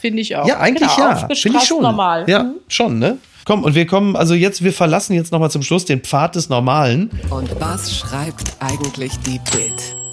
Finde 0.00 0.20
ich 0.20 0.36
auch. 0.36 0.46
Ja, 0.46 0.58
eigentlich 0.58 0.94
genau, 0.94 1.08
ja. 1.08 1.28
Finde 1.34 1.58
ich 1.58 1.64
schon. 1.64 1.82
Normal. 1.82 2.24
Ja, 2.28 2.44
mhm. 2.44 2.54
schon, 2.68 2.98
ne? 2.98 3.18
Komm, 3.44 3.64
und 3.64 3.74
wir 3.74 3.86
kommen, 3.86 4.16
also 4.16 4.34
jetzt, 4.34 4.62
wir 4.62 4.72
verlassen 4.72 5.14
jetzt 5.14 5.32
nochmal 5.32 5.50
zum 5.50 5.62
Schluss 5.62 5.84
den 5.84 6.00
Pfad 6.00 6.34
des 6.34 6.48
Normalen. 6.48 7.10
Und 7.30 7.48
was 7.60 7.96
schreibt 7.96 8.56
eigentlich 8.60 9.12
die 9.20 9.40
Bild? 9.50 10.05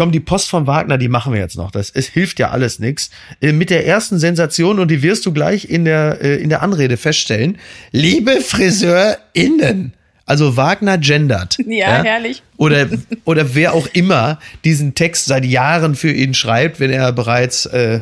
Komm, 0.00 0.12
die 0.12 0.20
Post 0.20 0.48
von 0.48 0.66
Wagner, 0.66 0.96
die 0.96 1.08
machen 1.08 1.34
wir 1.34 1.40
jetzt 1.40 1.58
noch. 1.58 1.70
Das 1.70 1.90
es 1.90 2.06
hilft 2.06 2.38
ja 2.38 2.52
alles 2.52 2.78
nichts. 2.78 3.10
Äh, 3.42 3.52
mit 3.52 3.68
der 3.68 3.86
ersten 3.86 4.18
Sensation, 4.18 4.78
und 4.78 4.90
die 4.90 5.02
wirst 5.02 5.26
du 5.26 5.32
gleich 5.34 5.68
in 5.68 5.84
der, 5.84 6.22
äh, 6.22 6.36
in 6.36 6.48
der 6.48 6.62
Anrede 6.62 6.96
feststellen. 6.96 7.58
Liebe 7.92 8.40
FriseurInnen. 8.40 9.92
Also 10.24 10.56
Wagner 10.56 10.96
gendert. 10.96 11.58
Ja, 11.66 11.98
ja, 11.98 12.04
herrlich. 12.04 12.42
Oder, 12.56 12.88
oder 13.26 13.54
wer 13.54 13.74
auch 13.74 13.88
immer 13.92 14.38
diesen 14.64 14.94
Text 14.94 15.26
seit 15.26 15.44
Jahren 15.44 15.94
für 15.94 16.10
ihn 16.10 16.32
schreibt, 16.32 16.80
wenn 16.80 16.90
er 16.90 17.12
bereits. 17.12 17.66
Äh, 17.66 18.00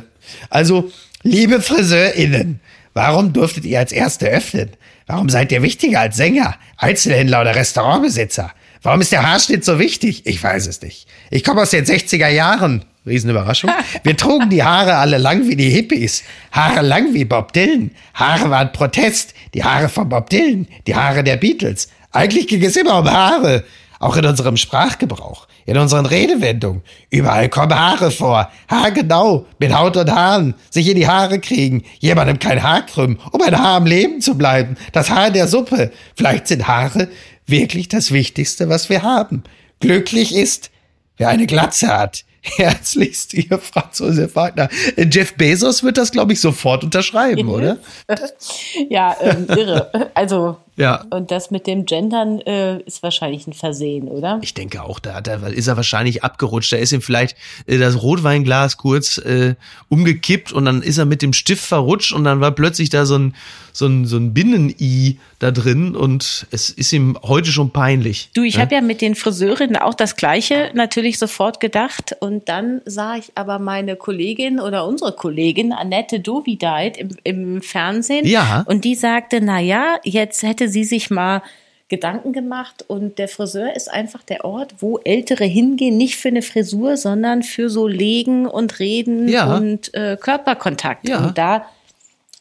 also, 0.50 0.92
liebe 1.24 1.60
FriseurInnen, 1.60 2.60
warum 2.94 3.32
durftet 3.32 3.64
ihr 3.64 3.80
als 3.80 3.90
Erste 3.90 4.28
öffnen? 4.28 4.68
Warum 5.08 5.28
seid 5.30 5.50
ihr 5.50 5.62
wichtiger 5.62 5.98
als 5.98 6.16
Sänger, 6.16 6.54
Einzelhändler 6.76 7.40
oder 7.40 7.56
Restaurantbesitzer? 7.56 8.52
Warum 8.82 9.00
ist 9.00 9.12
der 9.12 9.26
Haarschnitt 9.26 9.64
so 9.64 9.78
wichtig? 9.78 10.22
Ich 10.26 10.42
weiß 10.42 10.66
es 10.66 10.80
nicht. 10.82 11.08
Ich 11.30 11.44
komme 11.44 11.62
aus 11.62 11.70
den 11.70 11.84
60er 11.84 12.28
Jahren. 12.28 12.84
Riesenüberraschung. 13.06 13.70
Wir 14.04 14.16
trugen 14.16 14.50
die 14.50 14.62
Haare 14.62 14.96
alle 14.96 15.18
lang 15.18 15.48
wie 15.48 15.56
die 15.56 15.70
Hippies. 15.70 16.22
Haare 16.52 16.82
lang 16.82 17.14
wie 17.14 17.24
Bob 17.24 17.52
Dylan. 17.52 17.90
Haare 18.14 18.50
waren 18.50 18.72
Protest. 18.72 19.34
Die 19.54 19.64
Haare 19.64 19.88
von 19.88 20.08
Bob 20.08 20.30
Dylan. 20.30 20.68
Die 20.86 20.94
Haare 20.94 21.24
der 21.24 21.36
Beatles. 21.36 21.88
Eigentlich 22.12 22.46
ging 22.48 22.62
es 22.62 22.76
immer 22.76 22.98
um 23.00 23.10
Haare. 23.10 23.64
Auch 23.98 24.16
in 24.16 24.26
unserem 24.26 24.56
Sprachgebrauch. 24.56 25.48
In 25.66 25.76
unseren 25.76 26.06
Redewendungen. 26.06 26.82
Überall 27.10 27.48
kommen 27.48 27.74
Haare 27.74 28.10
vor. 28.10 28.50
Haargenau. 28.68 29.46
Mit 29.58 29.74
Haut 29.74 29.96
und 29.96 30.10
Haaren. 30.10 30.54
Sich 30.70 30.88
in 30.88 30.96
die 30.96 31.08
Haare 31.08 31.40
kriegen. 31.40 31.82
Jemandem 31.98 32.38
kein 32.38 32.62
Haar 32.62 32.86
krümmen. 32.86 33.18
Um 33.32 33.40
ein 33.42 33.58
Haar 33.58 33.76
am 33.76 33.86
Leben 33.86 34.20
zu 34.20 34.36
bleiben. 34.36 34.76
Das 34.92 35.10
Haar 35.10 35.30
der 35.30 35.48
Suppe. 35.48 35.90
Vielleicht 36.14 36.46
sind 36.46 36.68
Haare 36.68 37.08
wirklich 37.48 37.88
das 37.88 38.12
Wichtigste, 38.12 38.68
was 38.68 38.88
wir 38.88 39.02
haben. 39.02 39.44
Glücklich 39.80 40.34
ist, 40.34 40.70
wer 41.16 41.28
eine 41.28 41.46
Glatze 41.46 41.88
hat. 41.88 42.24
Herzlichst, 42.40 43.34
ihr 43.34 43.58
Franz 43.58 43.98
Josef 43.98 44.36
Wagner. 44.36 44.68
Jeff 44.96 45.34
Bezos 45.34 45.82
wird 45.82 45.98
das, 45.98 46.12
glaube 46.12 46.32
ich, 46.32 46.40
sofort 46.40 46.84
unterschreiben, 46.84 47.48
oder? 47.48 47.78
ja, 48.88 49.16
ähm, 49.20 49.46
irre. 49.48 50.10
Also 50.14 50.58
ja. 50.78 51.04
Und 51.10 51.30
das 51.30 51.50
mit 51.50 51.66
dem 51.66 51.84
Gendern 51.84 52.40
äh, 52.40 52.78
ist 52.82 53.02
wahrscheinlich 53.02 53.46
ein 53.46 53.52
Versehen, 53.52 54.08
oder? 54.08 54.38
Ich 54.42 54.54
denke 54.54 54.82
auch, 54.82 55.00
da, 55.00 55.20
da 55.20 55.34
ist 55.48 55.66
er 55.66 55.76
wahrscheinlich 55.76 56.22
abgerutscht. 56.22 56.72
Da 56.72 56.76
ist 56.76 56.92
ihm 56.92 57.02
vielleicht 57.02 57.36
äh, 57.66 57.78
das 57.78 58.00
Rotweinglas 58.00 58.76
kurz 58.76 59.18
äh, 59.18 59.56
umgekippt 59.88 60.52
und 60.52 60.64
dann 60.64 60.82
ist 60.82 60.98
er 60.98 61.04
mit 61.04 61.20
dem 61.20 61.32
Stift 61.32 61.64
verrutscht 61.64 62.12
und 62.12 62.24
dann 62.24 62.40
war 62.40 62.52
plötzlich 62.52 62.90
da 62.90 63.06
so 63.06 63.18
ein, 63.18 63.34
so 63.72 63.86
ein, 63.86 64.06
so 64.06 64.16
ein 64.16 64.34
Binnen-I 64.34 65.18
da 65.38 65.50
drin 65.50 65.94
und 65.94 66.46
es 66.50 66.70
ist 66.70 66.92
ihm 66.92 67.16
heute 67.22 67.50
schon 67.50 67.70
peinlich. 67.70 68.30
Du, 68.34 68.42
ich 68.42 68.54
ja? 68.54 68.62
habe 68.62 68.74
ja 68.74 68.80
mit 68.80 69.00
den 69.00 69.14
Friseurinnen 69.14 69.76
auch 69.76 69.94
das 69.94 70.16
Gleiche 70.16 70.70
natürlich 70.74 71.18
sofort 71.18 71.60
gedacht 71.60 72.16
und 72.20 72.48
dann 72.48 72.80
sah 72.84 73.16
ich 73.16 73.32
aber 73.34 73.58
meine 73.58 73.96
Kollegin 73.96 74.58
oder 74.58 74.86
unsere 74.86 75.12
Kollegin 75.12 75.72
Annette 75.72 76.20
Dovideit 76.20 76.96
im, 76.96 77.10
im 77.22 77.62
Fernsehen 77.62 78.26
ja. 78.26 78.64
und 78.66 78.84
die 78.84 78.94
sagte, 78.94 79.40
na 79.40 79.60
ja, 79.60 79.98
jetzt 80.04 80.42
hätte 80.42 80.67
sie 80.68 80.84
sich 80.84 81.10
mal 81.10 81.42
Gedanken 81.88 82.34
gemacht 82.34 82.84
und 82.86 83.18
der 83.18 83.28
Friseur 83.28 83.74
ist 83.74 83.90
einfach 83.90 84.22
der 84.22 84.44
Ort, 84.44 84.74
wo 84.80 84.98
Ältere 84.98 85.44
hingehen, 85.44 85.96
nicht 85.96 86.16
für 86.16 86.28
eine 86.28 86.42
Frisur, 86.42 86.98
sondern 86.98 87.42
für 87.42 87.70
so 87.70 87.86
Legen 87.86 88.46
und 88.46 88.78
Reden 88.78 89.26
ja. 89.28 89.56
und 89.56 89.94
äh, 89.94 90.18
Körperkontakt. 90.20 91.08
Ja. 91.08 91.26
Und 91.26 91.38
da, 91.38 91.64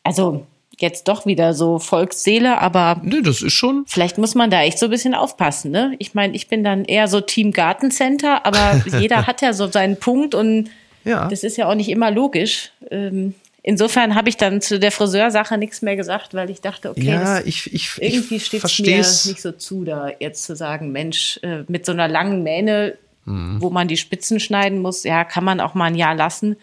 also 0.03 0.45
jetzt 0.79 1.07
doch 1.07 1.25
wieder 1.25 1.53
so 1.53 1.79
Volksseele, 1.79 2.59
aber 2.59 2.99
nee, 3.03 3.21
das 3.21 3.41
ist 3.41 3.53
schon. 3.53 3.85
Vielleicht 3.87 4.17
muss 4.17 4.35
man 4.35 4.49
da 4.49 4.61
echt 4.61 4.79
so 4.79 4.87
ein 4.87 4.91
bisschen 4.91 5.15
aufpassen, 5.15 5.71
ne? 5.71 5.95
Ich 5.97 6.13
meine, 6.13 6.35
ich 6.35 6.49
bin 6.49 6.63
dann 6.63 6.83
eher 6.83 7.07
so 7.07 7.21
Team 7.21 7.51
Gartencenter, 7.51 8.45
aber 8.45 8.81
jeder 8.99 9.27
hat 9.27 9.41
ja 9.41 9.53
so 9.53 9.67
seinen 9.67 9.97
Punkt 9.97 10.35
und 10.35 10.69
ja. 11.05 11.29
das 11.29 11.43
ist 11.43 11.55
ja 11.57 11.69
auch 11.69 11.75
nicht 11.75 11.89
immer 11.89 12.11
logisch. 12.11 12.71
Ähm, 12.91 13.33
insofern 13.67 14.15
habe 14.15 14.29
ich 14.29 14.37
dann 14.37 14.61
zu 14.61 14.79
der 14.79 14.93
Friseursache 14.93 15.57
nichts 15.57 15.81
mehr 15.81 15.97
gesagt, 15.97 16.33
weil 16.33 16.49
ich 16.49 16.61
dachte, 16.61 16.89
okay, 16.89 17.03
ja, 17.03 17.41
ich, 17.41 17.73
ich, 17.73 17.91
irgendwie 17.99 18.39
steht 18.39 18.63
es 18.63 18.79
mir 18.79 18.97
nicht 18.97 19.41
so 19.41 19.51
zu, 19.51 19.83
da 19.83 20.09
jetzt 20.19 20.43
zu 20.43 20.55
sagen, 20.55 20.93
Mensch, 20.93 21.37
äh, 21.43 21.63
mit 21.67 21.85
so 21.85 21.91
einer 21.91 22.07
langen 22.07 22.43
Mähne, 22.43 22.97
mhm. 23.25 23.57
wo 23.59 23.69
man 23.69 23.89
die 23.89 23.97
Spitzen 23.97 24.39
schneiden 24.39 24.79
muss, 24.79 25.03
ja, 25.03 25.25
kann 25.25 25.43
man 25.43 25.59
auch 25.59 25.73
mal 25.73 25.85
ein 25.85 25.95
Jahr 25.95 26.15
lassen. 26.15 26.55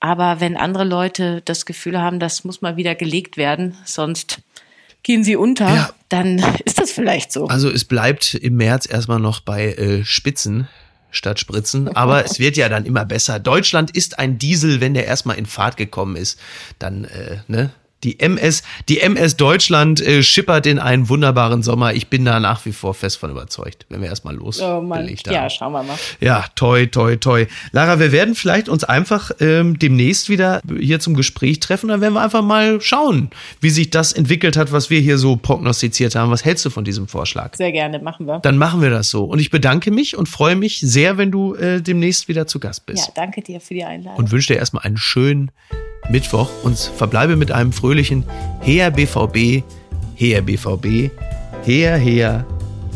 Aber 0.00 0.40
wenn 0.40 0.56
andere 0.56 0.84
Leute 0.84 1.42
das 1.44 1.66
Gefühl 1.66 2.00
haben, 2.00 2.18
das 2.18 2.44
muss 2.44 2.62
mal 2.62 2.76
wieder 2.76 2.94
gelegt 2.94 3.36
werden, 3.36 3.76
sonst 3.84 4.40
gehen 5.02 5.24
sie 5.24 5.36
unter, 5.36 5.68
ja. 5.68 5.90
dann 6.08 6.38
ist 6.64 6.80
das 6.80 6.92
vielleicht 6.92 7.30
so. 7.30 7.46
Also 7.48 7.70
es 7.70 7.84
bleibt 7.84 8.32
im 8.34 8.56
März 8.56 8.88
erstmal 8.90 9.20
noch 9.20 9.40
bei 9.40 9.74
äh, 9.74 10.04
Spitzen 10.04 10.66
statt 11.10 11.38
Spritzen. 11.40 11.94
Aber 11.96 12.24
es 12.26 12.38
wird 12.38 12.56
ja 12.56 12.68
dann 12.68 12.84
immer 12.84 13.04
besser. 13.04 13.38
Deutschland 13.38 13.90
ist 13.90 14.18
ein 14.18 14.38
Diesel, 14.38 14.80
wenn 14.80 14.94
der 14.94 15.06
erstmal 15.06 15.38
in 15.38 15.46
Fahrt 15.46 15.76
gekommen 15.76 16.16
ist. 16.16 16.38
Dann, 16.78 17.04
äh, 17.04 17.38
ne? 17.48 17.70
Die 18.04 18.20
MS, 18.20 18.62
die 18.88 19.00
MS 19.00 19.36
Deutschland 19.36 20.00
äh, 20.00 20.22
schippert 20.22 20.66
in 20.66 20.78
einen 20.78 21.08
wunderbaren 21.08 21.62
Sommer. 21.62 21.94
Ich 21.94 22.08
bin 22.08 22.24
da 22.24 22.38
nach 22.38 22.64
wie 22.64 22.72
vor 22.72 22.94
fest 22.94 23.18
von 23.18 23.30
überzeugt, 23.30 23.86
wenn 23.88 24.00
wir 24.00 24.08
erstmal 24.08 24.36
losgelegt 24.36 25.26
oh 25.26 25.30
haben. 25.30 25.34
Ja, 25.34 25.50
schauen 25.50 25.72
wir 25.72 25.82
mal. 25.82 25.98
Ja, 26.20 26.44
toi, 26.54 26.86
toi, 26.86 27.16
toi. 27.16 27.46
Lara, 27.72 27.98
wir 27.98 28.12
werden 28.12 28.34
vielleicht 28.34 28.68
uns 28.68 28.84
einfach 28.84 29.32
ähm, 29.40 29.78
demnächst 29.78 30.28
wieder 30.28 30.62
hier 30.78 31.00
zum 31.00 31.14
Gespräch 31.14 31.58
treffen. 31.58 31.88
Dann 31.88 32.00
werden 32.00 32.14
wir 32.14 32.22
einfach 32.22 32.42
mal 32.42 32.80
schauen, 32.80 33.30
wie 33.60 33.70
sich 33.70 33.90
das 33.90 34.12
entwickelt 34.12 34.56
hat, 34.56 34.70
was 34.70 34.90
wir 34.90 35.00
hier 35.00 35.18
so 35.18 35.36
prognostiziert 35.36 36.14
haben. 36.14 36.30
Was 36.30 36.44
hältst 36.44 36.64
du 36.64 36.70
von 36.70 36.84
diesem 36.84 37.08
Vorschlag? 37.08 37.56
Sehr 37.56 37.72
gerne, 37.72 37.98
machen 37.98 38.26
wir. 38.26 38.38
Dann 38.38 38.58
machen 38.58 38.80
wir 38.80 38.90
das 38.90 39.10
so. 39.10 39.24
Und 39.24 39.40
ich 39.40 39.50
bedanke 39.50 39.90
mich 39.90 40.16
und 40.16 40.28
freue 40.28 40.54
mich 40.54 40.78
sehr, 40.80 41.18
wenn 41.18 41.32
du 41.32 41.54
äh, 41.54 41.82
demnächst 41.82 42.28
wieder 42.28 42.46
zu 42.46 42.60
Gast 42.60 42.86
bist. 42.86 43.08
Ja, 43.08 43.12
danke 43.14 43.42
dir 43.42 43.60
für 43.60 43.74
die 43.74 43.84
Einladung. 43.84 44.18
Und 44.18 44.30
wünsche 44.30 44.52
dir 44.52 44.58
erstmal 44.58 44.84
einen 44.84 44.96
schönen 44.96 45.50
Mittwoch 46.08 46.48
und 46.62 46.78
verbleibe 46.78 47.36
mit 47.36 47.52
einem 47.52 47.72
fröhlichen 47.72 48.24
Her 48.60 48.90
BVB, 48.90 49.62
Her 50.14 50.42
BVB, 50.42 51.10
Her, 51.64 51.96
Her, 51.96 52.44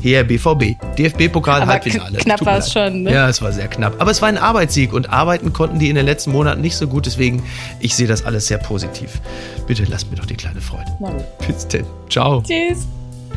Her 0.01 0.25
BVB. 0.25 0.77
DFB-Pokal 0.99 1.67
Halbfinale. 1.67 2.19
Knapp 2.19 2.45
war 2.45 2.59
es 2.59 2.73
schon, 2.73 3.03
ne? 3.05 3.13
Ja, 3.13 3.29
es 3.29 3.41
war 3.41 3.53
sehr 3.53 3.69
knapp. 3.69 4.01
Aber 4.01 4.11
es 4.11 4.21
war 4.21 4.29
ein 4.29 4.39
Arbeitssieg 4.39 4.93
und 4.93 5.11
arbeiten 5.11 5.53
konnten 5.53 5.79
die 5.79 5.89
in 5.89 5.95
den 5.95 6.07
letzten 6.07 6.33
Monaten 6.33 6.61
nicht 6.61 6.77
so 6.77 6.89
gut. 6.89 7.07
Deswegen, 7.07 7.43
ich 7.81 7.95
sehe 7.95 8.09
das 8.09 8.25
alles 8.25 8.47
sehr 8.47 8.59
positiv. 8.59 9.21
Bitte 9.67 9.85
lasst 9.85 10.11
mir 10.11 10.17
doch 10.17 10.27
die 10.27 10.35
kleine 10.35 10.61
Freude. 10.61 10.91
Nein. 11.01 11.23
Bis 11.47 11.69
denn. 11.69 11.87
Ciao. 12.11 12.43
Tschüss. 12.43 12.87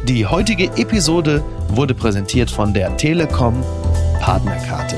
Die 0.07 0.25
heutige 0.25 0.65
Episode 0.75 1.43
wurde 1.69 1.93
präsentiert 1.93 2.49
von 2.49 2.73
der 2.73 2.95
Telekom 2.97 3.63
Partnerkarte. 4.19 4.97